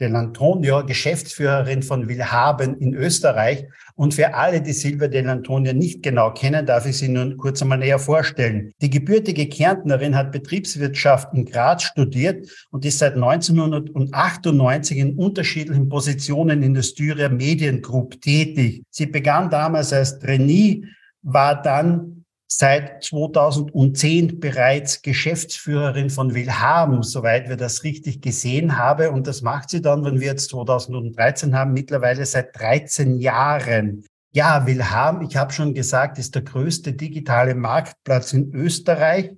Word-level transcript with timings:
Dell'Antonio, 0.00 0.84
Geschäftsführerin 0.84 1.82
von 1.82 2.08
Willhaben 2.08 2.76
in 2.78 2.94
Österreich. 2.94 3.66
Und 3.96 4.14
für 4.14 4.34
alle, 4.34 4.60
die 4.60 4.72
Silvia 4.72 5.08
Dell'Antonio 5.08 5.72
nicht 5.72 6.02
genau 6.02 6.32
kennen, 6.32 6.66
darf 6.66 6.86
ich 6.86 6.98
sie 6.98 7.08
nun 7.08 7.36
kurz 7.36 7.62
einmal 7.62 7.78
näher 7.78 7.98
vorstellen. 7.98 8.72
Die 8.80 8.90
gebürtige 8.90 9.48
Kärntnerin 9.48 10.14
hat 10.16 10.32
Betriebswirtschaft 10.32 11.34
in 11.34 11.44
Graz 11.44 11.82
studiert 11.82 12.48
und 12.70 12.84
ist 12.84 12.98
seit 12.98 13.14
1998 13.14 14.98
in 14.98 15.16
unterschiedlichen 15.16 15.88
Positionen 15.88 16.62
in 16.62 16.74
der 16.74 16.82
Styria 16.82 17.28
Mediengroup 17.28 18.20
tätig. 18.20 18.84
Sie 18.90 19.06
begann 19.06 19.50
damals 19.50 19.92
als 19.92 20.18
Trainee, 20.18 20.84
war 21.22 21.60
dann 21.60 22.17
seit 22.50 23.04
2010 23.04 24.40
bereits 24.40 25.02
Geschäftsführerin 25.02 26.08
von 26.08 26.34
Willhaben, 26.34 27.02
soweit 27.02 27.48
wir 27.48 27.56
das 27.56 27.84
richtig 27.84 28.22
gesehen 28.22 28.78
haben. 28.78 29.14
Und 29.14 29.26
das 29.26 29.42
macht 29.42 29.68
sie 29.68 29.82
dann, 29.82 30.04
wenn 30.04 30.18
wir 30.18 30.28
jetzt 30.28 30.50
2013 30.50 31.54
haben, 31.54 31.74
mittlerweile 31.74 32.24
seit 32.24 32.58
13 32.58 33.18
Jahren. 33.18 34.04
Ja, 34.32 34.66
Willhaben, 34.66 35.26
ich 35.28 35.36
habe 35.36 35.52
schon 35.52 35.74
gesagt, 35.74 36.18
ist 36.18 36.34
der 36.34 36.42
größte 36.42 36.94
digitale 36.94 37.54
Marktplatz 37.54 38.32
in 38.32 38.52
Österreich. 38.54 39.30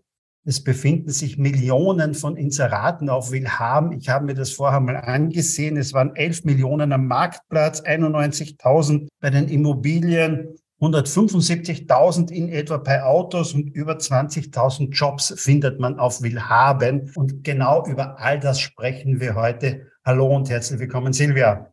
Es 0.45 0.65
befinden 0.65 1.11
sich 1.11 1.37
Millionen 1.37 2.15
von 2.15 2.37
Inseraten 2.37 3.11
auf 3.11 3.31
Willhaben. 3.31 3.93
Ich 3.93 4.09
habe 4.09 4.25
mir 4.25 4.35
das 4.35 4.53
vorher 4.53 4.81
mal 4.81 4.97
angesehen. 4.97 5.77
Es 5.77 5.93
waren 5.93 6.17
11 6.17 6.45
Millionen 6.45 6.93
am 6.93 7.07
Marktplatz, 7.07 7.83
91.000 7.83 9.09
bei 9.21 9.31
den 9.31 9.49
Immobilien 9.49 10.57
175.000 10.81 12.31
in 12.31 12.49
etwa 12.49 12.79
bei 12.79 13.03
Autos 13.03 13.53
und 13.53 13.69
über 13.69 13.99
20.000 13.99 14.91
Jobs 14.91 15.35
findet 15.37 15.79
man 15.79 15.99
auf 15.99 16.23
Willhaben. 16.23 17.13
Und 17.15 17.45
genau 17.45 17.87
über 17.87 18.19
all 18.19 18.41
das 18.41 18.61
sprechen 18.61 19.21
wir 19.21 19.35
heute. 19.35 19.87
Hallo 20.05 20.35
und 20.35 20.49
herzlich 20.49 20.81
willkommen, 20.81 21.13
Silvia. 21.13 21.71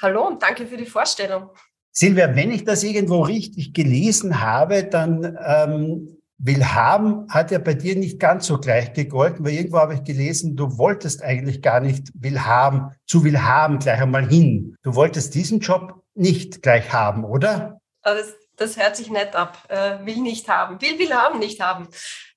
Hallo 0.00 0.28
und 0.28 0.40
danke 0.40 0.66
für 0.66 0.76
die 0.76 0.86
Vorstellung. 0.86 1.48
Silvia, 1.90 2.36
wenn 2.36 2.52
ich 2.52 2.64
das 2.64 2.84
irgendwo 2.84 3.22
richtig 3.22 3.74
gelesen 3.74 4.40
habe, 4.40 4.84
dann 4.84 5.36
ähm, 5.44 6.16
Willhaben 6.38 7.26
hat 7.30 7.50
ja 7.50 7.58
bei 7.58 7.74
dir 7.74 7.96
nicht 7.96 8.20
ganz 8.20 8.46
so 8.46 8.58
gleich 8.58 8.92
gegolten, 8.92 9.44
weil 9.44 9.54
irgendwo 9.54 9.78
habe 9.78 9.94
ich 9.94 10.04
gelesen, 10.04 10.54
du 10.54 10.76
wolltest 10.78 11.22
eigentlich 11.22 11.62
gar 11.62 11.80
nicht 11.80 12.12
Willhaben, 12.14 12.92
zu 13.06 13.24
Willhaben 13.24 13.78
gleich 13.78 14.00
einmal 14.00 14.28
hin. 14.28 14.76
Du 14.82 14.94
wolltest 14.94 15.34
diesen 15.34 15.60
Job 15.60 16.02
nicht 16.14 16.62
gleich 16.62 16.92
haben, 16.92 17.24
oder? 17.24 17.80
Das, 18.14 18.34
das 18.56 18.76
hört 18.76 18.96
sich 18.96 19.10
nett 19.10 19.34
ab. 19.34 19.58
Äh, 19.68 20.04
will 20.04 20.18
nicht 20.18 20.48
haben. 20.48 20.80
Will, 20.80 20.98
will 20.98 21.14
haben, 21.14 21.38
nicht 21.38 21.60
haben. 21.60 21.88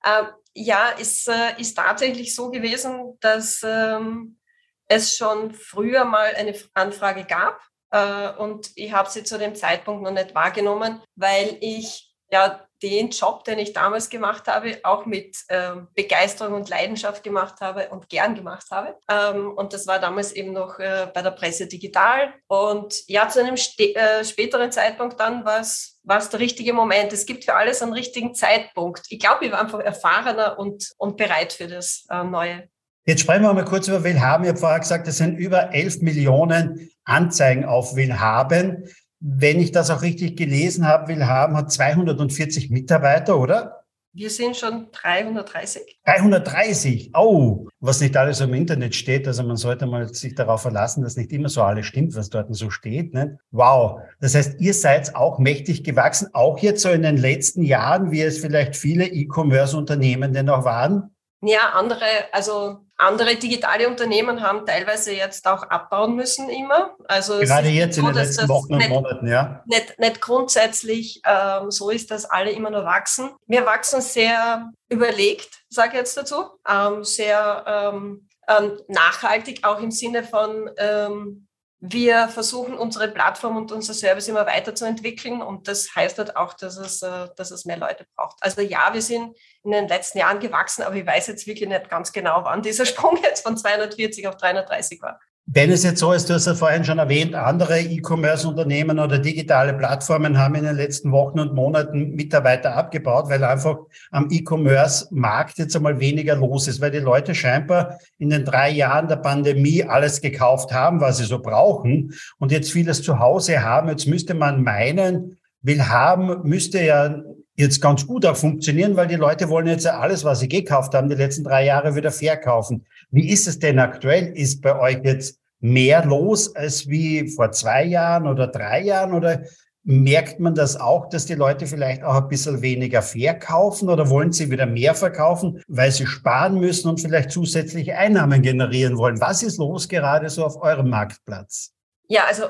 Äh, 0.04 0.24
ja, 0.54 0.92
es 1.00 1.28
äh, 1.28 1.60
ist 1.60 1.76
tatsächlich 1.76 2.36
so 2.36 2.50
gewesen, 2.50 3.18
dass 3.20 3.62
ähm, 3.64 4.40
es 4.88 5.16
schon 5.16 5.54
früher 5.54 6.06
mal 6.06 6.34
eine 6.36 6.56
Anfrage 6.74 7.24
gab. 7.24 7.62
Äh, 7.92 8.32
und 8.34 8.72
ich 8.76 8.92
habe 8.92 9.10
sie 9.10 9.24
zu 9.24 9.38
dem 9.38 9.56
Zeitpunkt 9.56 10.04
noch 10.04 10.12
nicht 10.12 10.36
wahrgenommen, 10.36 11.02
weil 11.16 11.58
ich 11.62 12.14
ja 12.32 12.68
den 12.82 13.10
Job, 13.10 13.44
den 13.44 13.60
ich 13.60 13.74
damals 13.74 14.10
gemacht 14.10 14.48
habe, 14.48 14.80
auch 14.84 15.06
mit 15.06 15.38
ähm, 15.50 15.88
Begeisterung 15.96 16.54
und 16.54 16.70
Leidenschaft 16.70 17.24
gemacht 17.24 17.56
habe 17.62 17.90
und 17.90 18.10
gern 18.10 18.36
gemacht 18.36 18.68
habe. 18.72 18.96
Ähm, 19.10 19.52
und 19.52 19.74
das 19.74 19.88
war 19.88 20.00
damals 20.00 20.32
eben 20.32 20.54
noch 20.54 20.80
äh, 20.80 21.08
bei 21.14 21.22
der 21.22 21.32
Presse 21.32 21.68
digital. 21.68 22.34
Und 22.48 23.08
ja, 23.08 23.28
zu 23.30 23.40
einem 23.40 23.56
äh, 23.56 24.24
späteren 24.24 24.72
Zeitpunkt 24.72 25.20
dann 25.20 25.46
war 25.46 25.60
es 25.60 26.00
der 26.06 26.40
richtige 26.40 26.74
Moment. 26.74 27.14
Es 27.14 27.26
gibt 27.26 27.46
für 27.46 27.56
alles 27.56 27.82
einen 27.82 27.94
richtigen 27.94 28.34
Zeitpunkt. 28.34 29.06
Ich 29.10 29.20
glaube, 29.20 29.46
ich 29.46 29.52
war 29.52 29.60
einfach 29.60 29.80
erfahrener 29.80 30.58
und, 30.58 30.92
und 30.98 31.18
bereit 31.18 31.54
für 31.54 31.68
das 31.68 32.06
äh, 32.10 32.24
Neue. 32.24 32.70
Jetzt 33.06 33.22
sprechen 33.22 33.42
wir 33.42 33.54
mal 33.54 33.66
kurz 33.66 33.88
über 33.88 34.04
Willhaben. 34.04 34.44
Ich 34.44 34.50
habe 34.50 34.60
vorher 34.60 34.80
gesagt, 34.80 35.08
es 35.08 35.18
sind 35.18 35.38
über 35.38 35.74
11 35.74 36.02
Millionen 36.02 36.92
Anzeigen 37.06 37.66
auf 37.66 37.96
Willhaben 37.96 38.88
wenn 39.20 39.60
ich 39.60 39.72
das 39.72 39.90
auch 39.90 40.02
richtig 40.02 40.38
gelesen 40.38 40.88
habe, 40.88 41.10
Willhaben 41.10 41.56
hat 41.56 41.72
240 41.72 42.70
Mitarbeiter, 42.70 43.38
oder? 43.38 43.80
Wir 44.12 44.32
sind 44.32 44.58
schon 44.58 44.88
330. 44.92 46.00
330, 46.04 47.12
oh, 47.16 47.68
was 47.80 48.02
nicht 48.02 48.18
alles 48.18 48.42
im 48.42 48.56
Internet 48.56 48.96
steht. 48.96 49.28
Also 49.28 49.44
man 49.44 49.56
sollte 49.56 49.86
mal 49.86 50.12
sich 50.12 50.34
darauf 50.34 50.64
verlassen, 50.64 51.04
dass 51.04 51.16
nicht 51.16 51.32
immer 51.32 51.48
so 51.48 51.62
alles 51.62 51.86
stimmt, 51.86 52.16
was 52.16 52.30
dort 52.30 52.54
so 52.56 52.72
steht. 52.72 53.14
Ne? 53.14 53.38
Wow, 53.52 54.02
das 54.20 54.34
heißt, 54.34 54.60
ihr 54.60 54.74
seid 54.74 55.16
auch 55.16 55.38
mächtig 55.38 55.84
gewachsen, 55.84 56.30
auch 56.34 56.58
jetzt 56.58 56.82
so 56.82 56.90
in 56.90 57.04
den 57.04 57.18
letzten 57.18 57.62
Jahren, 57.62 58.10
wie 58.10 58.22
es 58.22 58.40
vielleicht 58.40 58.76
viele 58.76 59.06
E-Commerce-Unternehmen 59.06 60.34
denn 60.34 60.50
auch 60.50 60.66
waren? 60.66 61.12
Ja, 61.42 61.70
andere, 61.74 62.06
also 62.34 62.80
andere 62.98 63.36
digitale 63.36 63.88
Unternehmen 63.88 64.42
haben 64.42 64.66
teilweise 64.66 65.14
jetzt 65.14 65.48
auch 65.48 65.64
abbauen 65.64 66.16
müssen 66.16 66.50
immer. 66.50 66.96
Also 67.08 67.40
Gerade 67.40 67.70
jetzt 67.70 67.96
so, 67.96 68.02
in 68.02 68.08
den 68.08 68.16
letzten 68.16 68.50
Wochen 68.50 68.74
und 68.74 68.80
nicht, 68.80 68.90
Monaten, 68.90 69.28
ja. 69.28 69.64
Nicht, 69.66 69.98
nicht 70.00 70.20
grundsätzlich 70.20 71.22
ähm, 71.26 71.72
so 71.72 71.90
ist, 71.90 72.12
dass 72.12 72.26
alle 72.26 72.52
immer 72.52 72.70
nur 72.72 72.84
wachsen. 72.84 73.32
Wir 73.48 73.66
wachsen 73.66 74.02
sehr 74.02 74.70
überlegt, 74.90 75.50
sage 75.70 75.90
ich 75.90 75.96
jetzt 75.96 76.18
dazu, 76.18 76.44
ähm, 76.68 77.06
sehr 77.06 77.64
ähm, 77.66 78.28
ähm 78.50 78.78
nachhaltig, 78.90 79.64
auch 79.64 79.82
im 79.82 79.92
Sinne 79.92 80.24
von 80.26 80.70
ähm, 80.78 81.48
wir 81.82 82.28
versuchen, 82.28 82.74
unsere 82.74 83.08
Plattform 83.08 83.56
und 83.56 83.72
unser 83.72 83.94
Service 83.94 84.28
immer 84.28 84.46
weiterzuentwickeln 84.46 85.42
und 85.42 85.68
das 85.70 85.96
heißt 85.96 86.18
halt 86.18 86.36
auch, 86.36 86.54
dass 86.54 86.76
es, 86.76 87.02
äh, 87.02 87.28
dass 87.38 87.52
es 87.52 87.64
mehr 87.64 87.78
Leute 87.78 88.06
braucht. 88.16 88.38
Also 88.42 88.62
ja, 88.62 88.94
wir 88.94 89.02
sind 89.02 89.38
in 89.64 89.72
den 89.72 89.88
letzten 89.88 90.18
Jahren 90.18 90.40
gewachsen, 90.40 90.84
aber 90.84 90.96
ich 90.96 91.06
weiß 91.06 91.28
jetzt 91.28 91.48
wirklich 91.48 91.70
nicht 91.70 91.90
ganz 91.90 92.12
genau, 92.12 92.44
wann 92.44 92.62
dieser 92.62 92.86
Sprung 92.88 93.18
jetzt 93.24 93.44
von 93.44 93.58
240 93.58 94.28
auf 94.28 94.36
330 94.36 95.02
war. 95.02 95.20
Wenn 95.52 95.72
es 95.72 95.84
jetzt 95.84 96.00
so 96.00 96.14
ist, 96.14 96.30
du 96.30 96.36
hast 96.36 96.46
ja 96.46 96.54
vorhin 96.54 96.86
schon 96.86 97.00
erwähnt, 97.00 97.34
andere 97.34 97.80
E-Commerce-Unternehmen 97.80 99.00
oder 99.00 99.18
digitale 99.18 99.74
Plattformen 99.74 100.38
haben 100.38 100.54
in 100.54 100.64
den 100.64 100.76
letzten 100.76 101.12
Wochen 101.12 101.40
und 101.40 101.56
Monaten 101.56 102.12
Mitarbeiter 102.14 102.76
abgebaut, 102.76 103.30
weil 103.30 103.44
einfach 103.44 103.78
am 104.12 104.28
E-Commerce-Markt 104.30 105.58
jetzt 105.58 105.76
einmal 105.76 106.00
weniger 106.00 106.36
los 106.36 106.68
ist, 106.68 106.82
weil 106.82 106.92
die 106.92 107.00
Leute 107.00 107.34
scheinbar 107.34 107.98
in 108.20 108.30
den 108.30 108.46
drei 108.46 108.70
Jahren 108.70 109.08
der 109.08 109.16
Pandemie 109.16 109.84
alles 109.84 110.22
gekauft 110.22 110.72
haben, 110.72 111.02
was 111.02 111.18
sie 111.18 111.26
so 111.26 111.40
brauchen 111.40 112.14
und 112.38 112.52
jetzt 112.52 112.72
vieles 112.72 113.02
zu 113.02 113.18
Hause 113.18 113.64
haben. 113.64 113.90
Jetzt 113.90 114.06
müsste 114.06 114.36
man 114.36 114.62
meinen, 114.62 115.40
will 115.64 115.84
haben, 115.84 116.48
müsste 116.48 116.80
ja 116.84 117.24
jetzt 117.60 117.82
ganz 117.82 118.08
gut 118.08 118.26
auch 118.26 118.38
funktionieren, 118.38 118.96
weil 118.96 119.08
die 119.08 119.16
Leute 119.16 119.50
wollen 119.50 119.68
jetzt 119.68 119.86
ja 119.86 120.00
alles, 120.00 120.24
was 120.24 120.40
sie 120.40 120.48
gekauft 120.48 120.94
haben, 120.94 121.10
die 121.10 121.16
letzten 121.16 121.44
drei 121.44 121.66
Jahre 121.66 121.96
wieder 121.96 122.12
verkaufen. 122.12 122.86
Wie 123.12 123.30
ist 123.30 123.48
es 123.48 123.60
denn 123.60 123.80
aktuell? 123.80 124.28
Ist 124.36 124.62
bei 124.62 124.80
euch 124.80 125.00
jetzt 125.04 125.40
mehr 125.60 126.06
los 126.06 126.56
als 126.56 126.88
wie 126.88 127.30
vor 127.30 127.52
zwei 127.52 127.84
Jahren 127.84 128.28
oder 128.28 128.48
drei 128.48 128.82
Jahren 128.82 129.14
oder 129.14 129.44
merkt 129.84 130.40
man 130.40 130.56
das 130.56 130.80
auch, 130.80 131.10
dass 131.10 131.26
die 131.26 131.36
Leute 131.36 131.66
vielleicht 131.68 132.04
auch 132.04 132.16
ein 132.16 132.28
bisschen 132.30 132.62
weniger 132.62 133.02
verkaufen 133.02 133.90
oder 133.90 134.10
wollen 134.10 134.32
sie 134.32 134.52
wieder 134.52 134.66
mehr 134.66 134.96
verkaufen, 134.96 135.62
weil 135.68 135.92
sie 135.92 136.06
sparen 136.06 136.60
müssen 136.60 136.90
und 136.90 137.02
vielleicht 137.02 137.32
zusätzliche 137.32 137.98
Einnahmen 137.98 138.42
generieren 138.42 138.98
wollen? 138.98 139.20
Was 139.20 139.44
ist 139.44 139.58
los 139.58 139.90
gerade 139.90 140.30
so 140.30 140.46
auf 140.46 140.62
eurem 140.62 140.90
Marktplatz? 140.90 141.74
Ja, 142.08 142.26
also 142.28 142.44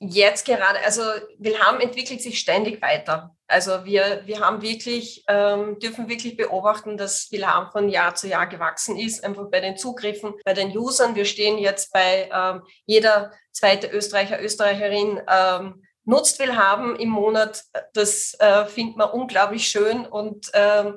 jetzt 0.00 0.44
gerade, 0.44 0.78
also 0.84 1.02
Wilhelm 1.38 1.80
entwickelt 1.80 2.20
sich 2.20 2.38
ständig 2.38 2.82
weiter. 2.82 3.36
Also 3.50 3.84
wir, 3.84 4.22
wir 4.26 4.40
haben 4.40 4.62
wirklich, 4.62 5.24
ähm, 5.26 5.78
dürfen 5.80 6.08
wirklich 6.08 6.36
beobachten, 6.36 6.96
dass 6.96 7.32
Wilhelm 7.32 7.68
von 7.72 7.88
Jahr 7.88 8.14
zu 8.14 8.28
Jahr 8.28 8.46
gewachsen 8.46 8.96
ist, 8.96 9.24
einfach 9.24 9.50
bei 9.50 9.60
den 9.60 9.76
Zugriffen, 9.76 10.34
bei 10.44 10.54
den 10.54 10.76
Usern. 10.76 11.16
Wir 11.16 11.24
stehen 11.24 11.58
jetzt 11.58 11.92
bei 11.92 12.30
ähm, 12.32 12.62
jeder 12.86 13.32
zweite 13.50 13.88
Österreicher, 13.88 14.40
Österreicherin 14.40 15.20
ähm, 15.28 15.82
nutzt 16.04 16.38
Wilhelm 16.38 16.94
im 16.94 17.08
Monat. 17.08 17.64
Das 17.92 18.34
äh, 18.38 18.66
findet 18.66 18.96
man 18.96 19.10
unglaublich 19.10 19.66
schön 19.66 20.06
und 20.06 20.50
ähm, 20.54 20.94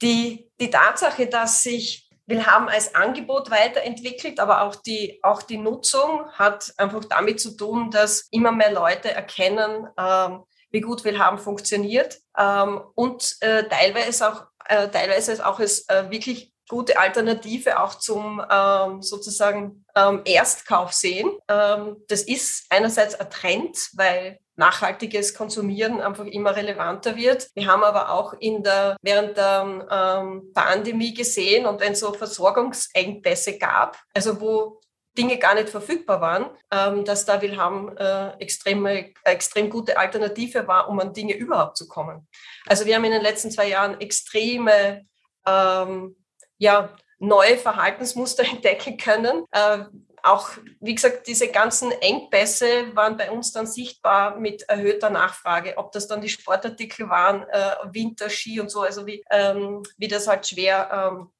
die, 0.00 0.50
die 0.58 0.70
Tatsache, 0.70 1.26
dass 1.26 1.62
sich 1.62 2.08
Willhaben 2.26 2.68
als 2.68 2.94
Angebot 2.94 3.50
weiterentwickelt, 3.50 4.40
aber 4.40 4.62
auch 4.62 4.74
die, 4.74 5.20
auch 5.22 5.42
die 5.42 5.58
Nutzung 5.58 6.28
hat 6.32 6.72
einfach 6.76 7.04
damit 7.04 7.40
zu 7.40 7.56
tun, 7.56 7.90
dass 7.90 8.26
immer 8.30 8.52
mehr 8.52 8.72
Leute 8.72 9.12
erkennen, 9.12 9.86
ähm, 9.96 10.42
wie 10.76 10.82
gut 10.82 11.04
Willhaben 11.04 11.38
funktioniert 11.38 12.18
ähm, 12.38 12.82
und 12.94 13.36
äh, 13.40 13.66
teilweise 13.66 14.30
auch, 14.30 14.44
äh, 14.68 14.88
teilweise 14.88 15.44
auch 15.46 15.58
es 15.58 15.88
äh, 15.88 16.10
wirklich 16.10 16.52
gute 16.68 16.98
Alternative 16.98 17.80
auch 17.80 17.94
zum 17.94 18.44
ähm, 18.50 19.00
sozusagen 19.00 19.86
ähm, 19.94 20.20
Erstkauf 20.26 20.92
sehen. 20.92 21.30
Ähm, 21.48 21.96
das 22.08 22.22
ist 22.22 22.66
einerseits 22.68 23.14
ein 23.14 23.30
Trend, 23.30 23.78
weil 23.94 24.38
nachhaltiges 24.56 25.32
Konsumieren 25.32 26.02
einfach 26.02 26.26
immer 26.26 26.54
relevanter 26.54 27.16
wird. 27.16 27.48
Wir 27.54 27.66
haben 27.66 27.82
aber 27.82 28.10
auch 28.10 28.34
in 28.38 28.62
der, 28.62 28.96
während 29.00 29.38
der 29.38 29.86
ähm, 29.90 30.52
Pandemie 30.52 31.14
gesehen 31.14 31.64
und 31.64 31.80
wenn 31.80 31.92
es 31.92 32.00
so 32.00 32.12
Versorgungsengpässe 32.12 33.58
gab, 33.58 33.98
also 34.12 34.40
wo 34.40 34.80
Dinge 35.16 35.38
gar 35.38 35.54
nicht 35.54 35.68
verfügbar 35.68 36.20
waren, 36.20 36.46
ähm, 36.70 37.04
dass 37.04 37.24
da 37.24 37.40
Wilhelm 37.42 37.96
äh, 37.96 38.30
extreme, 38.38 39.12
extrem 39.24 39.70
gute 39.70 39.98
Alternative 39.98 40.66
war, 40.68 40.88
um 40.88 41.00
an 41.00 41.12
Dinge 41.12 41.34
überhaupt 41.34 41.76
zu 41.76 41.88
kommen. 41.88 42.28
Also 42.66 42.86
wir 42.86 42.96
haben 42.96 43.04
in 43.04 43.12
den 43.12 43.22
letzten 43.22 43.50
zwei 43.50 43.68
Jahren 43.68 44.00
extreme 44.00 45.06
ähm, 45.46 46.16
ja, 46.58 46.94
neue 47.18 47.56
Verhaltensmuster 47.56 48.44
entdecken 48.50 48.96
können. 48.96 49.44
Äh, 49.50 49.84
auch, 50.22 50.50
wie 50.80 50.94
gesagt, 50.94 51.28
diese 51.28 51.48
ganzen 51.48 51.92
Engpässe 51.92 52.94
waren 52.96 53.16
bei 53.16 53.30
uns 53.30 53.52
dann 53.52 53.66
sichtbar 53.66 54.38
mit 54.38 54.62
erhöhter 54.62 55.08
Nachfrage. 55.08 55.74
Ob 55.76 55.92
das 55.92 56.08
dann 56.08 56.20
die 56.20 56.28
Sportartikel 56.28 57.08
waren, 57.08 57.44
äh, 57.48 57.74
Winter, 57.92 58.28
Ski 58.28 58.60
und 58.60 58.70
so, 58.70 58.82
also 58.82 59.06
wie, 59.06 59.22
ähm, 59.30 59.84
wie 59.96 60.08
das 60.08 60.26
halt 60.26 60.46
schwer 60.46 61.12
ähm, 61.12 61.30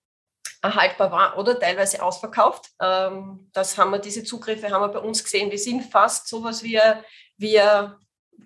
erhaltbar 0.63 1.11
war 1.11 1.39
oder 1.39 1.59
teilweise 1.59 2.03
ausverkauft. 2.03 2.71
Ähm, 2.81 3.51
das 3.53 3.77
haben 3.79 3.91
wir, 3.91 3.99
diese 3.99 4.25
Zugriffe 4.25 4.71
haben 4.71 4.83
wir 4.83 4.89
bei 4.89 4.99
uns 4.99 5.23
gesehen. 5.23 5.51
Wir 5.51 5.59
sind 5.59 5.83
fast 5.91 6.29
sowas 6.29 6.63
wie, 6.63 6.81
wie 7.37 7.61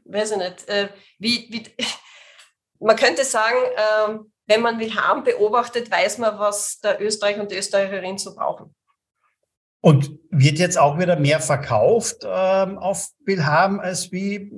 weiß 0.05 0.32
ich 0.32 0.37
nicht, 0.38 0.69
äh, 0.69 0.88
wie, 1.19 1.47
wie 1.50 1.62
man 2.81 2.97
könnte 2.97 3.25
sagen, 3.25 3.56
äh, 3.76 4.19
wenn 4.47 4.62
man 4.62 4.79
Wilhelm 4.81 5.23
beobachtet, 5.23 5.91
weiß 5.91 6.19
man, 6.19 6.38
was 6.38 6.81
der 6.81 7.00
Österreicher 7.00 7.41
und 7.41 7.50
die 7.50 7.56
Österreicherin 7.56 8.19
so 8.19 8.35
brauchen. 8.35 8.75
Und 9.82 10.11
wird 10.31 10.58
jetzt 10.58 10.79
auch 10.79 10.99
wieder 10.99 11.17
mehr 11.17 11.41
verkauft 11.41 12.17
ähm, 12.25 12.79
auf 12.79 13.08
Wilhelm 13.25 13.81
als 13.81 14.12
wie, 14.12 14.53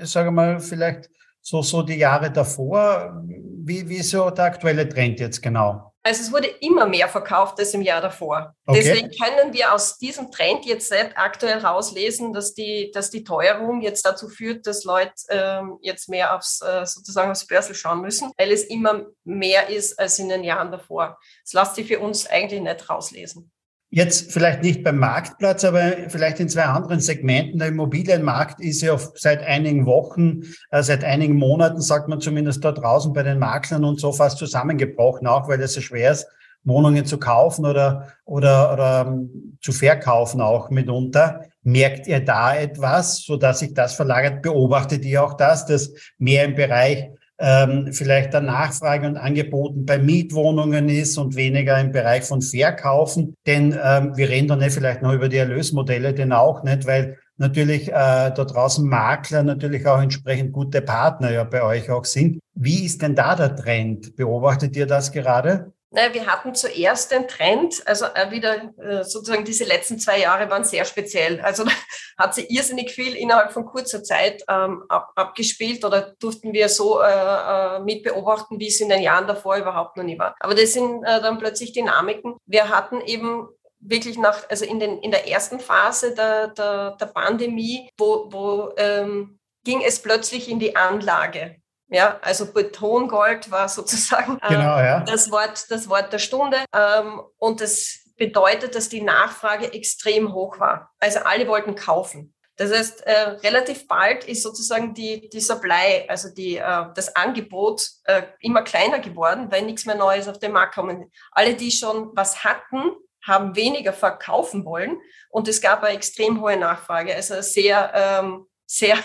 ich 0.00 0.08
sage 0.08 0.30
mal, 0.30 0.60
vielleicht 0.60 1.10
so, 1.40 1.62
so 1.62 1.82
die 1.82 1.96
Jahre 1.96 2.30
davor? 2.30 3.22
Wie, 3.24 3.88
wie 3.88 3.96
ist 3.96 4.10
so 4.10 4.30
der 4.30 4.44
aktuelle 4.44 4.88
Trend 4.88 5.18
jetzt 5.18 5.42
genau? 5.42 5.89
Also 6.02 6.22
es 6.22 6.32
wurde 6.32 6.46
immer 6.46 6.86
mehr 6.86 7.08
verkauft 7.08 7.58
als 7.58 7.74
im 7.74 7.82
Jahr 7.82 8.00
davor. 8.00 8.54
Okay. 8.66 8.82
Deswegen 8.82 9.10
können 9.10 9.52
wir 9.52 9.74
aus 9.74 9.98
diesem 9.98 10.30
Trend 10.30 10.64
jetzt 10.64 10.92
aktuell 10.92 11.58
rauslesen, 11.58 12.32
dass 12.32 12.54
die, 12.54 12.90
dass 12.94 13.10
die 13.10 13.22
Teuerung 13.22 13.82
jetzt 13.82 14.06
dazu 14.06 14.28
führt, 14.28 14.66
dass 14.66 14.84
Leute 14.84 15.12
ähm, 15.28 15.78
jetzt 15.82 16.08
mehr 16.08 16.34
aufs, 16.34 16.62
äh, 16.62 16.86
sozusagen 16.86 17.30
aufs 17.30 17.46
Börsel 17.46 17.74
schauen 17.74 18.00
müssen, 18.00 18.32
weil 18.38 18.50
es 18.50 18.64
immer 18.64 19.06
mehr 19.24 19.68
ist 19.68 19.98
als 19.98 20.18
in 20.18 20.30
den 20.30 20.42
Jahren 20.42 20.70
davor. 20.70 21.18
Das 21.44 21.52
lässt 21.52 21.74
sich 21.74 21.86
für 21.86 22.00
uns 22.00 22.26
eigentlich 22.26 22.62
nicht 22.62 22.88
rauslesen. 22.88 23.52
Jetzt 23.92 24.30
vielleicht 24.32 24.62
nicht 24.62 24.84
beim 24.84 24.98
Marktplatz, 24.98 25.64
aber 25.64 25.80
vielleicht 26.08 26.38
in 26.38 26.48
zwei 26.48 26.62
anderen 26.62 27.00
Segmenten. 27.00 27.58
Der 27.58 27.68
Immobilienmarkt 27.68 28.60
ist 28.60 28.82
ja 28.82 28.96
seit 29.16 29.42
einigen 29.42 29.84
Wochen, 29.84 30.42
äh, 30.70 30.84
seit 30.84 31.02
einigen 31.02 31.34
Monaten, 31.34 31.80
sagt 31.80 32.06
man 32.06 32.20
zumindest 32.20 32.64
da 32.64 32.70
draußen 32.70 33.12
bei 33.12 33.24
den 33.24 33.40
Maklern 33.40 33.84
und 33.84 33.98
so 33.98 34.12
fast 34.12 34.38
zusammengebrochen, 34.38 35.26
auch 35.26 35.48
weil 35.48 35.60
es 35.60 35.74
so 35.74 35.80
schwer 35.80 36.12
ist, 36.12 36.28
Wohnungen 36.62 37.04
zu 37.04 37.18
kaufen 37.18 37.66
oder, 37.66 38.12
oder, 38.24 38.72
oder 38.72 39.06
ähm, 39.08 39.58
zu 39.60 39.72
verkaufen 39.72 40.40
auch 40.40 40.70
mitunter. 40.70 41.46
Merkt 41.64 42.06
ihr 42.06 42.24
da 42.24 42.54
etwas, 42.54 43.22
so 43.22 43.36
dass 43.36 43.58
sich 43.58 43.74
das 43.74 43.94
verlagert? 43.94 44.42
Beobachtet 44.42 45.04
ihr 45.04 45.24
auch 45.24 45.34
das, 45.34 45.66
dass 45.66 45.92
mehr 46.16 46.44
im 46.44 46.54
Bereich 46.54 47.08
ähm, 47.40 47.92
vielleicht 47.92 48.34
der 48.34 48.42
Nachfrage 48.42 49.06
und 49.06 49.16
Angeboten 49.16 49.86
bei 49.86 49.98
Mietwohnungen 49.98 50.88
ist 50.88 51.16
und 51.16 51.34
weniger 51.36 51.80
im 51.80 51.90
Bereich 51.90 52.24
von 52.24 52.42
Verkaufen. 52.42 53.34
Denn 53.46 53.76
ähm, 53.82 54.16
wir 54.16 54.28
reden 54.28 54.48
dann 54.48 54.58
nicht 54.58 54.74
vielleicht 54.74 55.02
noch 55.02 55.12
über 55.12 55.28
die 55.28 55.38
Erlösmodelle, 55.38 56.12
denn 56.12 56.32
auch 56.32 56.62
nicht, 56.62 56.86
weil 56.86 57.16
natürlich 57.38 57.88
äh, 57.88 57.92
da 57.92 58.30
draußen 58.30 58.86
Makler 58.86 59.42
natürlich 59.42 59.86
auch 59.86 60.00
entsprechend 60.00 60.52
gute 60.52 60.82
Partner 60.82 61.32
ja 61.32 61.44
bei 61.44 61.62
euch 61.62 61.90
auch 61.90 62.04
sind. 62.04 62.38
Wie 62.54 62.84
ist 62.84 63.00
denn 63.00 63.14
da 63.14 63.34
der 63.34 63.56
Trend? 63.56 64.14
Beobachtet 64.16 64.76
ihr 64.76 64.86
das 64.86 65.10
gerade? 65.10 65.72
Naja, 65.92 66.14
wir 66.14 66.26
hatten 66.26 66.54
zuerst 66.54 67.10
den 67.10 67.26
Trend, 67.26 67.82
also 67.84 68.04
äh, 68.14 68.30
wieder 68.30 68.72
äh, 68.78 69.02
sozusagen 69.02 69.44
diese 69.44 69.64
letzten 69.64 69.98
zwei 69.98 70.20
Jahre 70.20 70.48
waren 70.48 70.62
sehr 70.62 70.84
speziell. 70.84 71.40
Also 71.40 71.64
hat 72.18 72.34
sie 72.34 72.46
irrsinnig 72.46 72.92
viel 72.92 73.16
innerhalb 73.16 73.52
von 73.52 73.66
kurzer 73.66 74.02
Zeit 74.04 74.44
ähm, 74.48 74.84
ab, 74.88 75.10
abgespielt 75.16 75.84
oder 75.84 76.14
durften 76.20 76.52
wir 76.52 76.68
so 76.68 77.00
äh, 77.00 77.06
äh, 77.06 77.80
mitbeobachten, 77.80 78.60
wie 78.60 78.68
es 78.68 78.80
in 78.80 78.88
den 78.88 79.02
Jahren 79.02 79.26
davor 79.26 79.56
überhaupt 79.56 79.96
noch 79.96 80.04
nie 80.04 80.18
war. 80.18 80.36
Aber 80.38 80.54
das 80.54 80.72
sind 80.74 81.02
äh, 81.02 81.20
dann 81.20 81.38
plötzlich 81.38 81.72
Dynamiken. 81.72 82.36
Wir 82.46 82.68
hatten 82.68 83.00
eben 83.00 83.48
wirklich 83.80 84.16
nach, 84.16 84.48
also 84.48 84.64
in, 84.64 84.78
den, 84.78 84.98
in 84.98 85.10
der 85.10 85.28
ersten 85.28 85.58
Phase 85.58 86.14
der, 86.14 86.48
der, 86.48 86.92
der 86.92 87.06
Pandemie, 87.06 87.90
wo, 87.98 88.28
wo 88.30 88.72
ähm, 88.76 89.40
ging 89.64 89.82
es 89.82 90.00
plötzlich 90.00 90.48
in 90.48 90.60
die 90.60 90.76
Anlage. 90.76 91.59
Ja, 91.90 92.18
also 92.22 92.52
Betongold 92.52 93.50
war 93.50 93.68
sozusagen 93.68 94.38
äh, 94.42 94.48
genau, 94.48 94.78
ja. 94.78 95.00
das, 95.00 95.30
Wort, 95.30 95.70
das 95.70 95.88
Wort 95.88 96.12
der 96.12 96.18
Stunde. 96.18 96.58
Ähm, 96.74 97.20
und 97.38 97.60
das 97.60 97.98
bedeutet, 98.16 98.74
dass 98.74 98.88
die 98.88 99.00
Nachfrage 99.00 99.72
extrem 99.72 100.32
hoch 100.32 100.60
war. 100.60 100.92
Also 101.00 101.20
alle 101.20 101.48
wollten 101.48 101.74
kaufen. 101.74 102.34
Das 102.56 102.70
heißt, 102.70 103.06
äh, 103.06 103.20
relativ 103.42 103.88
bald 103.88 104.24
ist 104.24 104.42
sozusagen 104.42 104.92
die, 104.92 105.30
die 105.30 105.40
Supply, 105.40 106.04
also 106.08 106.28
die, 106.28 106.58
äh, 106.58 106.84
das 106.94 107.16
Angebot 107.16 107.88
äh, 108.04 108.22
immer 108.40 108.62
kleiner 108.62 108.98
geworden, 108.98 109.50
weil 109.50 109.62
nichts 109.62 109.86
mehr 109.86 109.94
Neues 109.94 110.28
auf 110.28 110.38
den 110.38 110.52
Markt 110.52 110.74
kommen. 110.74 111.10
Alle, 111.32 111.54
die 111.54 111.70
schon 111.70 112.10
was 112.14 112.44
hatten, 112.44 112.92
haben 113.26 113.56
weniger 113.56 113.94
verkaufen 113.94 114.66
wollen 114.66 115.00
und 115.30 115.48
es 115.48 115.62
gab 115.62 115.82
eine 115.82 115.96
extrem 115.96 116.40
hohe 116.42 116.58
Nachfrage. 116.58 117.14
Also 117.14 117.40
sehr, 117.40 117.92
ähm, 117.94 118.46
sehr, 118.66 118.98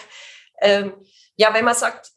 ähm, 0.62 0.94
ja, 1.38 1.54
wenn 1.54 1.66
man 1.66 1.76
sagt, 1.76 2.12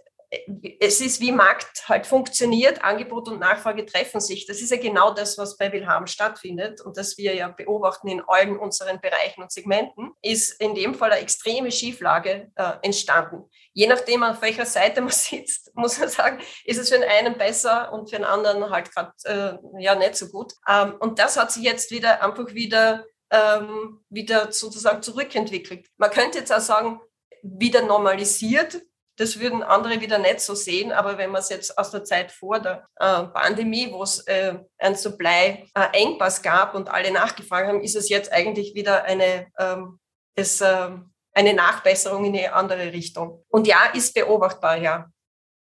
es 0.80 1.00
ist 1.00 1.20
wie 1.20 1.32
Markt 1.32 1.88
halt 1.88 2.06
funktioniert, 2.06 2.84
Angebot 2.84 3.28
und 3.28 3.40
Nachfrage 3.40 3.86
treffen 3.86 4.20
sich. 4.20 4.46
Das 4.46 4.60
ist 4.60 4.70
ja 4.70 4.76
genau 4.76 5.12
das, 5.12 5.38
was 5.38 5.56
bei 5.56 5.72
Wilhelm 5.72 6.06
stattfindet 6.06 6.82
und 6.82 6.98
das 6.98 7.16
wir 7.16 7.34
ja 7.34 7.48
beobachten 7.48 8.08
in 8.08 8.22
allen 8.26 8.58
unseren 8.58 9.00
Bereichen 9.00 9.42
und 9.42 9.50
Segmenten, 9.50 10.12
ist 10.20 10.60
in 10.60 10.74
dem 10.74 10.94
Fall 10.94 11.12
eine 11.12 11.22
extreme 11.22 11.72
Schieflage 11.72 12.50
äh, 12.56 12.72
entstanden. 12.82 13.48
Je 13.72 13.86
nachdem, 13.86 14.22
auf 14.22 14.42
welcher 14.42 14.66
Seite 14.66 15.00
man 15.00 15.10
sitzt, 15.12 15.74
muss 15.74 15.98
man 15.98 16.10
sagen, 16.10 16.40
ist 16.64 16.78
es 16.78 16.90
für 16.90 16.98
den 16.98 17.08
einen 17.08 17.38
besser 17.38 17.92
und 17.92 18.10
für 18.10 18.16
den 18.16 18.24
anderen 18.26 18.68
halt 18.68 18.92
gerade 18.92 19.12
äh, 19.24 19.82
ja 19.82 19.94
nicht 19.94 20.16
so 20.16 20.28
gut. 20.28 20.52
Ähm, 20.68 20.94
und 21.00 21.18
das 21.18 21.38
hat 21.38 21.52
sich 21.52 21.62
jetzt 21.62 21.90
wieder 21.90 22.22
einfach 22.22 22.52
wieder, 22.52 23.06
ähm, 23.30 24.04
wieder 24.10 24.52
sozusagen 24.52 25.02
zurückentwickelt. 25.02 25.86
Man 25.96 26.10
könnte 26.10 26.38
jetzt 26.38 26.52
auch 26.52 26.60
sagen, 26.60 27.00
wieder 27.42 27.82
normalisiert, 27.82 28.82
das 29.18 29.40
würden 29.40 29.62
andere 29.64 30.00
wieder 30.00 30.18
nicht 30.18 30.40
so 30.40 30.54
sehen, 30.54 30.92
aber 30.92 31.18
wenn 31.18 31.30
man 31.30 31.40
es 31.40 31.48
jetzt 31.48 31.76
aus 31.76 31.90
der 31.90 32.04
Zeit 32.04 32.30
vor 32.30 32.60
der 32.60 32.88
äh, 32.96 33.24
Pandemie, 33.24 33.90
wo 33.90 34.02
es 34.04 34.20
äh, 34.20 34.54
ein 34.78 34.94
Supply-Engpass 34.94 36.40
gab 36.40 36.74
und 36.74 36.88
alle 36.88 37.10
nachgefragt 37.10 37.68
haben, 37.68 37.82
ist 37.82 37.96
es 37.96 38.08
jetzt 38.08 38.32
eigentlich 38.32 38.74
wieder 38.74 39.04
eine, 39.04 39.48
ähm, 39.58 39.98
es, 40.36 40.60
äh, 40.60 40.90
eine 41.32 41.54
Nachbesserung 41.54 42.24
in 42.26 42.36
eine 42.36 42.52
andere 42.52 42.92
Richtung. 42.92 43.44
Und 43.48 43.66
ja, 43.66 43.86
ist 43.92 44.14
beobachtbar, 44.14 44.76
ja. 44.76 45.10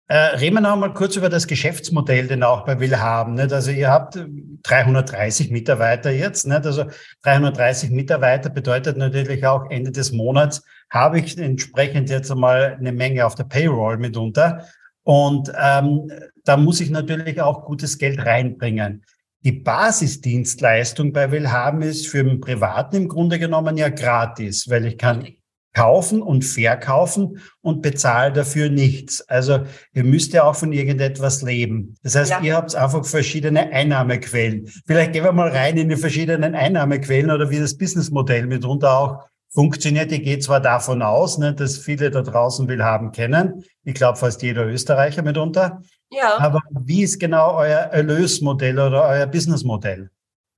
Äh, 0.09 0.37
reden 0.37 0.55
wir 0.55 0.61
noch 0.61 0.77
mal 0.77 0.95
kurz 0.95 1.17
über 1.17 1.29
das 1.29 1.49
Geschäftsmodell, 1.49 2.29
den 2.29 2.45
auch 2.45 2.65
bei 2.65 2.79
Will 2.79 2.97
haben. 2.97 3.35
Nicht? 3.35 3.53
Also 3.53 3.73
ihr 3.73 3.91
habt 3.91 4.19
330 4.63 5.51
Mitarbeiter 5.51 6.11
jetzt. 6.11 6.47
Nicht? 6.47 6.65
Also 6.65 6.85
330 7.23 7.91
Mitarbeiter 7.91 8.49
bedeutet 8.49 8.97
natürlich 8.97 9.45
auch 9.47 9.69
Ende 9.71 9.91
des 9.91 10.13
Monats 10.13 10.63
habe 10.91 11.19
ich 11.19 11.37
entsprechend 11.39 12.11
jetzt 12.11 12.31
einmal 12.31 12.77
eine 12.79 12.93
Menge 12.93 13.27
auf 13.27 13.35
der 13.35 13.45
Payroll 13.45 13.99
mitunter. 13.99 14.67
Und 15.03 15.53
ähm, 15.61 16.11
da 16.45 16.57
muss 16.57 16.81
ich 16.81 16.91
natürlich 16.91 17.41
auch 17.41 17.65
gutes 17.65 17.99
Geld 17.99 18.25
reinbringen. 18.25 19.05
Die 19.45 19.53
Basisdienstleistung 19.53 21.13
bei 21.13 21.31
Willhaben 21.31 21.83
ist 21.83 22.09
für 22.09 22.25
den 22.25 22.41
Privaten 22.41 22.97
im 22.97 23.09
Grunde 23.09 23.39
genommen 23.39 23.77
ja 23.77 23.89
gratis, 23.89 24.69
weil 24.69 24.87
ich 24.87 24.99
kann 24.99 25.27
kaufen 25.77 26.23
und 26.23 26.43
verkaufen 26.43 27.39
und 27.61 27.83
bezahle 27.83 28.33
dafür 28.33 28.71
nichts. 28.71 29.21
Also 29.29 29.61
ihr 29.93 30.05
müsst 30.05 30.33
ja 30.33 30.45
auch 30.45 30.57
von 30.57 30.73
irgendetwas 30.73 31.43
leben. 31.43 31.97
Das 32.03 32.17
heißt, 32.17 32.31
ja. 32.31 32.41
ihr 32.41 32.57
habt 32.57 32.75
einfach 32.75 33.05
verschiedene 33.05 33.71
Einnahmequellen. 33.71 34.73
Vielleicht 34.87 35.13
gehen 35.13 35.25
wir 35.25 35.33
mal 35.33 35.51
rein 35.51 35.77
in 35.77 35.91
die 35.91 35.97
verschiedenen 35.97 36.55
Einnahmequellen 36.55 37.31
oder 37.31 37.51
wie 37.51 37.59
das 37.59 37.77
Businessmodell 37.77 38.47
mitunter 38.47 38.99
auch 38.99 39.29
funktioniert. 39.53 40.11
Ich 40.13 40.23
gehe 40.23 40.39
zwar 40.39 40.61
davon 40.61 41.03
aus, 41.03 41.37
ne, 41.37 41.53
dass 41.53 41.77
viele 41.77 42.11
da 42.11 42.23
draußen 42.23 42.67
will 42.69 42.83
haben 42.83 43.13
kennen. 43.13 43.63
Ich 43.85 43.95
glaube 43.95 44.17
fast 44.17 44.41
jeder 44.41 44.67
Österreicher 44.67 45.23
mitunter. 45.23 45.83
Ja. 46.11 46.39
Aber 46.39 46.63
wie 46.71 47.03
ist 47.03 47.21
genau 47.21 47.55
euer 47.55 47.91
Erlösmodell 47.93 48.79
oder 48.79 49.07
euer 49.07 49.27
Businessmodell? 49.27 50.09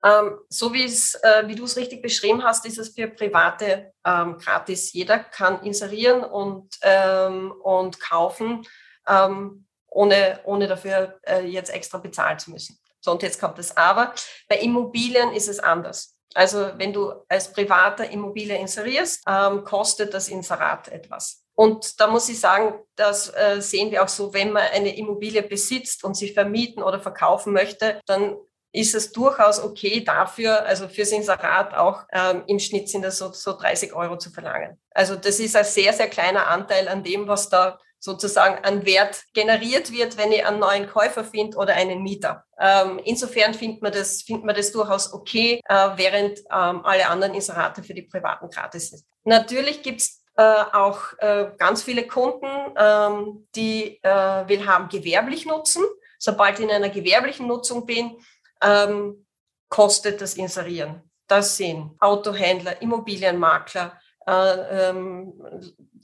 Ähm, 0.05 0.38
so 0.49 0.73
äh, 0.73 1.47
wie 1.47 1.55
du 1.55 1.64
es 1.64 1.76
richtig 1.76 2.02
beschrieben 2.02 2.45
hast, 2.45 2.64
ist 2.67 2.78
es 2.78 2.90
für 2.90 3.09
Private 3.09 3.93
ähm, 4.05 4.38
gratis. 4.38 4.93
Jeder 4.93 5.19
kann 5.19 5.62
inserieren 5.62 6.23
und, 6.23 6.76
ähm, 6.83 7.52
und 7.62 8.00
kaufen, 8.00 8.67
ähm, 9.09 9.67
ohne, 9.88 10.40
ohne 10.45 10.69
dafür 10.69 11.19
äh, 11.26 11.45
jetzt 11.47 11.71
extra 11.71 11.99
bezahlen 11.99 12.38
zu 12.38 12.50
müssen. 12.50 12.78
So, 13.00 13.12
und 13.12 13.23
jetzt 13.23 13.40
kommt 13.40 13.59
das 13.59 13.76
Aber. 13.76 14.14
Bei 14.49 14.59
Immobilien 14.59 15.33
ist 15.33 15.49
es 15.49 15.59
anders. 15.59 16.17
Also 16.35 16.71
wenn 16.76 16.93
du 16.93 17.12
als 17.28 17.52
privater 17.52 18.09
Immobilie 18.11 18.57
inserierst, 18.57 19.23
ähm, 19.26 19.64
kostet 19.64 20.14
das 20.14 20.28
Inserat 20.28 20.88
etwas. 20.88 21.45
Und 21.55 22.00
da 22.00 22.07
muss 22.07 22.28
ich 22.28 22.38
sagen, 22.38 22.75
das 22.95 23.35
äh, 23.35 23.61
sehen 23.61 23.90
wir 23.90 24.05
auch 24.05 24.09
so, 24.09 24.33
wenn 24.33 24.52
man 24.52 24.62
eine 24.73 24.97
Immobilie 24.97 25.43
besitzt 25.43 26.05
und 26.05 26.17
sie 26.17 26.33
vermieten 26.33 26.83
oder 26.83 27.00
verkaufen 27.00 27.52
möchte, 27.52 28.00
dann 28.07 28.37
ist 28.78 28.94
es 28.94 29.11
durchaus 29.11 29.61
okay 29.62 30.04
dafür, 30.04 30.64
also 30.64 30.88
fürs 30.88 31.11
Inserat 31.11 31.75
auch 31.75 32.04
ähm, 32.12 32.44
im 32.47 32.61
Schnitt 32.61 32.88
sind 32.88 33.02
das 33.02 33.18
so, 33.18 33.32
so 33.32 33.58
30 33.58 33.92
Euro 33.92 34.18
zu 34.18 34.30
verlangen. 34.30 34.78
Also 34.92 35.16
das 35.16 35.40
ist 35.40 35.56
ein 35.56 35.64
sehr, 35.64 35.92
sehr 35.92 36.08
kleiner 36.08 36.47
Anteil 36.47 36.88
an 36.88 37.02
dem, 37.02 37.26
was 37.26 37.49
da 37.49 37.78
sozusagen 37.99 38.64
an 38.64 38.87
Wert 38.87 39.25
generiert 39.35 39.92
wird, 39.92 40.16
wenn 40.16 40.30
ich 40.30 40.47
einen 40.47 40.61
neuen 40.61 40.88
Käufer 40.88 41.25
finde 41.25 41.56
oder 41.56 41.75
einen 41.75 42.04
Mieter. 42.04 42.44
Ähm, 42.61 43.00
insofern 43.04 43.52
findet 43.52 43.82
man 43.82 43.92
das, 43.92 44.23
findet 44.23 44.44
man 44.44 44.54
das 44.54 44.70
durchaus 44.70 45.12
okay, 45.12 45.61
äh, 45.68 45.88
während 45.97 46.38
ähm, 46.38 46.85
alle 46.85 47.08
anderen 47.08 47.35
Inserate 47.35 47.82
für 47.82 47.94
die 47.94 48.02
Privaten 48.02 48.49
gratis 48.49 48.90
sind. 48.90 49.02
Natürlich 49.25 49.82
gibt's 49.82 50.25
äh, 50.37 50.42
auch 50.42 51.00
äh, 51.18 51.50
ganz 51.58 51.82
viele 51.82 52.06
Kunden, 52.06 52.47
ähm, 52.76 53.49
die 53.56 53.99
äh, 54.04 54.49
will 54.49 54.66
haben 54.66 54.88
gewerblich 54.88 55.47
nutzen. 55.47 55.82
Sobald 56.20 56.58
ich 56.58 56.64
in 56.64 56.70
einer 56.70 56.88
gewerblichen 56.88 57.47
Nutzung 57.47 57.87
bin, 57.87 58.16
ähm, 58.62 59.26
kostet 59.68 60.20
das 60.20 60.34
Inserieren. 60.34 61.02
Das 61.26 61.56
sind 61.56 61.94
Autohändler, 62.00 62.80
Immobilienmakler, 62.80 64.00
äh, 64.26 64.88
ähm, 64.88 65.32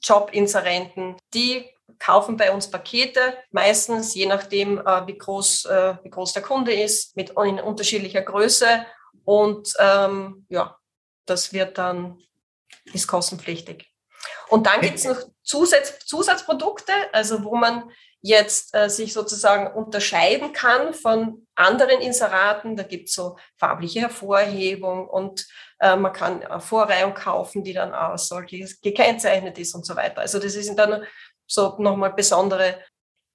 Jobinserenten, 0.02 1.16
die 1.32 1.70
kaufen 1.98 2.36
bei 2.36 2.52
uns 2.52 2.70
Pakete, 2.70 3.36
meistens 3.50 4.14
je 4.14 4.26
nachdem, 4.26 4.78
äh, 4.78 5.06
wie, 5.06 5.16
groß, 5.16 5.66
äh, 5.66 5.96
wie 6.02 6.10
groß 6.10 6.32
der 6.34 6.42
Kunde 6.42 6.72
ist, 6.72 7.16
mit 7.16 7.30
in 7.30 7.60
unterschiedlicher 7.60 8.22
Größe. 8.22 8.84
Und 9.24 9.72
ähm, 9.78 10.46
ja, 10.48 10.76
das 11.26 11.52
wird 11.52 11.78
dann, 11.78 12.18
ist 12.92 13.06
kostenpflichtig. 13.06 13.90
Und 14.48 14.66
dann 14.66 14.80
gibt 14.80 14.96
es 14.96 15.04
noch 15.04 15.18
Zusatz, 15.42 15.98
Zusatzprodukte, 16.06 16.92
also 17.12 17.44
wo 17.44 17.56
man 17.56 17.90
jetzt 18.24 18.74
äh, 18.74 18.88
sich 18.88 19.12
sozusagen 19.12 19.66
unterscheiden 19.66 20.54
kann 20.54 20.94
von 20.94 21.46
anderen 21.54 22.00
Inseraten. 22.00 22.74
Da 22.74 22.82
gibt 22.82 23.10
es 23.10 23.14
so 23.14 23.36
farbliche 23.58 24.00
Hervorhebung 24.00 25.06
und 25.06 25.46
äh, 25.78 25.94
man 25.94 26.14
kann 26.14 26.42
eine 26.42 26.58
Vorreihung 26.58 27.12
kaufen, 27.12 27.62
die 27.62 27.74
dann 27.74 27.92
aus 27.92 28.28
solche 28.28 28.66
gekennzeichnet 28.80 29.58
ist 29.58 29.74
und 29.74 29.84
so 29.84 29.94
weiter. 29.94 30.22
Also 30.22 30.38
das 30.38 30.54
sind 30.54 30.78
dann 30.78 31.04
so 31.46 31.76
nochmal 31.78 32.14
besondere 32.14 32.78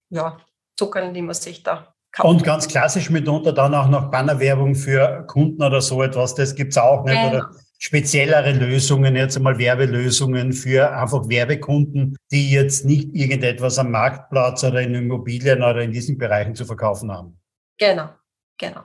ja, 0.10 0.40
Zucker, 0.76 1.08
die 1.12 1.22
man 1.22 1.36
sich 1.36 1.62
da 1.62 1.94
kauft. 2.12 2.28
Und 2.28 2.44
ganz 2.44 2.68
klassisch 2.68 3.12
mitunter 3.12 3.54
dann 3.54 3.76
auch 3.76 3.90
noch 3.90 4.10
Bannerwerbung 4.10 4.74
für 4.74 5.24
Kunden 5.28 5.62
oder 5.62 5.82
so 5.82 6.02
etwas, 6.02 6.34
das 6.34 6.56
gibt 6.56 6.72
es 6.72 6.80
auch 6.80 7.04
nicht. 7.04 7.14
Genau. 7.14 7.30
Oder 7.30 7.52
speziellere 7.80 8.52
Lösungen, 8.52 9.16
jetzt 9.16 9.38
einmal 9.38 9.58
Werbelösungen 9.58 10.52
für 10.54 10.92
einfach 10.92 11.28
Werbekunden, 11.30 12.18
die 12.30 12.52
jetzt 12.52 12.86
nicht 12.86 13.16
irgendetwas 13.16 13.80
am 13.80 13.92
Marktplatz 13.92 14.64
oder 14.64 14.82
in 14.82 14.94
Immobilien 14.94 15.64
oder 15.64 15.82
in 15.82 15.92
diesen 15.92 16.18
Bereichen 16.18 16.56
zu 16.56 16.66
verkaufen 16.66 17.12
haben. 17.12 17.40
Genau, 17.78 18.10
genau. 18.58 18.84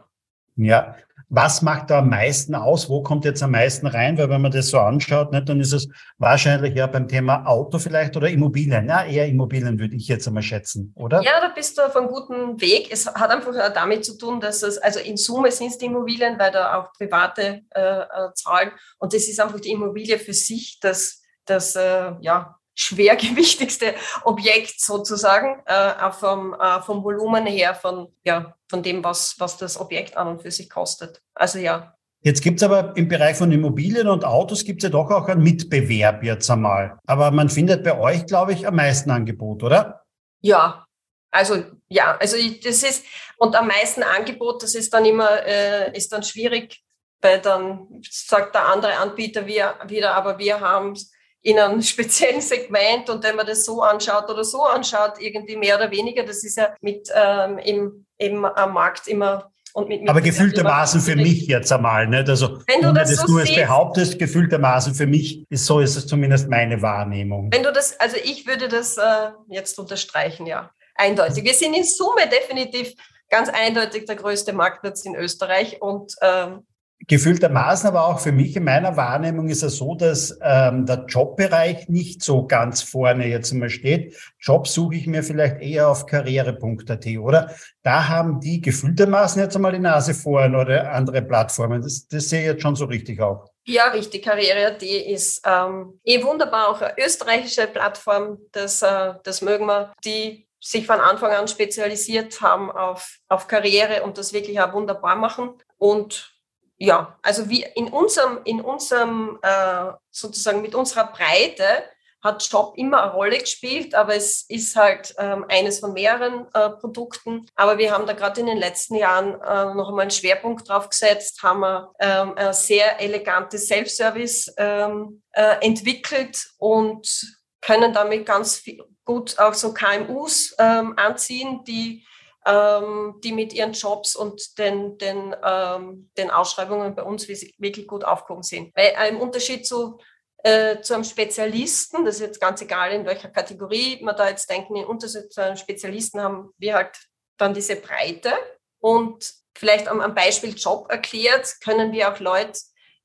Ja, 0.56 0.96
was 1.28 1.62
macht 1.62 1.90
da 1.90 1.98
am 1.98 2.10
meisten 2.10 2.54
aus? 2.54 2.88
Wo 2.88 3.02
kommt 3.02 3.24
jetzt 3.24 3.42
am 3.42 3.52
meisten 3.52 3.86
rein? 3.86 4.18
Weil 4.18 4.28
wenn 4.28 4.40
man 4.40 4.52
das 4.52 4.68
so 4.68 4.78
anschaut, 4.78 5.32
nicht, 5.32 5.48
dann 5.48 5.60
ist 5.60 5.72
es 5.72 5.88
wahrscheinlich 6.18 6.74
ja 6.74 6.86
beim 6.86 7.08
Thema 7.08 7.46
Auto 7.46 7.78
vielleicht 7.78 8.16
oder 8.16 8.28
Immobilien. 8.28 8.88
Ja, 8.88 9.04
eher 9.04 9.26
Immobilien 9.26 9.78
würde 9.78 9.96
ich 9.96 10.08
jetzt 10.08 10.26
einmal 10.26 10.42
schätzen, 10.42 10.92
oder? 10.96 11.22
Ja, 11.22 11.40
da 11.40 11.48
bist 11.48 11.78
du 11.78 11.82
auf 11.82 11.96
einem 11.96 12.08
guten 12.08 12.60
Weg. 12.60 12.88
Es 12.90 13.06
hat 13.06 13.30
einfach 13.30 13.52
damit 13.72 14.04
zu 14.04 14.16
tun, 14.16 14.40
dass 14.40 14.62
es, 14.62 14.78
also 14.78 15.00
in 15.00 15.16
Summe 15.16 15.50
sind 15.50 15.68
es 15.68 15.78
die 15.78 15.86
Immobilien, 15.86 16.38
weil 16.38 16.50
da 16.50 16.78
auch 16.78 16.92
private 16.92 17.62
äh, 17.70 17.80
äh 17.80 18.32
zahlen. 18.34 18.70
Und 18.98 19.12
das 19.12 19.28
ist 19.28 19.40
einfach 19.40 19.60
die 19.60 19.70
Immobilie 19.72 20.18
für 20.18 20.34
sich, 20.34 20.78
das, 20.80 21.22
das 21.44 21.76
äh, 21.76 22.12
ja, 22.20 22.56
schwergewichtigste 22.74 23.94
Objekt 24.24 24.80
sozusagen, 24.80 25.62
äh, 25.66 25.92
auch 26.02 26.14
vom, 26.14 26.54
äh, 26.54 26.80
vom 26.82 27.04
Volumen 27.04 27.46
her, 27.46 27.74
von, 27.74 28.08
ja, 28.24 28.54
von 28.68 28.82
dem, 28.82 29.02
was, 29.04 29.36
was 29.38 29.56
das 29.56 29.80
Objekt 29.80 30.16
an 30.16 30.28
und 30.28 30.42
für 30.42 30.50
sich 30.50 30.68
kostet. 30.68 31.20
Also 31.34 31.58
ja. 31.58 31.94
Jetzt 32.20 32.42
gibt's 32.42 32.62
aber 32.62 32.96
im 32.96 33.06
Bereich 33.06 33.36
von 33.36 33.52
Immobilien 33.52 34.08
und 34.08 34.24
Autos 34.24 34.64
gibt's 34.64 34.82
ja 34.82 34.90
doch 34.90 35.10
auch 35.10 35.28
einen 35.28 35.42
Mitbewerb 35.42 36.22
jetzt 36.24 36.50
einmal. 36.50 36.98
Aber 37.06 37.30
man 37.30 37.50
findet 37.50 37.84
bei 37.84 37.98
euch, 37.98 38.24
glaube 38.26 38.54
ich, 38.54 38.66
am 38.66 38.76
meisten 38.76 39.10
Angebot, 39.10 39.62
oder? 39.62 40.04
Ja, 40.40 40.86
also 41.30 41.64
ja, 41.88 42.16
also 42.18 42.36
das 42.62 42.82
ist 42.82 43.04
und 43.36 43.56
am 43.56 43.66
meisten 43.66 44.02
Angebot, 44.02 44.62
das 44.62 44.74
ist 44.74 44.94
dann 44.94 45.04
immer 45.04 45.44
äh, 45.44 45.94
ist 45.96 46.12
dann 46.12 46.22
schwierig, 46.22 46.80
weil 47.20 47.40
dann 47.40 48.00
sagt 48.08 48.54
der 48.54 48.68
andere 48.68 48.96
Anbieter 48.96 49.46
wir 49.46 49.74
wieder, 49.88 50.14
aber 50.14 50.38
wir 50.38 50.60
haben 50.60 50.94
in 51.44 51.58
einem 51.58 51.82
speziellen 51.94 52.40
Segment 52.40 53.08
und 53.08 53.22
wenn 53.22 53.36
man 53.36 53.46
das 53.46 53.64
so 53.64 53.82
anschaut 53.82 54.28
oder 54.28 54.42
so 54.42 54.62
anschaut, 54.64 55.20
irgendwie 55.20 55.56
mehr 55.56 55.76
oder 55.76 55.90
weniger, 55.90 56.24
das 56.24 56.42
ist 56.42 56.56
ja 56.56 56.74
mit 56.80 57.08
ähm, 57.14 57.58
im, 57.58 58.06
im, 58.18 58.44
am 58.44 58.72
Markt 58.72 59.06
immer 59.06 59.52
und 59.74 59.88
mit, 59.88 60.00
mit 60.00 60.10
Aber 60.10 60.20
gefühltermaßen 60.20 61.00
für 61.00 61.16
mich 61.16 61.46
jetzt 61.46 61.70
einmal, 61.72 62.06
nicht? 62.06 62.28
Also, 62.28 62.60
wenn 62.66 62.80
du 62.80 62.92
das, 62.92 63.10
das 63.10 63.20
so 63.20 63.26
du 63.26 63.38
es 63.40 63.54
behauptest, 63.54 64.18
gefühltermaßen 64.18 64.94
für 64.94 65.06
mich 65.06 65.44
ist 65.50 65.66
so, 65.66 65.80
ist 65.80 65.96
es 65.96 66.06
zumindest 66.06 66.48
meine 66.48 66.80
Wahrnehmung. 66.80 67.50
Wenn 67.52 67.64
du 67.64 67.72
das, 67.72 67.98
also 67.98 68.16
ich 68.22 68.46
würde 68.46 68.68
das 68.68 68.96
äh, 68.96 69.30
jetzt 69.48 69.78
unterstreichen, 69.78 70.46
ja. 70.46 70.70
Eindeutig. 70.96 71.42
Wir 71.42 71.54
sind 71.54 71.74
in 71.74 71.82
Summe 71.82 72.28
definitiv 72.30 72.94
ganz 73.28 73.48
eindeutig 73.48 74.04
der 74.04 74.14
größte 74.14 74.52
Marktplatz 74.52 75.04
in 75.04 75.16
Österreich 75.16 75.82
und 75.82 76.14
ähm, 76.22 76.64
Gefühltermaßen 77.06 77.88
aber 77.88 78.06
auch 78.06 78.18
für 78.18 78.32
mich 78.32 78.56
in 78.56 78.64
meiner 78.64 78.96
Wahrnehmung 78.96 79.48
ist 79.48 79.62
es 79.62 79.76
so, 79.76 79.94
dass 79.94 80.38
ähm, 80.40 80.86
der 80.86 81.04
Jobbereich 81.06 81.88
nicht 81.88 82.22
so 82.22 82.46
ganz 82.46 82.82
vorne 82.82 83.26
jetzt 83.26 83.52
immer 83.52 83.68
steht. 83.68 84.16
Job 84.40 84.66
suche 84.66 84.94
ich 84.94 85.06
mir 85.06 85.22
vielleicht 85.22 85.60
eher 85.60 85.88
auf 85.88 86.06
karriere.at, 86.06 87.06
oder? 87.18 87.54
Da 87.82 88.08
haben 88.08 88.40
die 88.40 88.60
gefühltermaßen 88.60 89.42
jetzt 89.42 89.54
einmal 89.54 89.72
die 89.72 89.80
Nase 89.80 90.14
vorn 90.14 90.54
oder 90.54 90.92
andere 90.92 91.20
Plattformen. 91.20 91.82
Das, 91.82 92.08
das 92.08 92.30
sehe 92.30 92.40
ich 92.40 92.46
jetzt 92.46 92.62
schon 92.62 92.76
so 92.76 92.86
richtig 92.86 93.20
auch. 93.20 93.50
Ja, 93.66 93.88
richtig. 93.88 94.24
Karriere.at 94.24 94.82
ist 94.82 95.42
ähm, 95.46 96.00
eh 96.04 96.22
wunderbar, 96.22 96.68
auch 96.68 96.80
eine 96.80 96.94
österreichische 96.98 97.66
Plattform. 97.66 98.38
Das, 98.52 98.82
äh, 98.82 99.14
das 99.22 99.42
mögen 99.42 99.66
wir. 99.66 99.92
Die 100.04 100.46
sich 100.60 100.86
von 100.86 101.00
Anfang 101.00 101.32
an 101.32 101.46
spezialisiert 101.46 102.40
haben 102.40 102.70
auf, 102.70 103.18
auf 103.28 103.46
Karriere 103.46 104.02
und 104.02 104.16
das 104.16 104.32
wirklich 104.32 104.60
auch 104.60 104.72
wunderbar 104.72 105.16
machen. 105.16 105.50
Und 105.76 106.33
ja, 106.76 107.18
also 107.22 107.48
wie 107.48 107.64
in 107.74 107.88
unserem, 107.88 108.40
in 108.44 108.60
unserem 108.60 109.38
äh, 109.42 109.92
sozusagen 110.10 110.62
mit 110.62 110.74
unserer 110.74 111.06
Breite 111.12 111.84
hat 112.24 112.48
Job 112.50 112.72
immer 112.76 113.02
eine 113.02 113.12
Rolle 113.12 113.38
gespielt, 113.38 113.94
aber 113.94 114.16
es 114.16 114.46
ist 114.48 114.74
halt 114.76 115.14
ähm, 115.18 115.44
eines 115.48 115.80
von 115.80 115.92
mehreren 115.92 116.46
äh, 116.54 116.70
Produkten. 116.70 117.46
Aber 117.54 117.76
wir 117.76 117.92
haben 117.92 118.06
da 118.06 118.14
gerade 118.14 118.40
in 118.40 118.46
den 118.46 118.56
letzten 118.56 118.94
Jahren 118.94 119.34
äh, 119.42 119.74
noch 119.74 119.90
einmal 119.90 120.02
einen 120.02 120.10
Schwerpunkt 120.10 120.66
drauf 120.66 120.88
gesetzt, 120.88 121.42
haben 121.42 121.60
wir 121.60 121.92
ähm, 122.00 122.32
ein 122.36 122.54
sehr 122.54 122.98
elegantes 122.98 123.68
Self-Service 123.68 124.54
ähm, 124.56 125.22
äh, 125.32 125.56
entwickelt 125.60 126.48
und 126.56 127.36
können 127.60 127.92
damit 127.92 128.24
ganz 128.24 128.56
viel, 128.56 128.82
gut 129.04 129.38
auch 129.38 129.52
so 129.52 129.74
KMUs 129.74 130.54
ähm, 130.58 130.94
anziehen, 130.96 131.62
die 131.64 132.06
ähm, 132.46 133.20
die 133.22 133.32
mit 133.32 133.52
ihren 133.52 133.72
Jobs 133.72 134.16
und 134.16 134.58
den, 134.58 134.98
den, 134.98 135.34
ähm, 135.42 136.10
den 136.16 136.30
Ausschreibungen 136.30 136.94
bei 136.94 137.02
uns 137.02 137.26
wirklich 137.28 137.86
gut 137.86 138.04
aufgehoben 138.04 138.42
sind. 138.42 138.74
Weil 138.76 138.94
äh, 138.98 139.08
im 139.08 139.20
Unterschied 139.20 139.66
zu, 139.66 139.98
äh, 140.42 140.80
zu 140.80 140.94
einem 140.94 141.04
Spezialisten, 141.04 142.04
das 142.04 142.16
ist 142.16 142.20
jetzt 142.20 142.40
ganz 142.40 142.60
egal, 142.60 142.92
in 142.92 143.06
welcher 143.06 143.30
Kategorie 143.30 144.02
man 144.02 144.16
da 144.16 144.28
jetzt 144.28 144.50
denken, 144.50 144.76
im 144.76 144.86
Unterschied 144.86 145.32
zu 145.32 145.42
einem 145.42 145.56
Spezialisten 145.56 146.20
haben 146.20 146.50
wir 146.58 146.74
halt 146.74 146.96
dann 147.38 147.54
diese 147.54 147.76
Breite 147.76 148.32
und 148.78 149.32
vielleicht 149.56 149.88
am, 149.88 150.00
am 150.00 150.14
Beispiel 150.14 150.54
Job 150.54 150.90
erklärt, 150.90 151.54
können 151.62 151.92
wir 151.92 152.12
auch 152.12 152.20
Leute 152.20 152.60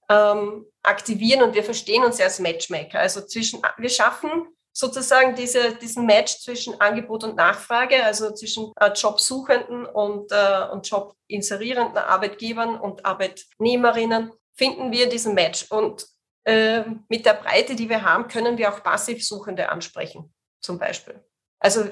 ähm, 0.10 0.66
aktivieren 0.84 1.44
und 1.44 1.56
wir 1.56 1.64
verstehen 1.64 2.04
uns 2.04 2.20
als 2.20 2.40
Matchmaker. 2.40 3.00
Also 3.00 3.22
zwischen, 3.22 3.62
wir 3.78 3.90
schaffen 3.90 4.48
sozusagen 4.74 5.36
diese, 5.36 5.76
diesen 5.76 6.06
Match 6.06 6.40
zwischen 6.40 6.80
Angebot 6.80 7.24
und 7.24 7.36
Nachfrage, 7.36 8.04
also 8.04 8.32
zwischen 8.34 8.72
äh, 8.80 8.92
Jobsuchenden 8.92 9.86
und, 9.86 10.32
äh, 10.32 10.68
und 10.72 10.90
Jobinserierenden 10.90 11.98
Arbeitgebern 11.98 12.80
und 12.80 13.06
Arbeitnehmerinnen, 13.06 14.32
finden 14.56 14.92
wir 14.92 15.10
diesen 15.10 15.34
Match. 15.34 15.66
Und 15.70 16.06
äh, 16.46 16.84
mit 17.10 17.26
der 17.26 17.34
Breite, 17.34 17.76
die 17.76 17.90
wir 17.90 18.04
haben, 18.04 18.28
können 18.28 18.58
wir 18.58 18.74
auch 18.74 18.84
Passivsuchende 18.84 19.70
ansprechen, 19.70 20.34
zum 20.62 20.80
Beispiel. 20.80 21.24
Also 21.60 21.86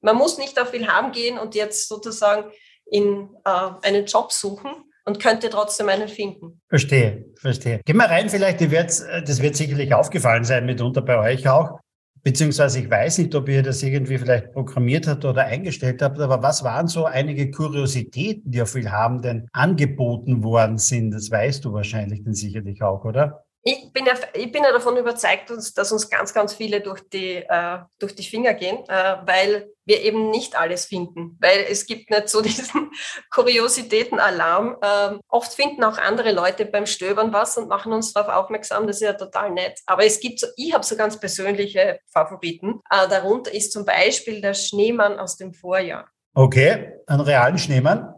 man 0.00 0.16
muss 0.16 0.38
nicht 0.38 0.60
auf 0.60 0.70
viel 0.70 0.86
haben 0.86 1.12
gehen 1.12 1.38
und 1.38 1.54
jetzt 1.54 1.88
sozusagen 1.88 2.52
in 2.86 3.34
äh, 3.44 3.70
einen 3.82 4.04
Job 4.06 4.32
suchen, 4.32 4.84
und 5.04 5.20
könnte 5.20 5.50
trotzdem 5.50 5.88
einen 5.88 6.08
finden. 6.08 6.62
Verstehe, 6.68 7.26
verstehe. 7.36 7.80
Gehen 7.84 7.96
wir 7.96 8.06
rein, 8.06 8.28
vielleicht, 8.28 8.60
das 8.60 9.42
wird 9.42 9.56
sicherlich 9.56 9.92
aufgefallen 9.92 10.44
sein, 10.44 10.64
mitunter 10.64 11.02
bei 11.02 11.18
euch 11.18 11.46
auch 11.46 11.78
beziehungsweise 12.24 12.80
ich 12.80 12.90
weiß 12.90 13.18
nicht, 13.18 13.34
ob 13.34 13.48
ihr 13.48 13.62
das 13.62 13.82
irgendwie 13.82 14.18
vielleicht 14.18 14.52
programmiert 14.52 15.06
habt 15.06 15.24
oder 15.24 15.44
eingestellt 15.44 16.02
habt, 16.02 16.18
aber 16.18 16.42
was 16.42 16.64
waren 16.64 16.88
so 16.88 17.04
einige 17.04 17.50
Kuriositäten, 17.50 18.50
die 18.50 18.62
auf 18.62 18.74
Willhaben 18.74 19.46
angeboten 19.52 20.42
worden 20.42 20.78
sind? 20.78 21.12
Das 21.12 21.30
weißt 21.30 21.64
du 21.64 21.72
wahrscheinlich 21.72 22.24
dann 22.24 22.34
sicherlich 22.34 22.82
auch, 22.82 23.04
oder? 23.04 23.44
Ich 23.66 23.90
bin, 23.94 24.04
ja, 24.04 24.12
ich 24.34 24.52
bin 24.52 24.62
ja 24.62 24.72
davon 24.72 24.98
überzeugt, 24.98 25.48
dass 25.48 25.90
uns 25.90 26.10
ganz, 26.10 26.34
ganz 26.34 26.52
viele 26.52 26.82
durch 26.82 27.00
die, 27.08 27.36
äh, 27.36 27.78
durch 27.98 28.14
die 28.14 28.22
Finger 28.22 28.52
gehen, 28.52 28.86
äh, 28.88 29.16
weil 29.24 29.70
wir 29.86 30.02
eben 30.02 30.28
nicht 30.28 30.54
alles 30.54 30.84
finden. 30.84 31.38
Weil 31.40 31.64
es 31.70 31.86
gibt 31.86 32.10
nicht 32.10 32.28
so 32.28 32.42
diesen 32.42 32.90
Kuriositäten-Alarm. 33.30 34.76
Ähm, 34.82 35.20
oft 35.28 35.54
finden 35.54 35.82
auch 35.82 35.96
andere 35.96 36.32
Leute 36.32 36.66
beim 36.66 36.84
Stöbern 36.84 37.32
was 37.32 37.56
und 37.56 37.68
machen 37.68 37.94
uns 37.94 38.12
darauf 38.12 38.44
aufmerksam. 38.44 38.86
Das 38.86 38.96
ist 38.96 39.02
ja 39.02 39.14
total 39.14 39.50
nett. 39.50 39.80
Aber 39.86 40.04
es 40.04 40.20
gibt 40.20 40.40
so, 40.40 40.46
ich 40.56 40.74
habe 40.74 40.84
so 40.84 40.94
ganz 40.94 41.18
persönliche 41.18 42.00
Favoriten. 42.12 42.82
Äh, 42.90 43.08
darunter 43.08 43.50
ist 43.54 43.72
zum 43.72 43.86
Beispiel 43.86 44.42
der 44.42 44.52
Schneemann 44.52 45.18
aus 45.18 45.38
dem 45.38 45.54
Vorjahr. 45.54 46.06
Okay, 46.34 47.00
einen 47.06 47.22
realen 47.22 47.56
Schneemann? 47.56 48.12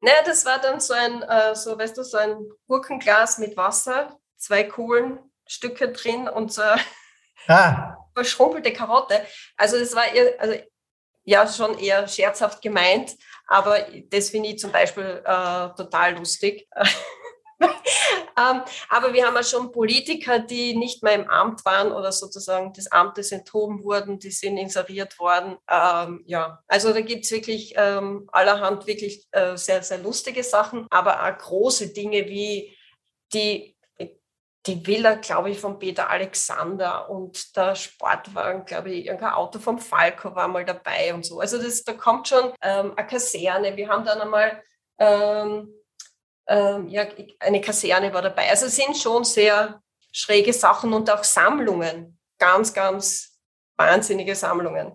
Naja, 0.00 0.18
das 0.24 0.46
war 0.46 0.58
dann 0.58 0.80
so 0.80 0.94
ein, 0.94 1.20
äh, 1.22 1.54
so, 1.54 1.78
weißt 1.78 1.98
du, 1.98 2.02
so 2.02 2.16
ein 2.16 2.34
Gurkenglas 2.66 3.36
mit 3.36 3.58
Wasser 3.58 4.16
zwei 4.46 4.64
Kohlenstücke 4.64 5.92
drin 5.92 6.28
und 6.28 6.52
so 6.52 6.62
ah. 7.48 7.96
verschrumpelte 8.14 8.72
Karotte. 8.72 9.26
Also 9.56 9.78
das 9.78 9.94
war 9.94 10.12
eher, 10.12 10.40
also 10.40 10.54
ja 11.24 11.46
schon 11.46 11.78
eher 11.78 12.06
scherzhaft 12.06 12.62
gemeint, 12.62 13.16
aber 13.48 13.86
das 14.10 14.30
finde 14.30 14.50
ich 14.50 14.58
zum 14.58 14.72
Beispiel 14.72 15.22
äh, 15.24 15.68
total 15.76 16.16
lustig. 16.16 16.68
ähm, 17.60 18.62
aber 18.88 19.12
wir 19.12 19.26
haben 19.26 19.34
ja 19.34 19.42
schon 19.42 19.72
Politiker, 19.72 20.38
die 20.38 20.76
nicht 20.76 21.02
mehr 21.02 21.14
im 21.14 21.28
Amt 21.28 21.64
waren 21.64 21.90
oder 21.90 22.12
sozusagen 22.12 22.72
des 22.72 22.90
Amtes 22.92 23.32
enthoben 23.32 23.82
wurden, 23.82 24.20
die 24.20 24.30
sind 24.30 24.56
inseriert 24.56 25.18
worden. 25.18 25.56
Ähm, 25.68 26.22
ja, 26.26 26.62
also 26.68 26.92
da 26.92 27.00
gibt 27.00 27.24
es 27.24 27.32
wirklich 27.32 27.74
ähm, 27.76 28.28
allerhand 28.32 28.86
wirklich 28.86 29.26
äh, 29.32 29.56
sehr, 29.56 29.82
sehr 29.82 29.98
lustige 29.98 30.44
Sachen, 30.44 30.86
aber 30.90 31.24
auch 31.26 31.38
große 31.38 31.92
Dinge 31.92 32.26
wie 32.26 32.76
die 33.32 33.75
die 34.66 34.86
Villa, 34.86 35.14
glaube 35.14 35.50
ich, 35.50 35.60
von 35.60 35.78
Peter 35.78 36.10
Alexander 36.10 37.08
und 37.08 37.56
der 37.56 37.74
Sportwagen, 37.74 38.64
glaube 38.64 38.90
ich, 38.90 39.06
irgendein 39.06 39.32
Auto 39.32 39.58
vom 39.58 39.78
Falco 39.78 40.34
war 40.34 40.48
mal 40.48 40.64
dabei 40.64 41.14
und 41.14 41.24
so. 41.24 41.40
Also 41.40 41.60
das, 41.60 41.84
da 41.84 41.92
kommt 41.92 42.28
schon 42.28 42.52
ähm, 42.62 42.92
eine 42.96 43.06
Kaserne. 43.06 43.76
Wir 43.76 43.88
haben 43.88 44.04
dann 44.04 44.20
einmal 44.20 44.62
ähm, 44.98 45.72
ähm, 46.48 46.88
ja, 46.88 47.06
eine 47.40 47.60
Kaserne 47.60 48.12
war 48.12 48.22
dabei. 48.22 48.48
Also 48.50 48.66
es 48.66 48.76
sind 48.76 48.96
schon 48.96 49.24
sehr 49.24 49.80
schräge 50.12 50.52
Sachen 50.52 50.92
und 50.92 51.10
auch 51.10 51.24
Sammlungen. 51.24 52.18
Ganz, 52.38 52.72
ganz 52.72 53.38
wahnsinnige 53.76 54.34
Sammlungen. 54.34 54.94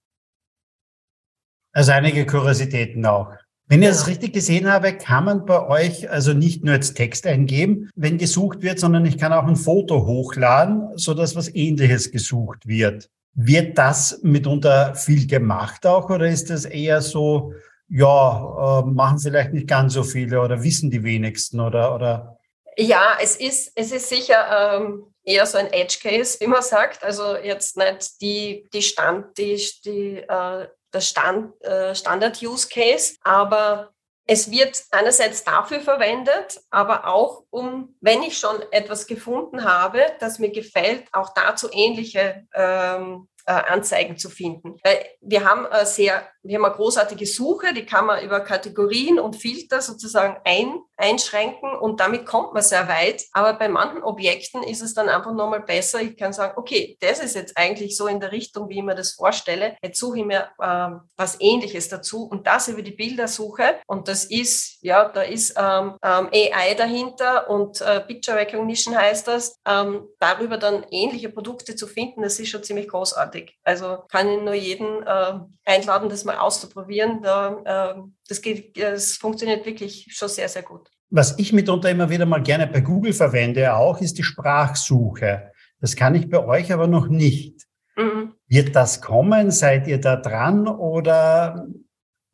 Also 1.75 1.91
einige 1.91 2.25
Kuriositäten 2.25 3.05
auch. 3.05 3.33
Wenn 3.67 3.81
ich 3.81 3.89
das 3.89 4.07
richtig 4.07 4.31
gesehen 4.31 4.71
habe, 4.71 4.93
kann 4.93 5.25
man 5.25 5.45
bei 5.45 5.67
euch 5.67 6.09
also 6.09 6.31
nicht 6.31 6.63
nur 6.63 6.75
jetzt 6.75 6.95
Text 6.95 7.27
eingeben, 7.27 7.89
wenn 7.95 8.17
gesucht 8.17 8.61
wird, 8.61 8.79
sondern 8.79 9.05
ich 9.05 9.17
kann 9.17 9.33
auch 9.33 9.45
ein 9.45 9.57
Foto 9.57 10.05
hochladen, 10.05 10.97
so 10.97 11.13
dass 11.13 11.35
was 11.35 11.53
ähnliches 11.53 12.11
gesucht 12.11 12.65
wird. 12.65 13.09
Wird 13.33 13.77
das 13.77 14.21
mitunter 14.23 14.95
viel 14.95 15.27
gemacht 15.27 15.85
auch 15.85 16.09
oder 16.09 16.27
ist 16.29 16.49
das 16.49 16.63
eher 16.63 17.01
so, 17.01 17.53
ja, 17.89 18.79
äh, 18.79 18.85
machen 18.85 19.19
vielleicht 19.19 19.51
nicht 19.51 19.67
ganz 19.67 19.95
so 19.95 20.03
viele 20.03 20.39
oder 20.39 20.63
wissen 20.63 20.89
die 20.89 21.03
wenigsten 21.03 21.59
oder, 21.59 21.93
oder? 21.93 22.38
Ja, 22.77 23.17
es 23.21 23.35
ist, 23.35 23.73
es 23.75 23.91
ist 23.91 24.07
sicher 24.07 24.77
ähm, 24.77 25.07
eher 25.25 25.45
so 25.45 25.57
ein 25.57 25.73
Edge 25.73 25.97
Case, 26.01 26.38
wie 26.39 26.47
man 26.47 26.61
sagt. 26.61 27.03
Also 27.03 27.35
jetzt 27.35 27.75
nicht 27.75 28.21
die, 28.21 28.65
die 28.71 28.81
Stand, 28.81 29.38
die, 29.38 29.61
die 29.83 30.17
äh, 30.19 30.67
der 30.95 31.01
Stand, 31.01 31.62
äh, 31.63 31.93
Standard-Use-Case, 31.93 33.17
aber 33.21 33.91
es 34.27 34.49
wird 34.49 34.84
einerseits 34.89 35.43
dafür 35.43 35.81
verwendet, 35.81 36.60
aber 36.71 37.08
auch 37.08 37.43
um, 37.51 37.95
wenn 38.01 38.23
ich 38.23 38.39
schon 38.39 38.60
etwas 38.71 39.05
gefunden 39.05 39.63
habe, 39.63 40.01
das 40.19 40.39
mir 40.39 40.51
gefällt, 40.51 41.08
auch 41.12 41.34
dazu 41.36 41.69
ähnliche 41.71 42.47
ähm, 42.55 43.27
äh, 43.45 43.51
Anzeigen 43.51 44.17
zu 44.17 44.31
finden. 44.31 44.77
Weil 44.84 45.05
wir 45.21 45.47
haben 45.47 45.65
äh, 45.65 45.86
sehr 45.86 46.27
wir 46.45 46.58
haben 46.58 46.65
eine 46.65 46.75
großartige 46.75 47.25
Suche, 47.25 47.73
die 47.73 47.86
kann 47.86 48.05
man 48.05 48.23
über 48.23 48.39
Kategorien 48.39 49.19
und 49.19 49.36
Filter 49.36 49.81
sozusagen 49.81 50.38
ein, 50.45 50.79
einschränken 50.95 51.75
und 51.75 51.99
damit 51.99 52.25
kommt 52.25 52.53
man 52.53 52.62
sehr 52.62 52.88
weit. 52.88 53.23
Aber 53.34 53.53
bei 53.53 53.67
manchen 53.67 54.03
Objekten 54.03 54.63
ist 54.63 54.81
es 54.81 54.93
dann 54.93 55.10
einfach 55.10 55.34
nochmal 55.34 55.62
besser. 55.62 56.01
Ich 56.01 56.15
kann 56.15 56.34
sagen, 56.34 56.53
okay, 56.55 56.97
das 57.01 57.19
ist 57.19 57.36
jetzt 57.36 57.58
eigentlich 57.58 57.97
so 57.97 58.08
in 58.08 58.19
der 58.19 58.31
Richtung, 58.31 58.69
wie 58.69 58.77
ich 58.77 58.84
mir 58.84 58.95
das 58.95 59.13
vorstelle. 59.13 59.75
Jetzt 59.81 59.99
suche 59.99 60.19
ich 60.19 60.25
mir 60.25 60.49
ähm, 60.62 61.01
was 61.17 61.38
Ähnliches 61.39 61.89
dazu 61.89 62.25
und 62.25 62.45
das 62.45 62.67
über 62.67 62.84
die 62.84 62.91
Bildersuche. 62.91 63.79
Und 63.88 64.08
das 64.08 64.25
ist, 64.25 64.77
ja, 64.81 65.10
da 65.10 65.23
ist 65.23 65.55
ähm, 65.58 65.97
ähm, 66.03 66.29
AI 66.31 66.75
dahinter 66.75 67.49
und 67.49 67.81
äh, 67.81 68.01
Picture 68.01 68.38
Recognition 68.38 68.95
heißt 68.95 69.27
das. 69.27 69.58
Ähm, 69.67 70.08
darüber 70.19 70.58
dann 70.58 70.86
ähnliche 70.91 71.29
Produkte 71.29 71.75
zu 71.75 71.88
finden, 71.88 72.21
das 72.21 72.39
ist 72.39 72.49
schon 72.49 72.63
ziemlich 72.63 72.88
großartig. 72.88 73.58
Also 73.63 73.97
kann 74.10 74.29
ich 74.29 74.41
nur 74.41 74.53
jeden 74.53 75.03
äh, 75.03 75.34
einladen, 75.65 76.10
das 76.10 76.23
mal 76.23 76.35
auszuprobieren. 76.36 77.21
Da, 77.21 77.95
äh, 77.95 78.02
das, 78.28 78.41
geht, 78.41 78.82
das 78.82 79.13
funktioniert 79.13 79.65
wirklich 79.65 80.08
schon 80.10 80.30
sehr, 80.30 80.50
sehr 80.50 80.63
gut. 80.63 80.89
Was 81.10 81.38
ich 81.38 81.54
mitunter 81.54 81.89
immer 81.89 82.10
wieder 82.10 82.26
mal 82.26 82.41
gerne 82.41 82.67
bei 82.67 82.82
Google 82.82 83.13
verwende 83.13 83.74
auch, 83.74 84.02
ist 84.02 84.17
die 84.17 84.24
Sprachsuche. 84.24 85.52
Das 85.80 85.95
kann 85.95 86.15
ich 86.15 86.30
bei 86.30 86.43
euch 86.43 86.74
aber 86.74 86.88
noch 86.88 87.08
nicht. 87.08 87.65
Mhm. 87.95 88.34
Wird 88.48 88.76
das 88.76 89.02
kommen? 89.02 89.52
Seid 89.52 89.88
ihr 89.88 90.00
da 90.00 90.15
dran 90.15 90.67
oder 90.67 91.67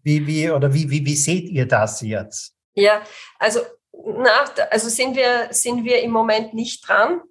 wie, 0.03 0.25
wie, 0.25 0.49
oder 0.49 0.73
wie, 0.73 0.89
wie, 0.89 1.05
wie 1.05 1.15
seht 1.15 1.49
ihr 1.49 1.67
das 1.67 2.01
jetzt? 2.01 2.55
Ja, 2.73 3.01
also, 3.37 3.59
na, 3.93 4.45
also 4.69 4.89
sind 4.89 5.15
wir, 5.15 5.47
sind 5.51 5.83
wir 5.83 6.01
im 6.01 6.11
Moment 6.11 6.53
nicht 6.53 6.87
dran. 6.87 7.21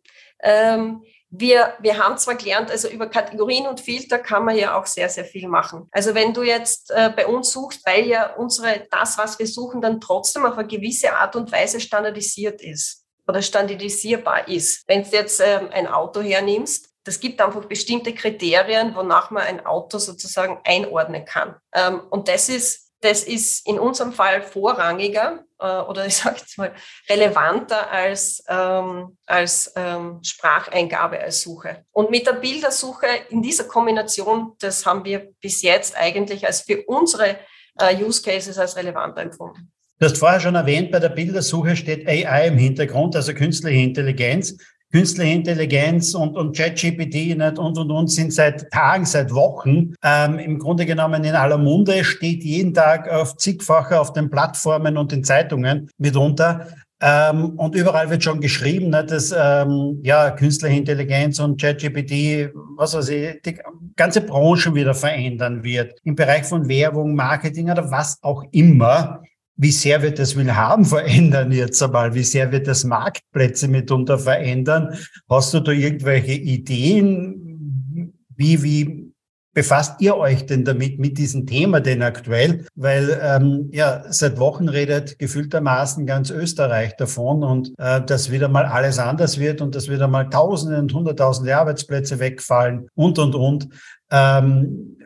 Ähm, 0.43 1.03
wir, 1.31 1.75
wir 1.79 1.99
haben 1.99 2.19
zwar 2.19 2.35
gelernt, 2.35 2.71
also 2.71 2.89
über 2.89 3.07
Kategorien 3.07 3.67
und 3.67 3.81
Filter 3.81 4.19
kann 4.19 4.45
man 4.45 4.57
ja 4.57 4.79
auch 4.79 4.87
sehr, 4.87 5.09
sehr 5.09 5.25
viel 5.25 5.49
machen. 5.49 5.89
Also 5.93 6.15
wenn 6.15 6.35
du 6.35 6.43
jetzt 6.43 6.91
äh, 6.91 7.11
bei 7.15 7.27
uns 7.27 7.51
suchst, 7.51 7.87
weil 7.87 8.07
ja 8.07 8.35
unsere, 8.35 8.87
das, 8.91 9.17
was 9.17 9.39
wir 9.39 9.47
suchen, 9.47 9.81
dann 9.81 10.01
trotzdem 10.01 10.45
auf 10.45 10.59
eine 10.59 10.67
gewisse 10.67 11.13
Art 11.13 11.37
und 11.37 11.53
Weise 11.53 11.81
standardisiert 11.81 12.61
ist 12.61 13.05
oder 13.29 13.43
standardisierbar 13.43 14.49
ist. 14.49 14.87
Wenn 14.89 15.05
du 15.05 15.11
jetzt 15.11 15.41
ähm, 15.41 15.69
ein 15.73 15.87
Auto 15.87 16.21
hernimmst, 16.21 16.89
das 17.05 17.21
gibt 17.21 17.41
einfach 17.41 17.65
bestimmte 17.65 18.13
Kriterien, 18.13 18.95
wonach 18.95 19.31
man 19.31 19.45
ein 19.45 19.65
Auto 19.65 19.99
sozusagen 19.99 20.61
einordnen 20.65 21.25
kann. 21.25 21.55
Ähm, 21.73 22.03
und 22.11 22.29
das 22.29 22.49
ist 22.49 22.91
das 23.01 23.25
ist 23.25 23.67
in 23.67 23.79
unserem 23.79 24.13
Fall 24.13 24.43
vorrangiger 24.43 25.45
äh, 25.61 25.81
oder 25.81 26.07
ich 26.07 26.17
sage 26.17 26.37
jetzt 26.39 26.59
mal 26.59 26.73
relevanter 27.09 27.91
als, 27.91 28.43
ähm, 28.49 29.17
als 29.27 29.73
ähm, 29.77 30.21
Spracheingabe 30.23 31.21
als 31.21 31.43
Suche. 31.43 31.85
Und 31.93 32.11
mit 32.11 32.27
der 32.27 32.35
Bildersuche 32.35 33.07
in 33.29 33.43
dieser 33.43 33.65
Kombination, 33.65 34.53
das 34.61 34.87
haben 34.87 35.05
wir 35.05 35.31
bis 35.41 35.63
jetzt 35.63 35.97
eigentlich 35.97 36.47
als 36.47 36.63
für 36.63 36.83
unsere 36.87 37.39
äh, 37.79 38.03
Use 38.03 38.23
Cases 38.23 38.57
als 38.59 38.77
relevant 38.77 39.19
empfunden. 39.19 39.73
Du 39.99 40.07
hast 40.07 40.17
vorher 40.17 40.41
schon 40.41 40.55
erwähnt, 40.55 40.91
bei 40.91 40.99
der 40.99 41.11
Bildersuche 41.11 41.77
steht 41.77 42.09
AI 42.09 42.47
im 42.49 42.57
Hintergrund, 42.57 43.15
also 43.17 43.35
künstliche 43.35 43.83
Intelligenz 43.83 44.57
künstliche 44.93 45.35
Intelligenz 45.35 46.15
und, 46.15 46.37
und 46.37 46.57
ChatGPT 46.57 47.35
und, 47.35 47.59
und, 47.59 47.91
und 47.91 48.09
sind 48.09 48.33
seit 48.33 48.71
Tagen, 48.71 49.05
seit 49.05 49.33
Wochen 49.33 49.95
ähm, 50.03 50.39
im 50.39 50.59
Grunde 50.59 50.87
genommen 50.87 51.25
in 51.25 51.35
aller 51.35 51.59
Munde, 51.59 52.05
steht 52.05 52.43
jeden 52.43 52.75
Tag 52.75 53.09
auf 53.09 53.37
zigfache 53.37 54.01
auf 54.01 54.13
den 54.13 54.31
Plattformen 54.31 54.97
und 54.97 55.13
den 55.13 55.25
Zeitungen 55.25 55.91
mitunter. 55.99 56.67
Ähm, 57.03 57.59
und 57.59 57.75
überall 57.75 58.11
wird 58.11 58.23
schon 58.23 58.41
geschrieben, 58.41 58.91
ne, 58.91 59.05
dass 59.05 59.35
ähm, 59.37 60.01
ja, 60.03 60.31
künstliche 60.33 60.77
Intelligenz 60.77 61.39
und 61.39 61.59
ChatGPT, 61.59 62.53
was 62.77 62.95
weiß 62.95 63.09
ich, 63.09 63.41
die 63.43 63.59
ganze 63.97 64.21
Branche 64.21 64.75
wieder 64.75 64.93
verändern 64.93 65.65
wird. 65.65 65.99
Im 66.05 66.15
Bereich 66.15 66.45
von 66.45 66.69
Werbung, 66.69 67.15
Marketing 67.15 67.71
oder 67.71 67.91
was 67.91 68.19
auch 68.23 68.45
immer. 68.53 69.23
Wie 69.63 69.73
sehr 69.73 70.01
wird 70.01 70.19
das 70.19 70.37
Willhaben 70.37 70.85
verändern 70.87 71.53
jetzt 71.53 71.83
einmal? 71.83 72.15
Wie 72.15 72.25
sehr 72.25 72.51
wird 72.51 72.67
das 72.67 72.83
Marktplätze 72.85 73.69
mitunter 73.69 74.19
verändern? 74.19 74.97
Hast 75.29 75.53
du 75.53 75.61
da 75.61 75.71
irgendwelche 75.71 76.33
Ideen? 76.33 78.15
Wie, 78.35 78.63
wie 78.63 79.13
befasst 79.53 80.01
ihr 80.01 80.17
euch 80.17 80.47
denn 80.47 80.65
damit, 80.65 80.99
mit 80.99 81.19
diesem 81.19 81.47
Thema 81.47 81.81
denn 81.81 82.01
aktuell? 82.03 82.65
Weil 82.75 83.21
ähm, 83.23 83.69
ja, 83.71 84.03
seit 84.09 84.39
Wochen 84.39 84.67
redet 84.67 85.19
gefühltermaßen 85.19 86.07
ganz 86.07 86.31
Österreich 86.31 86.97
davon 86.97 87.45
und 87.45 87.75
äh, 87.77 88.01
dass 88.03 88.31
wieder 88.31 88.49
mal 88.49 88.65
alles 88.65 88.99
anders 88.99 89.39
wird 89.39 89.61
und 89.61 89.75
dass 89.75 89.91
wieder 89.91 90.09
mal 90.09 90.31
Tausende 90.31 90.79
und 90.79 90.95
Hunderttausende 90.95 91.55
Arbeitsplätze 91.55 92.19
wegfallen 92.19 92.89
und, 92.95 93.19
und, 93.19 93.35
und. 93.35 93.69
Ähm, 94.11 94.97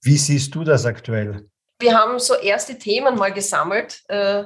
wie 0.00 0.16
siehst 0.16 0.54
du 0.54 0.64
das 0.64 0.86
aktuell? 0.86 1.47
Wir 1.78 1.96
haben 1.96 2.18
so 2.18 2.34
erste 2.34 2.78
Themen 2.78 3.16
mal 3.16 3.32
gesammelt. 3.32 4.02
Äh, 4.08 4.44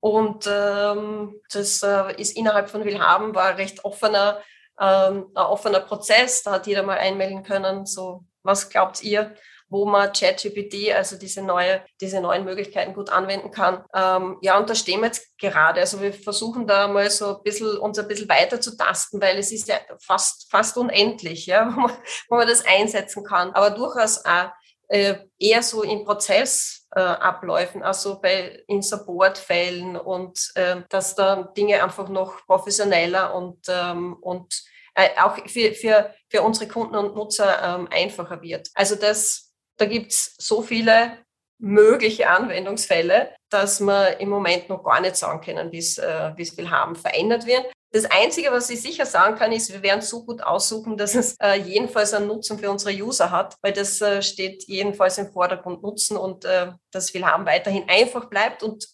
und 0.00 0.46
ähm, 0.46 1.40
das 1.50 1.82
äh, 1.82 2.20
ist 2.20 2.36
innerhalb 2.36 2.68
von 2.68 2.84
Willhaben 2.84 3.34
war 3.34 3.56
recht 3.56 3.84
offener, 3.84 4.42
ähm, 4.78 5.30
ein 5.34 5.42
offener 5.42 5.80
Prozess. 5.80 6.42
Da 6.42 6.52
hat 6.52 6.66
jeder 6.66 6.82
mal 6.82 6.98
einmelden 6.98 7.42
können, 7.42 7.86
so 7.86 8.24
was 8.42 8.68
glaubt 8.68 9.02
ihr, 9.02 9.34
wo 9.70 9.86
man 9.86 10.12
ChatGPT, 10.12 10.92
also 10.94 11.16
diese 11.16 11.40
neue, 11.40 11.82
diese 12.00 12.20
neuen 12.20 12.44
Möglichkeiten 12.44 12.92
gut 12.92 13.08
anwenden 13.08 13.50
kann. 13.50 13.82
Ähm, 13.94 14.36
ja, 14.42 14.58
und 14.58 14.68
da 14.68 14.74
stehen 14.74 15.00
wir 15.00 15.06
jetzt 15.06 15.38
gerade. 15.38 15.80
Also 15.80 16.02
wir 16.02 16.12
versuchen 16.12 16.66
da 16.66 16.86
mal 16.86 17.08
so 17.10 17.38
ein 17.38 17.42
bisschen 17.42 17.78
uns 17.78 17.98
ein 17.98 18.06
bisschen 18.06 18.28
weiter 18.28 18.60
zu 18.60 18.76
tasten, 18.76 19.22
weil 19.22 19.38
es 19.38 19.52
ist 19.52 19.68
ja 19.68 19.76
fast, 20.02 20.50
fast 20.50 20.76
unendlich, 20.76 21.46
ja, 21.46 21.66
wo 21.74 21.80
man, 21.80 21.96
wo 22.28 22.36
man 22.36 22.46
das 22.46 22.64
einsetzen 22.66 23.24
kann. 23.24 23.52
Aber 23.54 23.70
durchaus 23.70 24.22
auch 24.26 24.50
eher 25.38 25.62
so 25.62 25.82
in 25.82 26.04
Prozessabläufen, 26.04 27.82
äh, 27.82 27.84
also 27.84 28.20
bei 28.20 28.62
in 28.68 28.82
Supportfällen 28.82 29.96
und 29.96 30.52
äh, 30.54 30.82
dass 30.88 31.14
da 31.14 31.42
Dinge 31.56 31.82
einfach 31.82 32.08
noch 32.08 32.46
professioneller 32.46 33.34
und, 33.34 33.58
ähm, 33.68 34.14
und 34.20 34.62
äh, 34.94 35.08
auch 35.20 35.36
für, 35.48 35.72
für, 35.72 36.14
für 36.30 36.42
unsere 36.42 36.68
Kunden 36.68 36.94
und 36.94 37.16
Nutzer 37.16 37.62
ähm, 37.62 37.88
einfacher 37.90 38.40
wird. 38.42 38.68
Also 38.74 38.94
das, 38.94 39.52
da 39.76 39.86
gibt's 39.86 40.36
so 40.38 40.62
viele 40.62 41.18
mögliche 41.58 42.28
Anwendungsfälle, 42.28 43.34
dass 43.50 43.80
wir 43.80 44.20
im 44.20 44.28
Moment 44.28 44.68
noch 44.68 44.84
gar 44.84 45.00
nicht 45.00 45.16
sagen 45.16 45.40
können, 45.40 45.72
wie 45.72 45.78
es 45.78 45.98
äh, 45.98 46.36
will 46.36 46.70
haben 46.70 46.94
verändert 46.94 47.46
wird. 47.46 47.66
Das 47.94 48.06
Einzige, 48.06 48.50
was 48.50 48.68
ich 48.70 48.82
sicher 48.82 49.06
sagen 49.06 49.36
kann, 49.36 49.52
ist, 49.52 49.72
wir 49.72 49.80
werden 49.80 50.02
so 50.02 50.24
gut 50.24 50.42
aussuchen, 50.42 50.96
dass 50.96 51.14
es 51.14 51.36
äh, 51.40 51.54
jedenfalls 51.60 52.12
einen 52.12 52.26
Nutzen 52.26 52.58
für 52.58 52.68
unsere 52.68 52.92
User 52.92 53.30
hat, 53.30 53.56
weil 53.62 53.72
das 53.72 54.00
äh, 54.00 54.20
steht 54.20 54.64
jedenfalls 54.66 55.16
im 55.18 55.30
Vordergrund 55.30 55.80
Nutzen 55.84 56.16
und 56.16 56.44
äh, 56.44 56.72
das 56.90 57.14
Willhaben 57.14 57.46
weiterhin 57.46 57.88
einfach 57.88 58.28
bleibt 58.28 58.64
und 58.64 58.84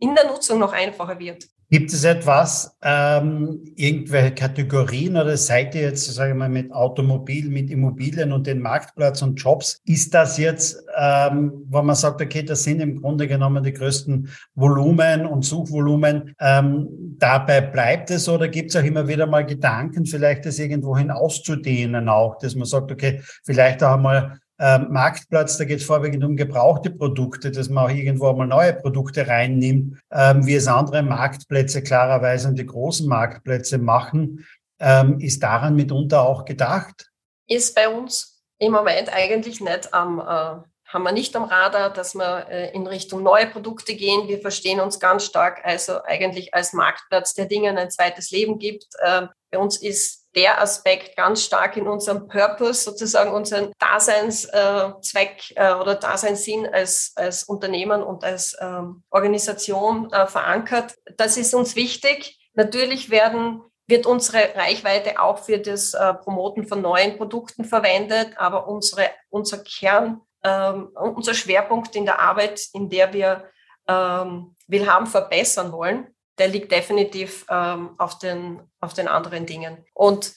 in 0.00 0.12
der 0.16 0.26
Nutzung 0.26 0.58
noch 0.58 0.72
einfacher 0.72 1.20
wird. 1.20 1.44
Gibt 1.70 1.92
es 1.92 2.04
etwas, 2.04 2.74
ähm, 2.80 3.62
irgendwelche 3.76 4.32
Kategorien 4.32 5.18
oder 5.18 5.36
seid 5.36 5.74
ihr 5.74 5.82
jetzt, 5.82 6.10
sage 6.14 6.30
ich 6.30 6.36
mal, 6.36 6.48
mit 6.48 6.72
Automobil, 6.72 7.50
mit 7.50 7.70
Immobilien 7.70 8.32
und 8.32 8.46
den 8.46 8.62
Marktplatz 8.62 9.20
und 9.20 9.36
Jobs? 9.36 9.78
Ist 9.84 10.14
das 10.14 10.38
jetzt, 10.38 10.82
ähm, 10.98 11.66
wo 11.68 11.82
man 11.82 11.94
sagt, 11.94 12.22
okay, 12.22 12.42
das 12.42 12.62
sind 12.64 12.80
im 12.80 13.02
Grunde 13.02 13.28
genommen 13.28 13.62
die 13.62 13.74
größten 13.74 14.30
Volumen 14.54 15.26
und 15.26 15.44
Suchvolumen, 15.44 16.34
ähm, 16.40 16.88
dabei 17.18 17.60
bleibt 17.60 18.10
es 18.10 18.30
oder 18.30 18.48
gibt 18.48 18.70
es 18.70 18.76
auch 18.76 18.84
immer 18.84 19.06
wieder 19.06 19.26
mal 19.26 19.44
Gedanken, 19.44 20.06
vielleicht 20.06 20.46
das 20.46 20.58
irgendwo 20.58 20.96
hinauszudehnen 20.96 22.08
auch, 22.08 22.38
dass 22.38 22.54
man 22.54 22.64
sagt, 22.64 22.90
okay, 22.90 23.20
vielleicht 23.44 23.82
auch 23.82 23.92
einmal 23.92 24.38
ähm, 24.60 24.88
Marktplatz, 24.90 25.56
da 25.56 25.64
geht 25.64 25.80
es 25.80 25.86
vorwiegend 25.86 26.24
um 26.24 26.36
gebrauchte 26.36 26.90
Produkte, 26.90 27.50
dass 27.50 27.68
man 27.68 27.84
auch 27.84 27.94
irgendwo 27.94 28.28
einmal 28.28 28.46
neue 28.46 28.74
Produkte 28.74 29.26
reinnimmt, 29.26 29.98
ähm, 30.10 30.46
wie 30.46 30.54
es 30.54 30.66
andere 30.66 31.02
Marktplätze 31.02 31.82
klarerweise 31.82 32.48
und 32.48 32.58
die 32.58 32.66
großen 32.66 33.06
Marktplätze 33.06 33.78
machen. 33.78 34.46
Ähm, 34.80 35.20
ist 35.20 35.42
daran 35.42 35.76
mitunter 35.76 36.22
auch 36.22 36.44
gedacht? 36.44 37.10
Ist 37.46 37.74
bei 37.74 37.88
uns 37.88 38.42
im 38.58 38.72
Moment 38.72 39.12
eigentlich 39.12 39.60
nicht 39.60 39.94
am, 39.94 40.18
äh, 40.18 40.62
haben 40.88 41.02
wir 41.02 41.12
nicht 41.12 41.36
am 41.36 41.44
Radar, 41.44 41.92
dass 41.92 42.14
wir 42.14 42.46
äh, 42.48 42.74
in 42.74 42.86
Richtung 42.86 43.22
neue 43.22 43.46
Produkte 43.46 43.94
gehen. 43.94 44.26
Wir 44.26 44.40
verstehen 44.40 44.80
uns 44.80 44.98
ganz 44.98 45.24
stark 45.24 45.60
also 45.64 46.02
eigentlich 46.02 46.54
als 46.54 46.72
Marktplatz, 46.72 47.34
der 47.34 47.46
Dingen 47.46 47.78
ein 47.78 47.90
zweites 47.90 48.30
Leben 48.30 48.58
gibt. 48.58 48.86
Äh, 49.00 49.26
bei 49.50 49.58
uns 49.58 49.80
ist 49.80 50.27
der 50.38 50.60
Aspekt 50.60 51.16
ganz 51.16 51.42
stark 51.42 51.76
in 51.76 51.88
unserem 51.88 52.28
Purpose, 52.28 52.84
sozusagen 52.84 53.32
unseren 53.32 53.72
Daseinszweck 53.80 55.52
äh, 55.56 55.72
oder 55.72 55.96
Daseinssinn 55.96 56.64
als, 56.72 57.12
als 57.16 57.42
Unternehmen 57.42 58.04
und 58.04 58.22
als 58.22 58.56
ähm, 58.60 59.02
Organisation 59.10 60.12
äh, 60.12 60.28
verankert. 60.28 60.94
Das 61.16 61.36
ist 61.36 61.54
uns 61.54 61.74
wichtig. 61.74 62.38
Natürlich 62.54 63.10
werden 63.10 63.62
wird 63.88 64.06
unsere 64.06 64.54
Reichweite 64.54 65.18
auch 65.18 65.38
für 65.38 65.58
das 65.58 65.94
äh, 65.94 66.14
Promoten 66.14 66.68
von 66.68 66.82
neuen 66.82 67.16
Produkten 67.16 67.64
verwendet, 67.64 68.34
aber 68.36 68.68
unsere, 68.68 69.10
unser 69.30 69.58
Kern, 69.58 70.20
ähm, 70.44 70.90
unser 70.94 71.34
Schwerpunkt 71.34 71.96
in 71.96 72.04
der 72.04 72.20
Arbeit, 72.20 72.60
in 72.74 72.88
der 72.88 73.12
wir 73.12 73.50
ähm, 73.88 74.54
Willhaben 74.68 75.08
verbessern 75.08 75.72
wollen, 75.72 76.14
der 76.38 76.48
liegt 76.48 76.72
definitiv 76.72 77.44
ähm, 77.50 77.94
auf, 77.98 78.18
den, 78.18 78.60
auf 78.80 78.94
den 78.94 79.08
anderen 79.08 79.46
Dingen. 79.46 79.84
Und 79.94 80.34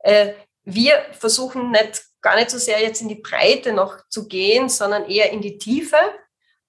äh, 0.00 0.34
wir 0.64 1.04
versuchen 1.12 1.70
nicht 1.70 2.02
gar 2.20 2.36
nicht 2.36 2.50
so 2.50 2.58
sehr 2.58 2.80
jetzt 2.80 3.00
in 3.00 3.08
die 3.08 3.16
Breite 3.16 3.72
noch 3.72 3.96
zu 4.08 4.28
gehen, 4.28 4.68
sondern 4.68 5.06
eher 5.06 5.30
in 5.30 5.40
die 5.40 5.58
Tiefe. 5.58 5.96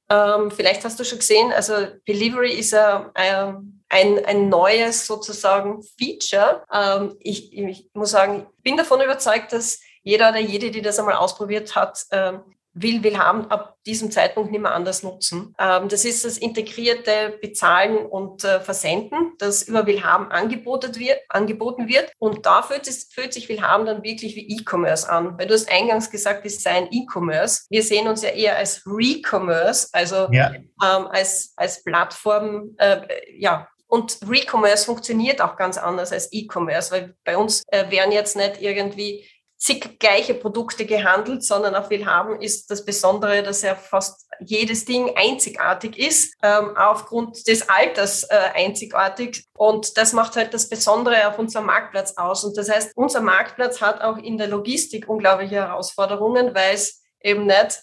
Ähm, 0.10 0.52
vielleicht 0.52 0.84
hast 0.84 1.00
du 1.00 1.04
schon 1.04 1.20
gesehen, 1.20 1.52
also 1.52 1.88
Delivery 2.08 2.54
ist 2.54 2.74
ein, 2.74 3.84
ein, 3.90 4.26
ein 4.26 4.50
neues 4.50 5.08
sozusagen 5.08 5.84
Feature. 5.98 6.66
Ähm, 6.72 7.16
ich, 7.20 7.54
ich 7.54 7.90
muss 7.94 8.12
sagen, 8.12 8.48
ich 8.58 8.64
bin 8.64 8.78
davon 8.78 9.02
überzeugt, 9.02 9.54
dass 9.54 9.80
jeder 10.04 10.30
oder 10.30 10.40
jede, 10.40 10.72
die 10.72 10.82
das 10.82 11.00
einmal 11.00 11.16
ausprobiert 11.16 11.76
hat, 11.76 12.06
ähm, 12.12 12.42
will, 12.74 13.04
will 13.04 13.18
haben, 13.18 13.50
ab 13.52 13.78
diesem 13.86 14.12
Zeitpunkt 14.12 14.52
nicht 14.52 14.62
mehr 14.62 14.74
anders 14.74 15.04
nutzen. 15.04 15.56
Ähm, 15.60 15.90
das 15.90 16.06
ist 16.06 16.24
das 16.24 16.38
integrierte 16.38 17.38
Bezahlen 17.42 18.06
und 18.06 18.44
äh, 18.44 18.62
Versenden, 18.62 19.34
das 19.40 19.64
über 19.64 19.86
Willhaben 19.86 20.32
angeboten 20.32 20.96
wird, 20.98 21.20
angeboten 21.30 21.88
wird. 21.88 22.12
Und 22.20 22.46
da 22.46 22.62
fühlt, 22.62 22.88
es, 22.88 23.10
fühlt 23.12 23.34
sich 23.34 23.50
Willhaben 23.50 23.86
dann 23.86 24.04
wirklich 24.04 24.36
wie 24.36 24.58
E-Commerce 24.58 25.10
an. 25.10 25.38
Weil 25.38 25.48
du 25.48 25.54
hast 25.54 25.72
eingangs 25.72 26.10
gesagt, 26.10 26.46
es 26.46 26.62
sei 26.64 26.72
ein 26.72 26.88
E-Commerce. 26.92 27.64
Wir 27.70 27.84
sehen 27.84 28.08
uns 28.08 28.22
ja 28.22 28.30
eher 28.30 28.58
als 28.58 28.84
Re-Commerce, 28.86 29.90
also 29.92 30.28
ja. 30.32 30.54
ähm, 30.54 31.08
als, 31.08 31.54
als 31.56 31.84
Plattform, 31.84 32.76
äh, 32.78 33.02
ja, 33.38 33.68
und 33.88 34.20
Re-Commerce 34.26 34.86
funktioniert 34.86 35.42
auch 35.42 35.58
ganz 35.58 35.78
anders 35.78 36.14
als 36.14 36.32
E-Commerce, 36.32 36.92
weil 36.92 37.14
bei 37.26 37.36
uns 37.36 37.64
äh, 37.68 37.92
werden 37.92 38.14
jetzt 38.14 38.38
nicht 38.38 38.62
irgendwie 38.62 39.28
zig 39.62 40.00
gleiche 40.00 40.34
Produkte 40.34 40.88
gehandelt, 40.88 41.44
sondern 41.44 41.76
auf 41.76 41.92
Willhaben 41.92 42.42
ist 42.42 42.72
das 42.72 42.84
Besondere, 42.84 43.44
dass 43.44 43.62
ja 43.62 43.76
fast 43.76 44.28
jedes 44.40 44.86
Ding 44.86 45.14
einzigartig 45.16 46.00
ist, 46.00 46.34
ähm, 46.42 46.76
aufgrund 46.76 47.48
des 47.48 47.70
Alters 47.70 48.24
äh, 48.24 48.36
einzigartig. 48.56 49.46
Und 49.56 49.98
das 49.98 50.14
macht 50.14 50.36
halt 50.36 50.56
das 50.56 50.68
Besondere 50.68 51.28
auf 51.28 51.38
unserem 51.38 51.68
Marktplatz 51.68 52.18
aus. 52.18 52.44
Und 52.44 52.58
das 52.58 52.72
heißt, 52.72 52.94
unser 52.96 53.22
Marktplatz 53.22 53.82
hat 53.82 54.02
auch 54.02 54.18
in 54.18 54.40
der 54.40 54.48
Logistik 54.48 55.08
unglaubliche 55.08 55.56
Herausforderungen, 55.56 56.56
weil 56.56 56.74
es 56.74 57.04
eben 57.22 57.46
nicht 57.46 57.82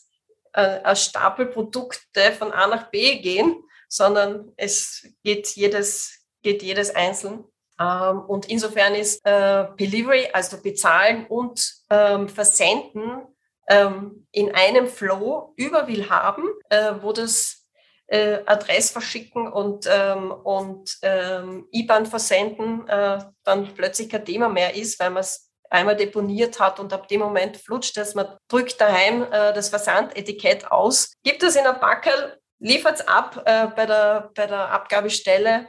äh, 0.55 0.81
als 0.83 1.05
Stapel 1.05 1.47
Produkte 1.47 2.33
von 2.37 2.51
A 2.51 2.67
nach 2.67 2.91
B 2.91 3.21
gehen, 3.21 3.63
sondern 3.89 4.53
es 4.57 5.07
geht 5.23 5.47
jedes, 5.51 6.27
geht 6.43 6.65
jedes 6.65 6.93
einzeln. 6.93 7.45
Ähm, 7.81 8.21
und 8.23 8.49
insofern 8.49 8.95
ist 8.95 9.25
äh, 9.25 9.67
Delivery, 9.79 10.29
also 10.33 10.61
bezahlen 10.61 11.27
und 11.27 11.75
ähm, 11.91 12.29
versenden, 12.29 13.23
ähm, 13.69 14.27
in 14.33 14.55
einem 14.55 14.89
Flow 14.89 15.53
über 15.57 15.87
Willhaben, 15.87 16.45
äh, 16.71 16.95
wo 17.01 17.13
das 17.13 17.67
äh, 18.07 18.39
Adress 18.47 18.91
verschicken 18.91 19.53
und, 19.53 19.87
ähm, 19.91 20.31
und 20.31 20.99
ähm, 21.03 21.69
IBAN 21.73 22.07
versenden 22.07 22.89
äh, 22.89 23.19
dann 23.45 23.75
plötzlich 23.75 24.09
kein 24.09 24.25
Thema 24.25 24.49
mehr 24.49 24.75
ist, 24.75 24.99
weil 24.99 25.11
man 25.11 25.21
es 25.21 25.51
einmal 25.71 25.97
deponiert 25.97 26.59
hat 26.59 26.81
und 26.81 26.95
ab 26.95 27.09
dem 27.09 27.21
Moment 27.21 27.59
flutscht 27.59 27.99
es, 27.99 28.15
man 28.15 28.39
drückt 28.49 28.81
daheim 28.81 29.25
äh, 29.25 29.53
das 29.53 29.69
Versandetikett 29.69 30.71
aus, 30.73 31.13
gibt 31.23 31.43
es 31.43 31.57
in 31.57 31.67
ein 31.67 31.79
Backel, 31.79 32.41
liefert 32.59 33.01
es 33.01 33.07
ab 33.07 33.43
äh, 33.45 33.67
bei, 33.67 33.85
der, 33.85 34.31
bei 34.35 34.47
der 34.47 34.71
Abgabestelle 34.71 35.69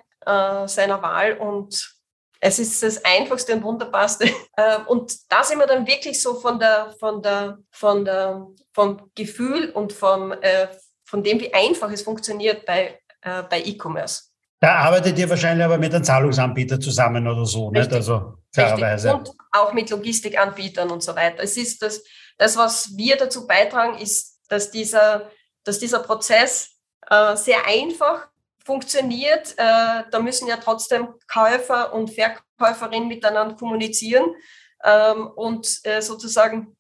seiner 0.66 1.02
Wahl 1.02 1.38
und 1.38 1.99
es 2.42 2.60
ist 2.60 2.82
das 2.82 3.04
Einfachste 3.04 3.54
und 3.54 3.64
Wunderbarste. 3.64 4.30
Ähm, 4.58 4.88
und 4.88 5.32
da 5.32 5.42
sind 5.42 5.58
wir 5.60 5.68
dann 5.68 5.88
wirklich 5.88 6.22
so 6.22 6.34
von 6.36 6.60
der, 6.60 6.94
von 7.00 7.22
der, 7.22 7.60
von 7.72 8.04
der, 8.04 8.46
vom 8.74 9.10
Gefühl 9.16 9.70
und 9.70 9.94
vom, 9.94 10.34
äh, 10.34 10.68
von 11.06 11.24
dem, 11.24 11.40
wie 11.40 11.54
einfach 11.54 11.90
es 11.92 12.02
funktioniert 12.02 12.66
bei, 12.66 13.00
äh, 13.22 13.44
bei 13.44 13.62
E-Commerce. 13.62 14.24
Da 14.60 14.80
arbeitet 14.80 15.18
ihr 15.18 15.30
wahrscheinlich 15.30 15.64
aber 15.64 15.78
mit 15.78 15.96
einem 15.96 16.04
Zahlungsanbieter 16.04 16.78
zusammen 16.78 17.26
oder 17.26 17.46
so, 17.46 17.70
Richtig. 17.70 17.86
nicht? 17.86 17.94
Also 17.94 18.34
klarerweise. 18.54 19.16
Und 19.16 19.32
auch 19.54 19.72
mit 19.72 19.90
Logistikanbietern 19.90 20.90
und 20.92 21.02
so 21.02 21.16
weiter. 21.16 21.42
Es 21.42 21.56
ist 21.56 21.82
das, 21.82 22.04
das, 22.38 22.58
was 22.58 22.98
wir 22.98 23.16
dazu 23.16 23.48
beitragen, 23.48 23.98
ist, 23.98 24.42
dass 24.50 24.72
dieser, 24.72 25.30
dass 25.64 25.80
dieser 25.80 26.00
Prozess 26.00 26.72
äh, 27.10 27.38
sehr 27.38 27.66
einfach 27.66 28.28
funktioniert. 28.70 29.56
Äh, 29.58 30.04
da 30.12 30.20
müssen 30.20 30.48
ja 30.48 30.58
trotzdem 30.58 31.16
Käufer 31.28 31.92
und 31.92 32.12
Verkäuferin 32.12 33.08
miteinander 33.08 33.56
kommunizieren 33.56 34.36
ähm, 34.84 35.26
und 35.26 35.80
äh, 35.86 36.04
sozusagen 36.04 36.78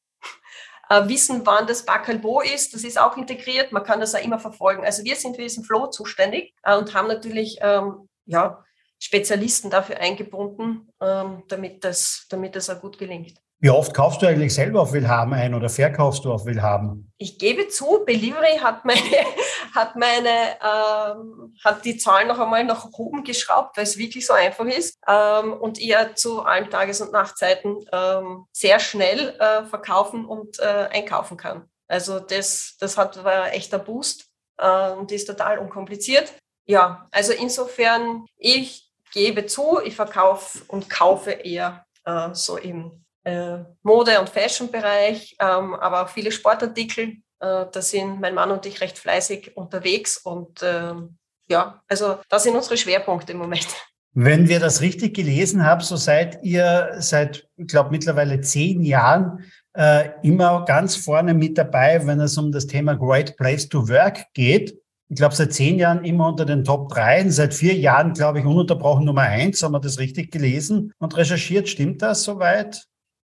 äh, 0.87 1.07
wissen, 1.07 1.41
wann 1.45 1.65
das 1.65 1.83
Backel 1.83 2.21
wo 2.21 2.41
ist. 2.41 2.75
Das 2.75 2.83
ist 2.83 2.99
auch 2.99 3.17
integriert. 3.17 3.71
Man 3.71 3.83
kann 3.83 3.99
das 3.99 4.13
auch 4.13 4.23
immer 4.23 4.37
verfolgen. 4.37 4.85
Also 4.85 5.03
wir 5.03 5.15
sind 5.15 5.35
für 5.35 5.41
diesen 5.41 5.63
Flow 5.63 5.87
zuständig 5.87 6.53
äh, 6.61 6.77
und 6.77 6.93
haben 6.93 7.07
natürlich 7.07 7.57
ähm, 7.61 8.07
ja, 8.27 8.63
Spezialisten 8.99 9.71
dafür 9.71 9.97
eingebunden, 9.97 10.91
ähm, 11.01 11.41
damit, 11.47 11.83
das, 11.83 12.27
damit 12.29 12.55
das 12.55 12.69
auch 12.69 12.79
gut 12.79 12.99
gelingt. 12.99 13.33
Wie 13.61 13.69
oft 13.69 13.93
kaufst 13.93 14.21
du 14.21 14.25
eigentlich 14.25 14.53
selber 14.53 14.81
auf 14.81 14.93
Willhaben 14.93 15.33
ein 15.33 15.53
oder 15.53 15.67
verkaufst 15.67 16.23
du 16.23 16.31
auf 16.31 16.45
Willhaben? 16.45 17.11
Ich 17.17 17.37
gebe 17.37 17.67
zu, 17.67 18.05
Delivery 18.07 18.57
hat 18.57 18.85
meine, 18.85 19.01
hat 19.75 19.97
meine, 19.97 20.29
ähm, 20.63 21.53
hat 21.65 21.83
die 21.83 21.97
Zahlen 21.97 22.29
noch 22.29 22.39
einmal 22.39 22.63
nach 22.63 22.87
oben 22.93 23.25
geschraubt, 23.25 23.75
weil 23.75 23.83
es 23.83 23.97
wirklich 23.97 24.25
so 24.25 24.31
einfach 24.31 24.63
ist 24.63 24.97
ähm, 25.05 25.51
und 25.51 25.77
ihr 25.77 26.15
zu 26.15 26.41
allen 26.43 26.69
Tages- 26.69 27.01
und 27.01 27.11
Nachtzeiten 27.11 27.85
ähm, 27.91 28.45
sehr 28.53 28.79
schnell 28.79 29.35
äh, 29.39 29.65
verkaufen 29.65 30.23
und 30.23 30.59
äh, 30.59 30.87
einkaufen 30.91 31.35
kann. 31.35 31.69
Also 31.89 32.21
das, 32.21 32.77
das 32.79 32.97
hat 32.97 33.21
war 33.25 33.51
echter 33.51 33.79
Boost 33.79 34.29
äh, 34.57 34.91
und 34.91 35.11
ist 35.11 35.25
total 35.25 35.59
unkompliziert. 35.59 36.31
Ja, 36.65 37.09
also 37.11 37.33
insofern, 37.33 38.25
ich 38.37 38.89
gebe 39.11 39.47
zu, 39.47 39.81
ich 39.83 39.97
verkaufe 39.97 40.59
und 40.69 40.89
kaufe 40.89 41.31
eher 41.31 41.83
äh, 42.05 42.29
so 42.31 42.55
im 42.55 43.03
äh, 43.23 43.59
Mode- 43.83 44.19
und 44.19 44.29
Fashion-Bereich, 44.29 45.35
ähm, 45.39 45.75
aber 45.75 46.03
auch 46.03 46.09
viele 46.09 46.31
Sportartikel. 46.31 47.17
Äh, 47.39 47.65
da 47.71 47.81
sind 47.81 48.19
mein 48.19 48.33
Mann 48.33 48.51
und 48.51 48.65
ich 48.65 48.81
recht 48.81 48.97
fleißig 48.97 49.55
unterwegs 49.55 50.17
und 50.17 50.59
ähm, 50.63 51.17
ja, 51.49 51.81
also 51.87 52.19
das 52.29 52.43
sind 52.43 52.55
unsere 52.55 52.77
Schwerpunkte 52.77 53.31
im 53.31 53.39
Moment. 53.39 53.67
Wenn 54.13 54.47
wir 54.47 54.59
das 54.59 54.81
richtig 54.81 55.15
gelesen 55.15 55.65
haben, 55.65 55.81
so 55.81 55.95
seid 55.95 56.43
ihr 56.43 56.95
seit, 56.97 57.47
ich 57.57 57.67
glaube, 57.67 57.91
mittlerweile 57.91 58.41
zehn 58.41 58.81
Jahren 58.81 59.45
äh, 59.73 60.09
immer 60.23 60.65
ganz 60.65 60.95
vorne 60.95 61.33
mit 61.33 61.57
dabei, 61.57 62.05
wenn 62.05 62.19
es 62.19 62.37
um 62.37 62.51
das 62.51 62.67
Thema 62.67 62.95
Great 62.95 63.37
Place 63.37 63.69
to 63.69 63.87
Work 63.87 64.25
geht. 64.33 64.75
Ich 65.09 65.15
glaube, 65.15 65.35
seit 65.35 65.53
zehn 65.53 65.77
Jahren 65.77 66.03
immer 66.03 66.27
unter 66.27 66.45
den 66.45 66.63
Top 66.63 66.89
3, 66.89 67.29
seit 67.29 67.53
vier 67.53 67.75
Jahren, 67.75 68.13
glaube 68.13 68.39
ich, 68.39 68.45
ununterbrochen 68.45 69.05
Nummer 69.05 69.21
eins. 69.21 69.61
Haben 69.63 69.73
wir 69.73 69.79
das 69.79 69.99
richtig 69.99 70.31
gelesen 70.31 70.91
und 70.99 71.15
recherchiert? 71.15 71.69
Stimmt 71.69 72.01
das 72.01 72.23
soweit? 72.23 72.87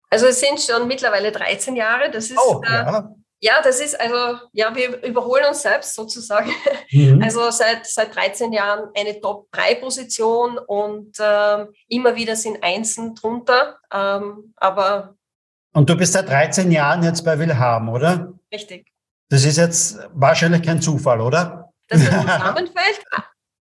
Also 0.10 0.28
es 0.28 0.40
sind 0.40 0.60
schon 0.60 0.88
mittlerweile 0.88 1.32
13 1.32 1.76
Jahre. 1.76 2.10
Das 2.12 2.30
ist, 2.30 2.40
oh, 2.40 2.62
ja. 2.66 3.00
Äh, 3.00 3.04
ja, 3.42 3.62
das 3.64 3.80
ist 3.80 4.00
also, 4.00 4.40
ja, 4.52 4.76
wir 4.76 5.02
überholen 5.04 5.46
uns 5.48 5.62
selbst 5.62 5.96
sozusagen. 5.96 6.52
Mhm. 6.92 7.22
Also 7.24 7.50
seit, 7.52 7.86
seit 7.86 8.14
13 8.16 8.52
Jahren 8.52 8.90
eine 8.98 9.20
Top-3-Position 9.22 10.58
und 10.58 11.16
ähm, 11.20 11.70
immer 11.88 12.16
wieder 12.16 12.36
sind 12.36 12.62
Einsen 12.64 13.16
drunter. 13.16 13.78
Ähm, 13.94 14.54
aber. 14.58 15.16
Und 15.74 15.90
du 15.90 15.96
bist 15.96 16.14
seit 16.14 16.28
13 16.28 16.72
Jahren 16.72 17.04
jetzt 17.04 17.24
bei 17.24 17.40
Willhaben, 17.40 17.90
oder? 17.90 18.34
Richtig. 18.52 18.92
Das 19.30 19.46
ist 19.46 19.58
jetzt 19.58 20.00
wahrscheinlich 20.14 20.64
kein 20.64 20.82
Zufall, 20.82 21.22
oder? 21.22 21.72
Dass 21.88 22.04
das 22.10 22.22
zusammenfällt. 22.22 23.04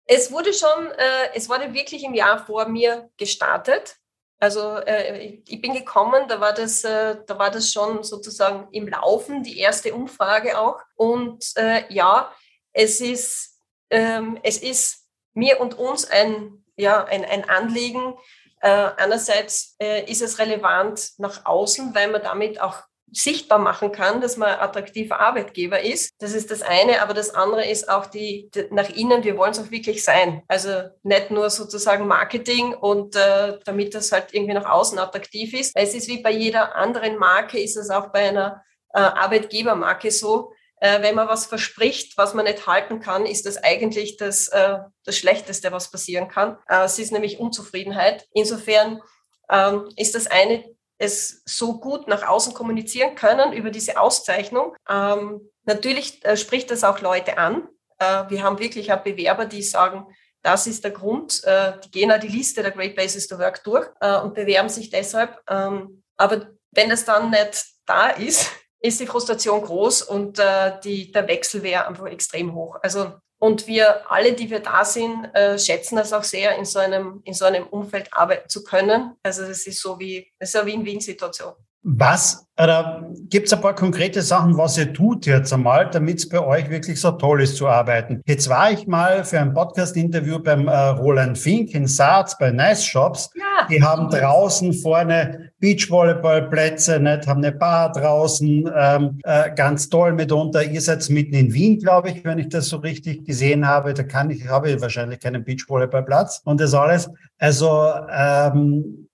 es 0.06 0.32
wurde 0.32 0.54
schon, 0.54 0.88
äh, 0.98 1.36
es 1.36 1.50
wurde 1.50 1.74
wirklich 1.74 2.04
im 2.04 2.14
Jahr 2.14 2.44
vor 2.44 2.68
mir 2.68 3.10
gestartet. 3.18 3.98
Also 4.40 4.78
äh, 4.78 5.40
ich 5.48 5.62
bin 5.62 5.74
gekommen, 5.74 6.28
da 6.28 6.40
war 6.40 6.54
das, 6.54 6.84
äh, 6.84 7.18
da 7.26 7.40
war 7.40 7.50
das 7.50 7.72
schon 7.72 8.04
sozusagen 8.04 8.68
im 8.72 8.88
Laufen, 8.88 9.42
die 9.44 9.60
erste 9.60 9.94
Umfrage 9.94 10.60
auch. 10.60 10.80
Und 10.96 11.54
äh, 11.56 11.92
ja, 11.92 12.32
es 12.72 13.02
ist, 13.02 13.60
ähm, 13.90 14.40
es 14.44 14.58
ist 14.60 15.08
mir 15.34 15.60
und 15.60 15.78
uns 15.78 16.06
ein, 16.06 16.64
ja, 16.76 17.04
ein, 17.06 17.26
ein 17.26 17.50
Anliegen. 17.50 18.16
Äh, 18.62 18.90
einerseits 18.98 19.76
äh, 19.80 20.10
ist 20.10 20.22
es 20.22 20.38
relevant 20.38 21.14
nach 21.18 21.46
außen, 21.46 21.96
weil 21.96 22.10
man 22.10 22.22
damit 22.22 22.62
auch 22.62 22.84
sichtbar 23.12 23.60
machen 23.60 23.92
kann, 23.92 24.22
dass 24.22 24.38
man 24.38 24.60
attraktiver 24.60 25.20
Arbeitgeber 25.20 25.82
ist. 25.82 26.12
Das 26.20 26.34
ist 26.34 26.52
das 26.52 26.62
eine, 26.62 27.02
aber 27.02 27.14
das 27.14 27.34
andere 27.34 27.66
ist 27.66 27.90
auch 27.90 28.06
die, 28.06 28.50
die 28.54 28.68
nach 28.72 28.90
innen, 28.90 29.24
wir 29.24 29.38
wollen 29.38 29.52
es 29.52 29.60
auch 29.60 29.72
wirklich 29.72 30.04
sein. 30.04 30.44
Also 30.48 30.70
nicht 31.04 31.32
nur 31.32 31.50
sozusagen 31.50 32.08
Marketing 32.08 32.74
und 32.74 33.16
äh, 33.16 33.60
damit 33.64 33.96
das 33.96 34.12
halt 34.12 34.34
irgendwie 34.34 34.54
nach 34.54 34.70
außen 34.70 35.00
attraktiv 35.00 35.54
ist. 35.54 35.72
Es 35.76 35.94
ist 35.94 36.08
wie 36.08 36.22
bei 36.22 36.32
jeder 36.32 36.76
anderen 36.76 37.18
Marke, 37.18 37.60
ist 37.60 37.78
es 37.78 37.90
auch 37.90 38.08
bei 38.12 38.30
einer 38.30 38.64
äh, 38.94 39.00
Arbeitgebermarke 39.00 40.12
so, 40.12 40.52
äh, 40.80 41.02
wenn 41.02 41.16
man 41.16 41.28
was 41.28 41.46
verspricht, 41.46 42.18
was 42.18 42.34
man 42.34 42.46
nicht 42.46 42.68
halten 42.68 43.00
kann, 43.00 43.26
ist 43.26 43.46
das 43.46 43.58
eigentlich 43.58 44.18
das, 44.18 44.48
äh, 44.50 44.78
das 45.06 45.18
Schlechteste, 45.18 45.72
was 45.72 45.90
passieren 45.90 46.28
kann. 46.28 46.58
Äh, 46.68 46.84
es 46.84 47.00
ist 47.00 47.12
nämlich 47.12 47.40
Unzufriedenheit. 47.40 48.28
Insofern 48.34 49.02
ähm, 49.50 49.90
ist 49.96 50.14
das 50.14 50.28
eine 50.28 50.64
es 50.98 51.44
so 51.46 51.80
gut 51.80 52.08
nach 52.08 52.28
außen 52.28 52.54
kommunizieren 52.54 53.16
können 53.16 53.54
über 53.54 53.70
diese 53.70 54.00
Auszeichnung. 54.00 54.76
Ähm, 54.90 55.42
natürlich 55.64 56.24
äh, 56.26 56.38
spricht 56.38 56.72
das 56.72 56.84
auch 56.84 57.02
Leute 57.02 57.38
an. 57.38 57.68
Äh, 58.00 58.24
wir 58.30 58.44
haben 58.44 58.60
wirklich 58.60 58.92
auch 58.92 59.04
Bewerber, 59.04 59.46
die 59.46 59.62
sagen, 59.62 60.08
das 60.42 60.66
ist 60.68 60.84
der 60.84 60.92
Grund. 60.92 61.44
Äh, 61.44 61.74
die 61.84 61.92
gehen 61.92 62.12
auch 62.12 62.20
die 62.20 62.28
Liste 62.28 62.62
der 62.62 62.72
Great 62.72 62.96
Places 62.96 63.28
to 63.28 63.38
Work 63.38 63.64
durch 63.64 63.88
äh, 64.02 64.20
und 64.20 64.34
bewerben 64.34 64.70
sich 64.70 64.90
deshalb. 64.90 65.38
Ähm, 65.50 66.04
aber 66.16 66.48
wenn 66.72 66.92
es 66.92 67.06
dann 67.06 67.30
nicht 67.30 67.66
da 67.86 68.10
ist, 68.10 68.50
ist 68.80 69.00
die 69.00 69.08
Frustration 69.08 69.62
groß 69.62 70.04
und 70.04 70.40
äh, 70.40 70.80
die, 70.84 71.12
der 71.12 71.28
Wechsel 71.28 71.64
wäre 71.64 71.88
einfach 71.88 72.06
extrem 72.06 72.54
hoch. 72.54 72.78
Also 72.82 73.14
und 73.40 73.68
wir 73.68 74.10
alle, 74.12 74.34
die 74.34 74.50
wir 74.50 74.60
da 74.60 74.84
sind, 74.84 75.26
äh, 75.36 75.60
schätzen 75.60 75.96
das 75.96 76.14
auch 76.14 76.24
sehr, 76.24 76.56
in 76.58 76.66
so 76.66 76.80
einem, 76.80 77.22
in 77.24 77.34
so 77.34 77.46
einem 77.46 77.68
Umfeld 77.68 78.12
arbeiten 78.12 78.50
zu 78.50 78.64
können. 78.64 79.16
Also 79.24 79.44
es 79.44 79.68
ist 79.68 79.82
so 79.82 80.00
wie, 80.00 80.32
es 80.40 80.50
ist 80.50 80.56
eine 80.56 80.72
Win-Win-Situation. 80.72 81.54
Was, 81.90 82.46
oder 82.62 83.10
gibt 83.30 83.48
es 83.48 83.54
ein 83.54 83.62
paar 83.62 83.74
konkrete 83.74 84.22
Sachen, 84.22 84.58
was 84.58 84.78
ihr 84.78 84.92
tut 84.92 85.26
jetzt 85.26 85.54
einmal, 85.54 85.90
damit 85.90 86.18
es 86.18 86.28
bei 86.28 86.46
euch 86.46 86.70
wirklich 86.70 87.00
so 87.00 87.12
toll 87.12 87.42
ist 87.44 87.56
zu 87.56 87.66
arbeiten? 87.66 88.22
Jetzt 88.26 88.50
war 88.50 88.74
ich 88.74 88.88
mal 88.88 89.24
für 89.24 89.40
ein 89.40 89.54
Podcast-Interview 89.54 90.40
beim 90.40 90.68
äh, 90.68 90.76
Roland 90.90 91.38
Fink 91.38 91.74
in 91.74 91.88
Saaz 91.88 92.38
bei 92.38 92.52
Nice 92.52 92.84
Shops. 92.84 93.30
Ja. 93.36 93.68
Die 93.70 93.82
haben 93.82 94.10
draußen 94.10 94.74
vorne 94.74 95.52
Beachvolleyballplätze, 95.62 97.00
nicht, 97.00 97.26
haben 97.26 97.42
eine 97.42 97.54
Bar 97.54 97.94
draußen, 97.94 98.70
ähm, 98.76 99.22
äh, 99.24 99.56
ganz 99.56 99.88
toll 99.88 100.12
mitunter. 100.12 100.66
Ihr 100.66 100.82
seid 100.82 101.10
mitten 101.10 101.36
in 101.36 101.54
Wien, 101.54 101.80
glaube 101.80 102.10
ich, 102.10 102.26
wenn 102.26 102.38
ich 102.38 102.50
das 102.50 102.68
so 102.68 102.78
richtig 102.78 103.24
gesehen 103.24 103.66
habe. 103.66 103.94
Da 103.94 104.04
kann 104.04 104.30
ich, 104.30 104.46
habe 104.46 104.72
ich 104.72 104.82
wahrscheinlich 104.82 105.22
keinen 105.22 105.46
Beachvolleyballplatz 105.46 106.42
und 106.44 106.60
das 106.60 106.74
alles. 106.74 107.10
Also 107.40 107.94
ähm, 108.12 109.07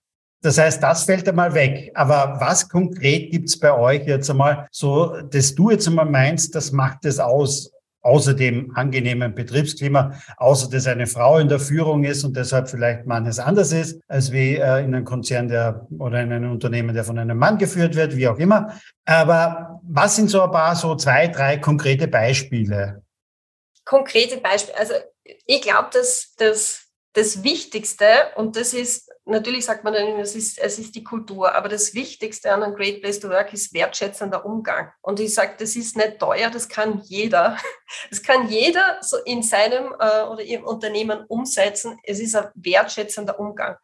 das 0.43 0.57
heißt, 0.57 0.83
das 0.83 1.05
fällt 1.05 1.27
einmal 1.27 1.53
weg. 1.53 1.91
Aber 1.95 2.35
was 2.39 2.67
konkret 2.67 3.31
gibt's 3.31 3.57
bei 3.57 3.73
euch 3.73 4.05
jetzt 4.05 4.29
einmal 4.29 4.67
so, 4.71 5.21
dass 5.21 5.55
du 5.55 5.71
jetzt 5.71 5.87
einmal 5.87 6.05
meinst, 6.05 6.53
das 6.53 6.71
macht 6.71 7.05
es 7.05 7.19
aus? 7.19 7.71
Außer 8.01 8.33
dem 8.33 8.75
angenehmen 8.75 9.33
Betriebsklima, 9.33 10.19
außer 10.35 10.69
dass 10.69 10.87
eine 10.87 11.07
Frau 11.07 11.37
in 11.37 11.47
der 11.47 11.59
Führung 11.59 12.03
ist 12.03 12.25
und 12.25 12.35
deshalb 12.35 12.67
vielleicht 12.69 13.05
manches 13.05 13.39
anders 13.39 13.71
ist, 13.71 14.01
als 14.09 14.33
wie 14.33 14.57
äh, 14.57 14.83
in 14.83 14.93
einem 14.93 15.05
Konzern 15.05 15.47
der 15.47 15.87
oder 15.97 16.21
in 16.21 16.33
einem 16.33 16.51
Unternehmen, 16.51 16.93
der 16.93 17.05
von 17.05 17.17
einem 17.17 17.37
Mann 17.37 17.57
geführt 17.57 17.95
wird, 17.95 18.17
wie 18.17 18.27
auch 18.27 18.37
immer. 18.39 18.77
Aber 19.05 19.79
was 19.83 20.17
sind 20.17 20.29
so 20.29 20.41
ein 20.41 20.51
paar, 20.51 20.75
so 20.75 20.95
zwei, 20.95 21.29
drei 21.29 21.55
konkrete 21.59 22.09
Beispiele? 22.09 23.03
Konkrete 23.85 24.35
Beispiele. 24.41 24.77
Also 24.77 24.95
ich 25.45 25.61
glaube, 25.61 25.87
dass, 25.93 26.35
dass 26.35 26.83
das 27.13 27.41
Wichtigste, 27.45 28.05
und 28.35 28.57
das 28.57 28.73
ist, 28.73 29.12
natürlich 29.25 29.65
sagt 29.65 29.83
man 29.83 29.93
dann, 29.93 30.19
es 30.19 30.35
ist, 30.35 30.59
es 30.59 30.79
ist 30.79 30.95
die 30.95 31.03
Kultur, 31.03 31.55
aber 31.55 31.69
das 31.69 31.93
Wichtigste 31.93 32.51
an 32.51 32.63
einem 32.63 32.75
Great 32.75 33.01
Place 33.01 33.19
to 33.19 33.29
Work 33.29 33.53
ist 33.53 33.73
wertschätzender 33.73 34.45
Umgang. 34.45 34.91
Und 35.01 35.19
ich 35.19 35.33
sage, 35.33 35.55
das 35.57 35.75
ist 35.75 35.95
nicht 35.95 36.19
teuer, 36.19 36.49
das 36.49 36.69
kann 36.69 37.01
jeder. 37.03 37.57
Das 38.09 38.23
kann 38.23 38.49
jeder 38.49 38.97
so 39.01 39.17
in 39.17 39.43
seinem 39.43 39.93
äh, 39.99 40.23
oder 40.23 40.41
im 40.41 40.63
Unternehmen 40.63 41.25
umsetzen. 41.27 41.99
Es 42.03 42.19
ist 42.19 42.35
ein 42.35 42.49
wertschätzender 42.55 43.39
Umgang. 43.39 43.77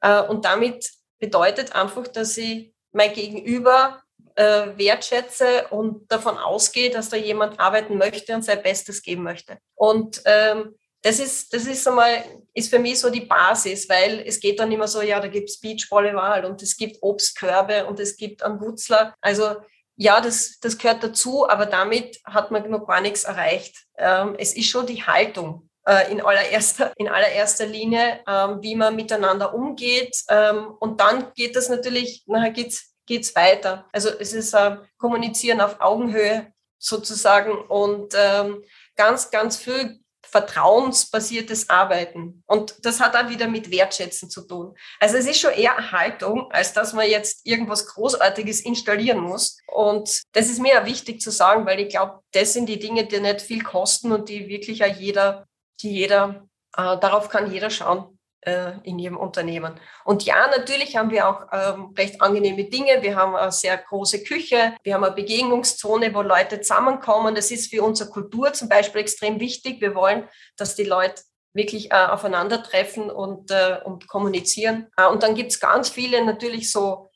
Äh, 0.00 0.22
und 0.22 0.44
damit 0.44 0.88
bedeutet 1.18 1.74
einfach, 1.74 2.06
dass 2.06 2.36
ich 2.36 2.72
mein 2.92 3.12
Gegenüber 3.12 4.00
äh, 4.36 4.68
wertschätze 4.76 5.66
und 5.70 6.10
davon 6.10 6.38
ausgehe, 6.38 6.90
dass 6.90 7.08
da 7.08 7.16
jemand 7.16 7.58
arbeiten 7.58 7.98
möchte 7.98 8.34
und 8.34 8.44
sein 8.44 8.62
Bestes 8.62 9.02
geben 9.02 9.24
möchte. 9.24 9.58
Und 9.74 10.22
ähm, 10.24 10.76
das 11.02 11.20
ist, 11.20 11.52
das 11.54 11.66
ist 11.66 11.86
einmal, 11.86 12.24
ist 12.54 12.70
für 12.70 12.78
mich 12.78 12.98
so 12.98 13.10
die 13.10 13.20
Basis, 13.20 13.88
weil 13.88 14.22
es 14.26 14.40
geht 14.40 14.58
dann 14.58 14.72
immer 14.72 14.88
so, 14.88 15.00
ja, 15.00 15.20
da 15.20 15.28
gibt 15.28 15.48
es 15.48 15.60
Beachvolleyball 15.60 16.44
und 16.44 16.62
es 16.62 16.76
gibt 16.76 16.98
Obstkörbe 17.02 17.86
und 17.86 18.00
es 18.00 18.16
gibt 18.16 18.42
einen 18.42 18.60
Wutzler. 18.60 19.14
Also 19.20 19.56
ja, 19.96 20.20
das, 20.20 20.58
das 20.60 20.78
gehört 20.78 21.02
dazu, 21.02 21.48
aber 21.48 21.66
damit 21.66 22.20
hat 22.24 22.50
man 22.50 22.68
noch 22.70 22.86
gar 22.86 23.00
nichts 23.00 23.24
erreicht. 23.24 23.76
Ähm, 23.96 24.34
es 24.38 24.56
ist 24.56 24.68
schon 24.68 24.86
die 24.86 25.02
Haltung 25.02 25.68
äh, 25.86 26.10
in, 26.10 26.20
allererster, 26.20 26.92
in 26.96 27.08
allererster 27.08 27.66
Linie, 27.66 28.20
ähm, 28.26 28.58
wie 28.62 28.76
man 28.76 28.96
miteinander 28.96 29.54
umgeht. 29.54 30.16
Ähm, 30.28 30.74
und 30.80 31.00
dann 31.00 31.32
geht 31.34 31.56
das 31.56 31.68
natürlich, 31.68 32.24
nachher 32.26 32.50
geht's 32.50 32.94
geht's 33.08 33.34
weiter. 33.34 33.86
Also 33.90 34.10
es 34.10 34.32
ist 34.32 34.54
äh, 34.54 34.76
Kommunizieren 34.98 35.60
auf 35.60 35.80
Augenhöhe 35.80 36.52
sozusagen 36.78 37.52
und 37.52 38.14
ähm, 38.16 38.62
ganz, 38.94 39.30
ganz 39.32 39.56
viel 39.56 39.98
vertrauensbasiertes 40.30 41.70
Arbeiten. 41.70 42.42
Und 42.46 42.74
das 42.84 43.00
hat 43.00 43.16
auch 43.16 43.28
wieder 43.28 43.48
mit 43.48 43.70
Wertschätzen 43.70 44.30
zu 44.30 44.46
tun. 44.46 44.76
Also 45.00 45.16
es 45.16 45.26
ist 45.26 45.40
schon 45.40 45.52
eher 45.52 45.92
Haltung, 45.92 46.50
als 46.50 46.72
dass 46.72 46.92
man 46.92 47.08
jetzt 47.08 47.46
irgendwas 47.46 47.86
Großartiges 47.86 48.60
installieren 48.60 49.20
muss. 49.20 49.58
Und 49.66 50.22
das 50.32 50.48
ist 50.48 50.60
mir 50.60 50.80
auch 50.80 50.86
wichtig 50.86 51.20
zu 51.20 51.30
sagen, 51.30 51.66
weil 51.66 51.80
ich 51.80 51.88
glaube, 51.88 52.20
das 52.32 52.52
sind 52.52 52.68
die 52.68 52.78
Dinge, 52.78 53.06
die 53.06 53.20
nicht 53.20 53.40
viel 53.40 53.62
kosten 53.62 54.12
und 54.12 54.28
die 54.28 54.48
wirklich 54.48 54.84
auch 54.84 54.94
jeder, 54.94 55.46
die 55.80 55.90
jeder, 55.90 56.48
äh, 56.76 56.98
darauf 56.98 57.28
kann 57.28 57.52
jeder 57.52 57.70
schauen 57.70 58.17
äh, 58.42 58.72
in 58.82 58.98
jedem 58.98 59.16
Unternehmen. 59.16 59.74
Und 60.04 60.24
ja, 60.24 60.46
natürlich 60.48 60.96
haben 60.96 61.10
wir 61.10 61.28
auch 61.28 61.46
ähm, 61.52 61.94
recht 61.96 62.20
angenehme 62.20 62.64
Dinge. 62.64 63.02
Wir 63.02 63.16
haben 63.16 63.34
eine 63.34 63.52
sehr 63.52 63.76
große 63.76 64.24
Küche, 64.24 64.76
wir 64.82 64.94
haben 64.94 65.04
eine 65.04 65.14
Begegnungszone, 65.14 66.14
wo 66.14 66.22
Leute 66.22 66.60
zusammenkommen. 66.60 67.34
Das 67.34 67.50
ist 67.50 67.70
für 67.70 67.82
unsere 67.82 68.10
Kultur 68.10 68.52
zum 68.52 68.68
Beispiel 68.68 69.00
extrem 69.00 69.40
wichtig. 69.40 69.80
Wir 69.80 69.94
wollen, 69.94 70.28
dass 70.56 70.74
die 70.74 70.84
Leute 70.84 71.22
wirklich 71.54 71.90
äh, 71.90 71.94
aufeinandertreffen 71.94 73.10
und, 73.10 73.50
äh, 73.50 73.78
und 73.84 74.06
kommunizieren. 74.06 74.88
Äh, 74.96 75.06
und 75.06 75.22
dann 75.22 75.34
gibt 75.34 75.52
es 75.52 75.60
ganz 75.60 75.88
viele 75.88 76.24
natürlich 76.24 76.70
so 76.70 77.10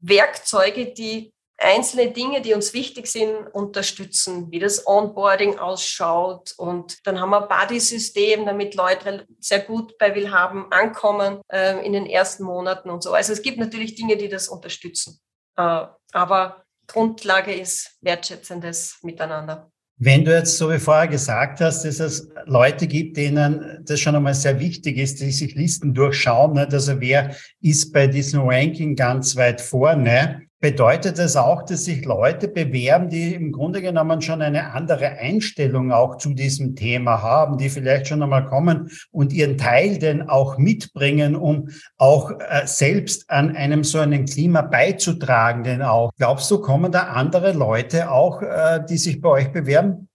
Werkzeuge, 0.00 0.92
die 0.92 1.32
einzelne 1.58 2.10
Dinge, 2.10 2.42
die 2.42 2.54
uns 2.54 2.74
wichtig 2.74 3.06
sind, 3.06 3.46
unterstützen, 3.52 4.50
wie 4.50 4.58
das 4.58 4.86
Onboarding 4.86 5.58
ausschaut. 5.58 6.54
Und 6.56 7.06
dann 7.06 7.20
haben 7.20 7.30
wir 7.30 7.48
ein 7.48 7.48
Buddy-System, 7.48 8.46
damit 8.46 8.74
Leute 8.74 9.26
sehr 9.40 9.60
gut 9.60 9.96
bei 9.98 10.14
Willhaben 10.14 10.70
ankommen 10.70 11.40
äh, 11.48 11.84
in 11.84 11.92
den 11.92 12.06
ersten 12.06 12.44
Monaten 12.44 12.90
und 12.90 13.02
so. 13.02 13.12
Also 13.12 13.32
es 13.32 13.42
gibt 13.42 13.58
natürlich 13.58 13.94
Dinge, 13.94 14.16
die 14.16 14.28
das 14.28 14.48
unterstützen. 14.48 15.18
Äh, 15.56 15.86
aber 16.12 16.64
Grundlage 16.86 17.54
ist 17.54 17.96
wertschätzendes 18.00 18.98
Miteinander. 19.02 19.70
Wenn 19.98 20.26
du 20.26 20.36
jetzt, 20.36 20.58
so 20.58 20.70
wie 20.70 20.78
vorher 20.78 21.08
gesagt 21.08 21.60
hast, 21.62 21.84
dass 21.84 22.00
es 22.00 22.28
Leute 22.44 22.86
gibt, 22.86 23.16
denen 23.16 23.82
das 23.86 23.98
schon 23.98 24.14
einmal 24.14 24.34
sehr 24.34 24.60
wichtig 24.60 24.98
ist, 24.98 25.20
die 25.20 25.30
sich 25.30 25.54
Listen 25.54 25.94
durchschauen, 25.94 26.52
nicht? 26.52 26.74
also 26.74 27.00
wer 27.00 27.34
ist 27.62 27.94
bei 27.94 28.06
diesem 28.06 28.42
Ranking 28.42 28.94
ganz 28.94 29.36
weit 29.36 29.62
vorne, 29.62 30.45
Bedeutet 30.66 31.16
das 31.20 31.36
auch, 31.36 31.62
dass 31.62 31.84
sich 31.84 32.04
Leute 32.04 32.48
bewerben, 32.48 33.08
die 33.08 33.36
im 33.36 33.52
Grunde 33.52 33.80
genommen 33.80 34.20
schon 34.20 34.42
eine 34.42 34.72
andere 34.72 35.10
Einstellung 35.10 35.92
auch 35.92 36.18
zu 36.18 36.34
diesem 36.34 36.74
Thema 36.74 37.22
haben, 37.22 37.56
die 37.56 37.68
vielleicht 37.68 38.08
schon 38.08 38.20
einmal 38.20 38.46
kommen 38.46 38.90
und 39.12 39.32
ihren 39.32 39.58
Teil 39.58 40.00
denn 40.00 40.28
auch 40.28 40.58
mitbringen, 40.58 41.36
um 41.36 41.68
auch 41.98 42.32
äh, 42.32 42.66
selbst 42.66 43.30
an 43.30 43.54
einem 43.54 43.84
so 43.84 44.00
einen 44.00 44.24
Klima 44.24 44.62
beizutragen, 44.62 45.62
denn 45.62 45.82
auch. 45.82 46.10
Glaubst 46.18 46.50
du, 46.50 46.60
kommen 46.60 46.90
da 46.90 47.10
andere 47.10 47.52
Leute 47.52 48.10
auch, 48.10 48.42
äh, 48.42 48.80
die 48.90 48.98
sich 48.98 49.20
bei 49.20 49.28
euch 49.28 49.52
bewerben? 49.52 50.08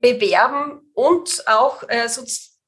Bewerben 0.00 0.80
und 0.94 1.44
auch 1.46 1.84
äh, 1.86 2.08
so 2.08 2.24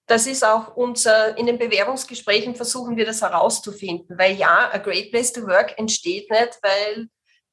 das 0.08 0.28
ist 0.28 0.44
auch 0.44 0.76
unser, 0.76 1.36
in 1.36 1.46
den 1.46 1.58
Bewerbungsgesprächen 1.58 2.54
versuchen 2.54 2.96
wir 2.96 3.04
das 3.04 3.22
herauszufinden, 3.22 4.16
weil 4.16 4.36
ja, 4.36 4.70
a 4.72 4.78
great 4.78 5.10
place 5.10 5.32
to 5.32 5.42
work 5.42 5.76
entsteht 5.76 6.30
nicht, 6.30 6.60
weil 6.62 7.08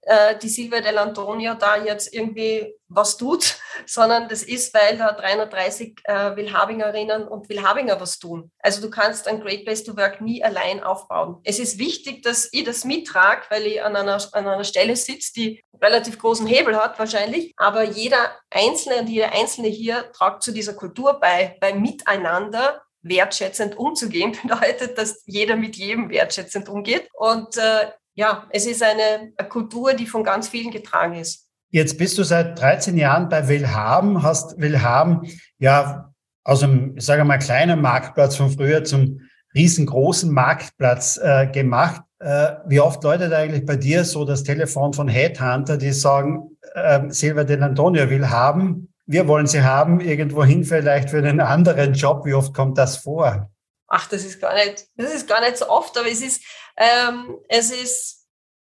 äh, 0.06 0.38
die 0.38 0.50
Silvia 0.50 0.82
del 0.82 0.98
Antonio 0.98 1.54
da 1.54 1.78
jetzt 1.78 2.14
irgendwie 2.14 2.74
was 2.88 3.18
tut, 3.18 3.58
sondern 3.86 4.28
das 4.28 4.44
ist, 4.44 4.74
weil 4.74 4.98
da 4.98 5.12
330 5.12 6.00
äh, 6.04 6.36
Willhabingerinnen 6.36 7.28
und 7.28 7.50
Willhabinger 7.50 8.00
was 8.00 8.20
tun. 8.20 8.52
Also 8.60 8.82
du 8.82 8.90
kannst 8.90 9.28
ein 9.28 9.42
Great 9.42 9.66
Place 9.66 9.84
to 9.84 9.96
Work 9.98 10.22
nie 10.22 10.44
allein 10.44 10.84
aufbauen. 10.84 11.40
Es 11.44 11.60
ist 11.60 11.80
wichtig, 11.80 12.24
dass 12.24 12.50
ich 12.52 12.64
das 12.64 12.86
mittrage, 12.86 13.44
weil 13.50 13.66
ich 13.66 13.84
an 13.84 13.96
einer, 13.96 14.22
an 14.34 14.48
einer 14.48 14.64
Stelle 14.64 14.96
sitze, 14.96 15.34
die 15.34 15.64
relativ 15.82 16.20
großen 16.20 16.48
Hebel 16.48 16.76
hat 16.76 17.00
wahrscheinlich, 17.00 17.54
aber 17.58 17.84
jeder 17.84 18.38
Einzelne 18.50 19.02
und 19.02 19.08
jeder 19.08 19.34
Einzelne 19.34 19.68
hier 19.68 20.12
tragt 20.12 20.44
zu 20.44 20.52
dieser 20.52 20.74
Kultur 20.74 21.20
bei, 21.20 21.58
bei 21.60 21.74
Miteinander 21.74 22.82
wertschätzend 23.04 23.78
umzugehen, 23.78 24.38
bedeutet, 24.44 24.98
dass 24.98 25.24
jeder 25.26 25.56
mit 25.56 25.76
jedem 25.76 26.10
wertschätzend 26.10 26.70
umgeht. 26.70 27.08
Und 27.14 27.58
äh, 27.58 27.92
ja, 28.16 28.48
es 28.50 28.66
ist 28.66 28.84
eine, 28.84 29.34
eine 29.36 29.50
Kultur, 29.50 29.94
die 29.94 30.06
von 30.06 30.24
ganz 30.24 30.48
vielen 30.48 30.72
getragen 30.72 31.16
ist. 31.16 31.48
Jetzt 31.70 31.98
bist 31.98 32.18
du 32.18 32.24
seit 32.24 32.60
13 32.60 32.98
Jahren 32.98 33.30
bei 33.30 33.48
Willhaben, 33.48 34.22
hast 34.22 34.60
Willhaben 34.60 35.22
ja 35.58 36.14
aus 36.44 36.62
einem, 36.62 36.96
ich 36.98 37.06
sage 37.06 37.24
mal, 37.24 37.40
kleinen 37.40 37.82
Marktplatz 37.82 38.36
von 38.36 38.52
früher 38.52 38.84
zum 38.84 39.22
riesengroßen 39.56 40.32
Marktplatz 40.32 41.18
äh, 41.18 41.48
gemacht. 41.48 42.02
Äh, 42.20 42.54
wie 42.68 42.80
oft 42.80 43.04
läutet 43.04 43.34
eigentlich 43.34 43.66
bei 43.66 43.76
dir 43.76 44.04
so 44.04 44.26
das 44.26 44.44
Telefon 44.44 44.94
von 44.94 45.08
Headhunter, 45.08 45.78
die 45.78 45.92
sagen, 45.92 46.58
äh, 46.76 47.10
Silva 47.10 47.44
del 47.44 47.64
Antonio 47.64 48.10
will 48.10 48.30
haben, 48.30 48.94
wir 49.06 49.28
wollen 49.28 49.48
sie 49.48 49.64
haben, 49.64 50.00
irgendwohin 50.00 50.64
vielleicht 50.64 51.10
für 51.10 51.18
einen 51.18 51.40
anderen 51.40 51.94
Job. 51.94 52.26
Wie 52.26 52.34
oft 52.34 52.54
kommt 52.54 52.78
das 52.78 52.98
vor? 52.98 53.50
Ach, 53.88 54.08
das 54.08 54.24
ist 54.24 54.40
gar 54.40 54.54
nicht, 54.56 54.88
das 54.96 55.14
ist 55.14 55.28
gar 55.28 55.42
nicht 55.42 55.58
so 55.58 55.68
oft, 55.70 55.98
aber 55.98 56.10
es 56.10 56.22
ist, 56.22 56.42
ähm, 56.78 57.38
es 57.48 57.72
ist, 57.72 58.28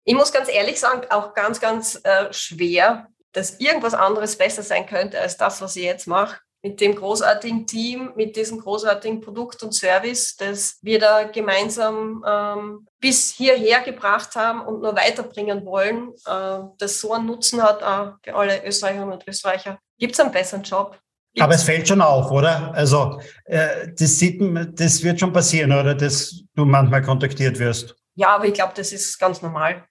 ich 0.04 0.16
muss 0.16 0.32
ganz 0.32 0.50
ehrlich 0.50 0.80
sagen, 0.80 1.02
auch 1.10 1.34
ganz, 1.34 1.60
ganz 1.60 2.00
äh, 2.04 2.32
schwer, 2.32 3.08
dass 3.34 3.60
irgendwas 3.60 3.94
anderes 3.94 4.38
besser 4.38 4.64
sein 4.64 4.86
könnte 4.86 5.20
als 5.20 5.38
das, 5.38 5.62
was 5.62 5.76
ich 5.76 5.84
jetzt 5.84 6.08
mache. 6.08 6.40
mit 6.64 6.82
dem 6.82 6.96
großartigen 6.96 7.68
Team, 7.68 8.12
mit 8.16 8.36
diesem 8.36 8.60
großartigen 8.60 9.22
Produkt 9.22 9.62
und 9.64 9.74
Service, 9.74 10.36
das 10.38 10.80
wir 10.82 11.00
da 11.00 11.24
gemeinsam 11.24 12.26
ähm, 12.28 12.88
bis 13.00 13.32
hierher 13.32 13.82
gebracht 13.82 14.36
haben 14.36 14.62
und 14.62 14.82
nur 14.82 14.96
weiterbringen 14.96 15.66
wollen, 15.66 16.14
äh, 16.26 16.60
das 16.78 17.00
so 17.00 17.14
einen 17.14 17.28
Nutzen 17.28 17.62
hat 17.62 17.82
äh, 17.82 18.12
für 18.24 18.36
alle 18.36 18.66
Österreicherinnen 18.66 19.14
und 19.14 19.28
Österreicher. 19.28 19.80
Gibt 20.00 20.14
es 20.14 20.20
einen 20.20 20.32
besseren 20.32 20.64
Job? 20.64 21.00
Aber 21.40 21.54
es 21.54 21.64
fällt 21.64 21.88
schon 21.88 22.02
auf, 22.02 22.32
oder? 22.32 22.74
Also 22.74 23.22
äh, 23.46 23.90
das, 23.98 24.20
sieht, 24.20 24.42
das 24.80 25.04
wird 25.04 25.20
schon 25.20 25.34
passieren, 25.34 25.72
oder? 25.72 25.94
Dass 25.96 26.44
du 26.56 26.66
manchmal 26.66 27.02
kontaktiert 27.02 27.60
wirst. 27.60 27.96
Ja, 28.16 28.36
aber 28.36 28.46
ich 28.46 28.54
glaube, 28.54 28.74
das 28.76 28.92
ist 28.92 29.18
ganz 29.20 29.42
normal. 29.42 29.86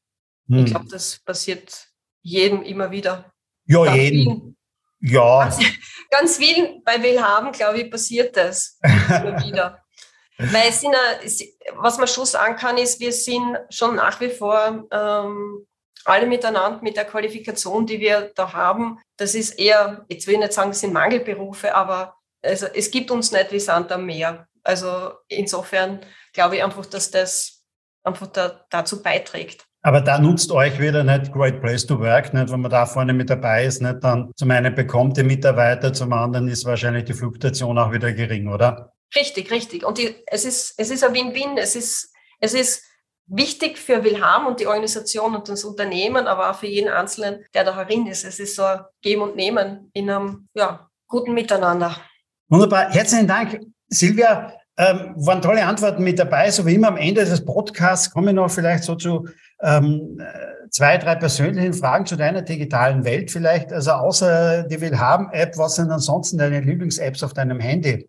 Hm. 0.49 0.59
Ich 0.59 0.67
glaube, 0.67 0.87
das 0.91 1.19
passiert 1.21 1.89
jedem 2.23 2.63
immer 2.63 2.91
wieder. 2.91 3.33
Ja, 3.67 3.95
jedem. 3.95 4.57
Ja. 5.01 5.45
Ganz, 5.45 5.59
ganz 6.11 6.37
vielen 6.37 6.83
bei 6.85 7.03
Willhaben, 7.03 7.53
glaube 7.53 7.81
ich, 7.81 7.91
passiert 7.91 8.37
das 8.37 8.79
immer 8.83 9.41
wieder. 9.45 9.83
Weil 10.39 10.69
es 10.69 10.81
sind, 10.81 10.95
was 11.77 11.97
man 11.99 12.07
schon 12.07 12.27
sagen 12.27 12.57
kann, 12.57 12.77
ist, 12.77 13.01
wir 13.01 13.13
sind 13.13 13.59
schon 13.71 13.97
nach 13.97 14.21
wie 14.21 14.29
vor 14.29 14.87
ähm, 14.91 15.67
alle 16.07 16.27
miteinander 16.27 16.81
mit 16.83 16.97
der 16.97 17.05
Qualifikation, 17.05 17.87
die 17.87 18.01
wir 18.01 18.33
da 18.35 18.53
haben. 18.53 18.99
Das 19.17 19.35
ist 19.35 19.59
eher, 19.59 20.05
jetzt 20.09 20.27
will 20.27 20.35
ich 20.35 20.41
nicht 20.41 20.53
sagen, 20.53 20.71
es 20.71 20.81
sind 20.81 20.93
Mangelberufe, 20.93 21.75
aber 21.75 22.15
also, 22.43 22.67
es 22.67 22.91
gibt 22.91 23.11
uns 23.11 23.33
nicht 23.33 23.53
wie 23.53 23.61
Sand 23.61 23.91
am 23.91 24.07
Meer. 24.07 24.47
Also 24.63 25.13
insofern 25.29 26.01
glaube 26.33 26.57
ich 26.57 26.65
einfach, 26.65 26.87
dass 26.87 27.11
das 27.11 27.65
einfach 28.05 28.29
da, 28.29 28.65
dazu 28.71 29.03
beiträgt. 29.03 29.65
Aber 29.83 30.01
da 30.01 30.19
nutzt 30.19 30.51
euch 30.51 30.81
wieder 30.81 31.05
nicht 31.05 31.33
Great 31.33 31.61
Place 31.61 31.87
to 31.87 32.01
Work, 32.01 32.35
nicht, 32.35 32.51
wenn 32.51 32.61
man 32.61 32.71
da 32.71 32.87
vorne 32.87 33.13
mit 33.13 33.31
dabei 33.31 33.67
ist, 33.67 33.81
nicht, 33.81 34.03
dann 34.03 34.33
zum 34.35 34.51
einen 34.51 34.75
bekommt 34.75 35.17
ihr 35.19 35.25
Mitarbeiter, 35.25 35.93
zum 35.93 36.13
anderen 36.13 36.49
ist 36.49 36.65
wahrscheinlich 36.65 37.05
die 37.05 37.15
Fluktuation 37.15 37.79
auch 37.79 37.93
wieder 37.93 38.13
gering, 38.13 38.49
oder? 38.49 38.93
Richtig, 39.15 39.51
richtig. 39.53 39.85
Und 39.85 39.99
die, 39.99 40.17
es 40.27 40.45
ist, 40.45 40.75
es 40.77 40.91
ist 40.91 41.05
ein 41.05 41.15
Win-Win. 41.15 41.57
Es 41.57 41.77
ist, 41.77 42.13
es 42.41 42.55
ist 42.55 42.83
wichtig 43.27 43.79
für 43.79 44.05
Wilhelm 44.05 44.47
und 44.47 44.61
die 44.61 44.67
Organisation 44.67 45.35
und 45.35 45.49
das 45.49 45.65
Unternehmen, 45.65 46.27
aber 46.27 46.51
auch 46.51 46.57
für 46.57 46.67
jeden 46.67 46.91
Einzelnen, 46.91 47.45
der 47.55 47.65
da 47.65 47.75
herin 47.75 48.07
ist. 48.07 48.25
Es 48.25 48.39
ist 48.39 48.57
so 48.57 48.63
ein 48.63 48.81
Geben 49.03 49.23
und 49.23 49.37
Nehmen 49.37 49.91
in 49.93 50.11
einem, 50.11 50.49
ja, 50.55 50.89
guten 51.09 51.35
Miteinander. 51.35 51.97
Wunderbar. 52.49 52.91
Herzlichen 52.91 53.27
Dank, 53.27 53.61
Silvia. 53.89 54.53
Ähm, 54.79 55.15
waren 55.17 55.41
tolle 55.41 55.65
Antworten 55.65 56.05
mit 56.05 56.19
dabei. 56.19 56.51
So 56.51 56.67
wie 56.67 56.75
immer 56.75 56.89
am 56.89 56.99
Ende 56.99 57.25
des 57.25 57.43
Podcasts 57.45 58.11
komme 58.11 58.31
ich 58.31 58.37
noch 58.37 58.51
vielleicht 58.51 58.85
so 58.85 58.95
zu 58.95 59.27
ähm, 59.63 60.21
zwei, 60.71 60.99
drei 60.99 61.15
persönlichen 61.15 61.73
Fragen 61.73 62.05
zu 62.05 62.17
deiner 62.17 62.43
digitalen 62.43 63.05
Welt 63.05 63.31
vielleicht. 63.31 63.73
Also 63.73 63.93
außer 63.93 64.65
die 64.65 64.81
Willhaben-App, 64.81 65.57
was 65.57 65.77
sind 65.77 65.91
ansonsten 65.91 66.37
deine 66.37 66.61
Lieblings-Apps 66.61 67.23
auf 67.23 67.33
deinem 67.33 67.59
Handy? 67.59 68.09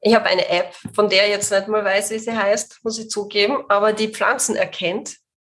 Ich 0.00 0.14
habe 0.14 0.26
eine 0.26 0.48
App, 0.48 0.74
von 0.94 1.08
der 1.08 1.24
ich 1.24 1.30
jetzt 1.30 1.50
nicht 1.50 1.68
mal 1.68 1.84
weiß, 1.84 2.10
wie 2.10 2.18
sie 2.18 2.36
heißt, 2.36 2.80
muss 2.82 2.98
ich 2.98 3.08
zugeben, 3.08 3.64
aber 3.68 3.92
die 3.92 4.08
Pflanzen 4.08 4.56
erkennt. 4.56 5.16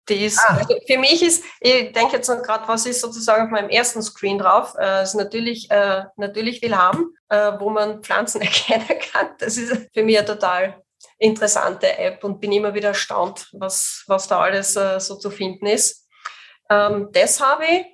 Die 0.09 0.25
ist, 0.25 0.39
ah. 0.39 0.59
also 0.59 0.77
für 0.87 0.99
mich 0.99 1.21
ist, 1.23 1.43
ich 1.61 1.93
denke 1.93 2.17
jetzt 2.17 2.29
gerade, 2.29 2.69
was 2.69 2.87
ist 2.87 3.01
sozusagen 3.01 3.45
auf 3.45 3.51
meinem 3.51 3.71
ersten 3.71 4.03
Screen 4.03 4.39
drauf, 4.39 4.75
äh, 4.79 5.03
ist 5.03 5.15
natürlich, 5.15 5.69
äh, 5.71 6.05
natürlich 6.17 6.63
Willhaben, 6.63 7.13
äh, 7.29 7.53
wo 7.59 7.71
man 7.71 8.03
Pflanzen 8.05 8.41
erkennen 8.43 9.01
kann. 9.13 9.31
Das 9.39 9.57
ist 9.57 9.89
für 9.93 10.05
mich 10.05 10.17
eine 10.17 10.27
total 10.27 10.81
interessante 11.19 11.99
App 11.99 12.23
und 12.23 12.41
bin 12.41 12.53
immer 12.53 12.75
wieder 12.75 12.89
erstaunt, 12.89 13.49
was, 13.53 14.05
was 14.07 14.29
da 14.29 14.41
alles 14.41 14.77
äh, 14.77 15.01
so 15.01 15.17
zu 15.17 15.31
finden 15.31 15.67
ist. 15.67 16.07
Ähm, 16.71 17.09
das 17.13 17.41
habe 17.41 17.65
ich, 17.65 17.87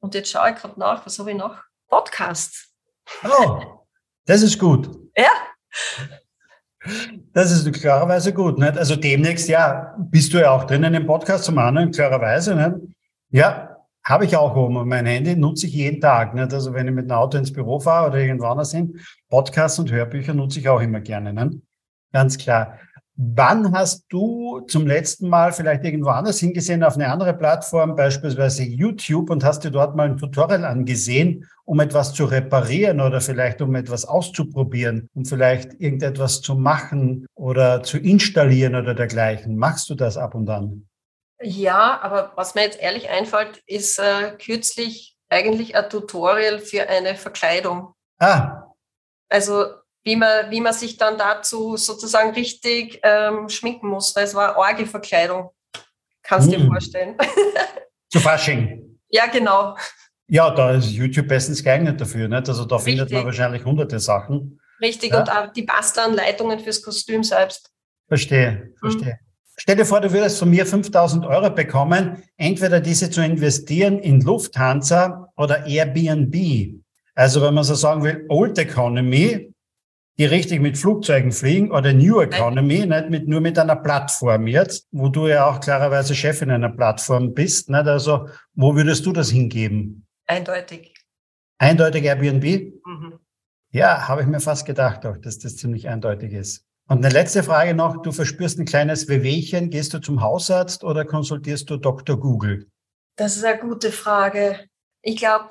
und 0.00 0.14
jetzt 0.14 0.30
schaue 0.30 0.50
ich 0.50 0.56
gerade 0.56 0.78
nach, 0.78 1.06
was 1.06 1.18
habe 1.18 1.30
ich 1.30 1.36
noch? 1.36 1.56
Podcasts. 1.88 2.72
Oh, 3.24 3.60
das 4.26 4.42
ist 4.42 4.58
gut. 4.58 4.88
Ja. 5.16 5.30
Das 7.32 7.50
ist 7.50 7.72
klarerweise 7.72 8.32
gut. 8.32 8.58
Nicht? 8.58 8.76
Also 8.76 8.96
demnächst, 8.96 9.48
ja, 9.48 9.94
bist 9.98 10.32
du 10.32 10.38
ja 10.38 10.50
auch 10.50 10.64
drinnen 10.64 10.94
im 10.94 11.06
Podcast 11.06 11.44
zum 11.44 11.58
anderen, 11.58 11.90
klarerweise. 11.90 12.54
Nicht? 12.54 12.94
Ja, 13.30 13.78
habe 14.04 14.26
ich 14.26 14.36
auch 14.36 14.54
oben. 14.54 14.86
Mein 14.86 15.06
Handy 15.06 15.34
nutze 15.34 15.66
ich 15.66 15.72
jeden 15.72 16.00
Tag. 16.00 16.34
Nicht? 16.34 16.52
Also 16.52 16.74
wenn 16.74 16.86
ich 16.86 16.94
mit 16.94 17.06
dem 17.06 17.12
Auto 17.12 17.38
ins 17.38 17.52
Büro 17.52 17.80
fahre 17.80 18.08
oder 18.08 18.18
irgendwo 18.18 18.46
anders 18.46 18.72
hin, 18.72 19.00
Podcasts 19.30 19.78
und 19.78 19.90
Hörbücher 19.90 20.34
nutze 20.34 20.60
ich 20.60 20.68
auch 20.68 20.80
immer 20.80 21.00
gerne. 21.00 21.32
Nicht? 21.32 21.62
Ganz 22.12 22.36
klar. 22.36 22.78
Wann 23.16 23.72
hast 23.72 24.06
du 24.08 24.60
zum 24.66 24.88
letzten 24.88 25.28
Mal 25.28 25.52
vielleicht 25.52 25.84
irgendwo 25.84 26.10
anders 26.10 26.40
hingesehen, 26.40 26.82
auf 26.82 26.94
eine 26.94 27.10
andere 27.10 27.32
Plattform, 27.32 27.94
beispielsweise 27.94 28.64
YouTube, 28.64 29.30
und 29.30 29.44
hast 29.44 29.62
dir 29.62 29.70
dort 29.70 29.94
mal 29.94 30.08
ein 30.08 30.16
Tutorial 30.16 30.64
angesehen, 30.64 31.48
um 31.64 31.78
etwas 31.78 32.12
zu 32.12 32.24
reparieren 32.24 33.00
oder 33.00 33.20
vielleicht 33.20 33.62
um 33.62 33.74
etwas 33.76 34.04
auszuprobieren, 34.04 35.08
um 35.14 35.24
vielleicht 35.24 35.74
irgendetwas 35.80 36.40
zu 36.40 36.56
machen 36.56 37.26
oder 37.34 37.84
zu 37.84 37.98
installieren 37.98 38.74
oder 38.74 38.94
dergleichen? 38.94 39.56
Machst 39.56 39.88
du 39.90 39.94
das 39.94 40.16
ab 40.16 40.34
und 40.34 40.50
an? 40.50 40.88
Ja, 41.40 42.00
aber 42.02 42.32
was 42.34 42.56
mir 42.56 42.62
jetzt 42.62 42.80
ehrlich 42.80 43.10
einfällt, 43.10 43.62
ist 43.66 44.00
äh, 44.00 44.32
kürzlich 44.38 45.16
eigentlich 45.28 45.76
ein 45.76 45.88
Tutorial 45.88 46.58
für 46.58 46.88
eine 46.88 47.14
Verkleidung. 47.14 47.94
Ah. 48.18 48.72
Also 49.28 49.66
wie 50.04 50.16
man, 50.16 50.50
wie 50.50 50.60
man 50.60 50.72
sich 50.72 50.96
dann 50.96 51.18
dazu 51.18 51.76
sozusagen 51.76 52.30
richtig 52.30 53.00
ähm, 53.02 53.48
schminken 53.48 53.88
muss, 53.88 54.14
weil 54.14 54.24
es 54.24 54.34
war 54.34 54.56
Orgelverkleidung. 54.56 55.50
Kannst 56.22 56.52
du 56.52 56.56
hm. 56.56 56.62
dir 56.62 56.68
vorstellen. 56.68 57.16
Zu 58.10 58.20
Fasching. 58.20 58.98
Ja, 59.08 59.26
genau. 59.26 59.76
Ja, 60.28 60.50
da 60.50 60.72
ist 60.72 60.90
YouTube 60.90 61.28
bestens 61.28 61.62
geeignet 61.62 62.00
dafür. 62.00 62.28
Nicht? 62.28 62.48
Also 62.48 62.64
da 62.64 62.76
Richtig. 62.76 62.94
findet 62.94 63.12
man 63.12 63.24
wahrscheinlich 63.24 63.64
hunderte 63.64 63.98
Sachen. 63.98 64.60
Richtig, 64.80 65.12
ja. 65.12 65.20
und 65.20 65.30
auch 65.30 65.52
die 65.52 65.62
Basta-Anleitungen 65.62 66.60
fürs 66.60 66.82
Kostüm 66.82 67.22
selbst. 67.22 67.70
Verstehe, 68.08 68.52
mhm. 68.52 68.78
verstehe. 68.78 69.12
Mhm. 69.12 69.24
Stell 69.56 69.76
dir 69.76 69.86
vor, 69.86 70.00
du 70.00 70.12
würdest 70.12 70.38
von 70.38 70.50
mir 70.50 70.66
5000 70.66 71.24
Euro 71.26 71.50
bekommen, 71.50 72.22
entweder 72.36 72.80
diese 72.80 73.08
zu 73.08 73.24
investieren 73.24 74.00
in 74.00 74.20
Lufthansa 74.20 75.32
oder 75.36 75.64
Airbnb. 75.66 76.80
Also 77.14 77.40
wenn 77.40 77.54
man 77.54 77.62
so 77.62 77.74
sagen 77.74 78.02
will, 78.02 78.26
Old 78.28 78.58
Economy, 78.58 79.53
die 80.18 80.26
richtig 80.26 80.60
mit 80.60 80.78
Flugzeugen 80.78 81.32
fliegen 81.32 81.72
oder 81.72 81.92
New 81.92 82.20
Economy, 82.20 82.86
nicht 82.86 83.10
mit, 83.10 83.28
nur 83.28 83.40
mit 83.40 83.58
einer 83.58 83.76
Plattform 83.76 84.46
jetzt, 84.46 84.86
wo 84.92 85.08
du 85.08 85.26
ja 85.26 85.46
auch 85.46 85.60
klarerweise 85.60 86.14
Chefin 86.14 86.50
einer 86.50 86.70
Plattform 86.70 87.34
bist. 87.34 87.68
Nicht? 87.68 87.86
Also, 87.86 88.28
wo 88.54 88.76
würdest 88.76 89.04
du 89.06 89.12
das 89.12 89.30
hingeben? 89.30 90.06
Eindeutig. 90.26 90.94
Eindeutig 91.58 92.04
Airbnb? 92.04 92.44
Mhm. 92.86 93.18
Ja, 93.70 94.06
habe 94.06 94.22
ich 94.22 94.28
mir 94.28 94.40
fast 94.40 94.66
gedacht 94.66 95.04
auch, 95.04 95.16
dass 95.16 95.40
das 95.40 95.56
ziemlich 95.56 95.88
eindeutig 95.88 96.32
ist. 96.32 96.64
Und 96.86 97.04
eine 97.04 97.12
letzte 97.12 97.42
Frage 97.42 97.74
noch. 97.74 98.02
Du 98.02 98.12
verspürst 98.12 98.58
ein 98.58 98.66
kleines 98.66 99.08
Wehwehchen. 99.08 99.70
Gehst 99.70 99.94
du 99.94 99.98
zum 99.98 100.20
Hausarzt 100.20 100.84
oder 100.84 101.04
konsultierst 101.04 101.70
du 101.70 101.78
Dr. 101.78 102.20
Google? 102.20 102.68
Das 103.16 103.36
ist 103.36 103.44
eine 103.44 103.58
gute 103.58 103.90
Frage. 103.90 104.68
Ich 105.02 105.16
glaube, 105.16 105.50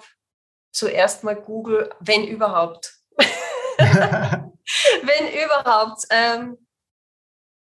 zuerst 0.71 1.23
mal 1.23 1.35
Google, 1.35 1.89
wenn 1.99 2.25
überhaupt. 2.25 2.99
Wenn 5.03 5.43
überhaupt. 5.45 6.03
Ähm, 6.09 6.57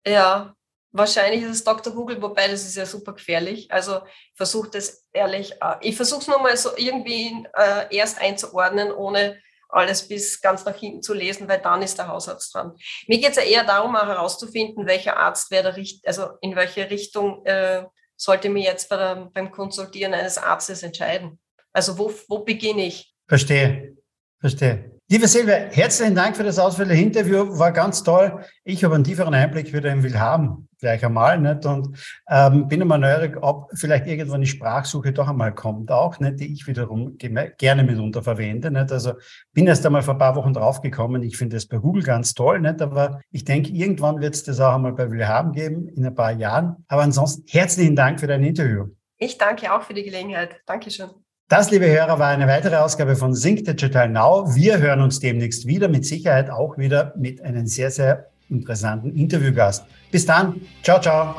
ja, 0.05 0.55
wahrscheinlich 0.91 1.43
ist 1.43 1.51
es 1.51 1.63
Dr. 1.63 1.93
Google, 1.93 2.21
wobei 2.21 2.47
das 2.47 2.65
ist 2.65 2.75
ja 2.75 2.85
super 2.85 3.13
gefährlich. 3.13 3.71
Also 3.71 4.01
versuche 4.35 4.69
das 4.71 5.05
ehrlich, 5.13 5.53
äh, 5.61 5.75
ich 5.81 5.95
versuche 5.95 6.21
es 6.21 6.27
nur 6.27 6.39
mal 6.39 6.55
so 6.57 6.69
irgendwie 6.77 7.45
äh, 7.57 7.95
erst 7.95 8.21
einzuordnen, 8.21 8.91
ohne 8.91 9.39
alles 9.69 10.07
bis 10.07 10.41
ganz 10.41 10.63
nach 10.65 10.75
hinten 10.75 11.01
zu 11.01 11.13
lesen, 11.13 11.47
weil 11.47 11.59
dann 11.59 11.81
ist 11.81 11.97
der 11.97 12.07
Hausarzt 12.07 12.53
dran. 12.53 12.75
Mir 13.07 13.19
geht 13.19 13.31
es 13.31 13.35
ja 13.35 13.43
eher 13.43 13.63
darum, 13.65 13.95
auch 13.95 14.07
herauszufinden, 14.07 14.87
welcher 14.87 15.17
Arzt 15.17 15.51
wäre 15.51 15.63
der 15.63 15.75
Richt 15.75 16.07
also 16.07 16.29
in 16.41 16.55
welche 16.55 16.89
Richtung 16.89 17.45
äh, 17.45 17.83
sollte 18.15 18.49
mir 18.49 18.63
jetzt 18.63 18.89
bei 18.89 18.97
der, 18.97 19.29
beim 19.33 19.51
Konsultieren 19.51 20.13
eines 20.13 20.37
Arztes 20.37 20.83
entscheiden. 20.83 21.39
Also 21.73 21.97
wo, 21.97 22.13
wo 22.27 22.39
beginne 22.39 22.87
ich? 22.87 23.13
Verstehe, 23.27 23.97
verstehe. 24.39 24.96
Liebe 25.09 25.25
Silvia, 25.29 25.55
herzlichen 25.71 26.15
Dank 26.15 26.35
für 26.35 26.43
das 26.43 26.59
ausführliche 26.59 27.01
Interview. 27.01 27.57
War 27.57 27.71
ganz 27.71 28.03
toll. 28.03 28.43
Ich 28.65 28.83
habe 28.83 28.95
einen 28.95 29.05
tieferen 29.05 29.33
Einblick 29.33 29.71
wieder 29.71 29.89
in 29.89 30.03
Wilhelm 30.03 30.67
gleich 30.79 31.05
einmal 31.05 31.39
nicht? 31.39 31.65
und 31.65 31.97
ähm, 32.29 32.67
bin 32.67 32.81
immer 32.81 32.97
neugierig, 32.97 33.37
ob 33.41 33.69
vielleicht 33.73 34.05
irgendwann 34.05 34.41
die 34.41 34.47
Sprachsuche 34.47 35.13
doch 35.13 35.29
einmal 35.29 35.55
kommt, 35.55 35.91
auch 35.91 36.19
nicht, 36.19 36.41
die 36.41 36.51
ich 36.51 36.67
wiederum 36.67 37.17
gerne 37.17 37.83
mitunter 37.83 38.21
verwende. 38.21 38.69
Nicht? 38.69 38.91
Also 38.91 39.13
bin 39.53 39.67
erst 39.67 39.85
einmal 39.85 40.01
vor 40.01 40.15
ein 40.15 40.19
paar 40.19 40.35
Wochen 40.35 40.51
draufgekommen. 40.51 41.23
Ich 41.23 41.37
finde 41.37 41.55
das 41.55 41.67
bei 41.67 41.77
Google 41.77 42.03
ganz 42.03 42.33
toll, 42.33 42.59
nicht? 42.59 42.81
aber 42.81 43.21
ich 43.31 43.45
denke, 43.45 43.69
irgendwann 43.71 44.19
wird 44.19 44.35
es 44.35 44.43
das 44.43 44.59
auch 44.59 44.75
einmal 44.75 44.91
bei 44.91 45.09
Wilhelm 45.09 45.53
geben 45.53 45.87
in 45.87 46.05
ein 46.05 46.15
paar 46.15 46.33
Jahren. 46.33 46.83
Aber 46.89 47.03
ansonsten 47.03 47.45
herzlichen 47.47 47.95
Dank 47.95 48.19
für 48.19 48.27
dein 48.27 48.43
Interview. 48.43 48.87
Ich 49.15 49.37
danke 49.37 49.73
auch 49.73 49.83
für 49.83 49.93
die 49.93 50.03
Gelegenheit. 50.03 50.57
Dankeschön. 50.65 51.11
Das, 51.49 51.71
liebe 51.71 51.89
Hörer, 51.89 52.19
war 52.19 52.27
eine 52.27 52.45
weitere 52.45 52.75
Ausgabe 52.75 53.15
von 53.15 53.33
Sync 53.33 53.63
Digital 53.63 54.09
Now. 54.09 54.53
Wir 54.53 54.79
hören 54.79 55.01
uns 55.01 55.21
demnächst 55.21 55.65
wieder, 55.65 55.87
mit 55.87 56.05
Sicherheit 56.05 56.49
auch 56.49 56.77
wieder 56.77 57.13
mit 57.15 57.41
einem 57.41 57.67
sehr, 57.67 57.89
sehr 57.89 58.27
interessanten 58.49 59.15
Interviewgast. 59.15 59.85
Bis 60.11 60.25
dann. 60.25 60.59
Ciao, 60.83 60.99
ciao. 60.99 61.35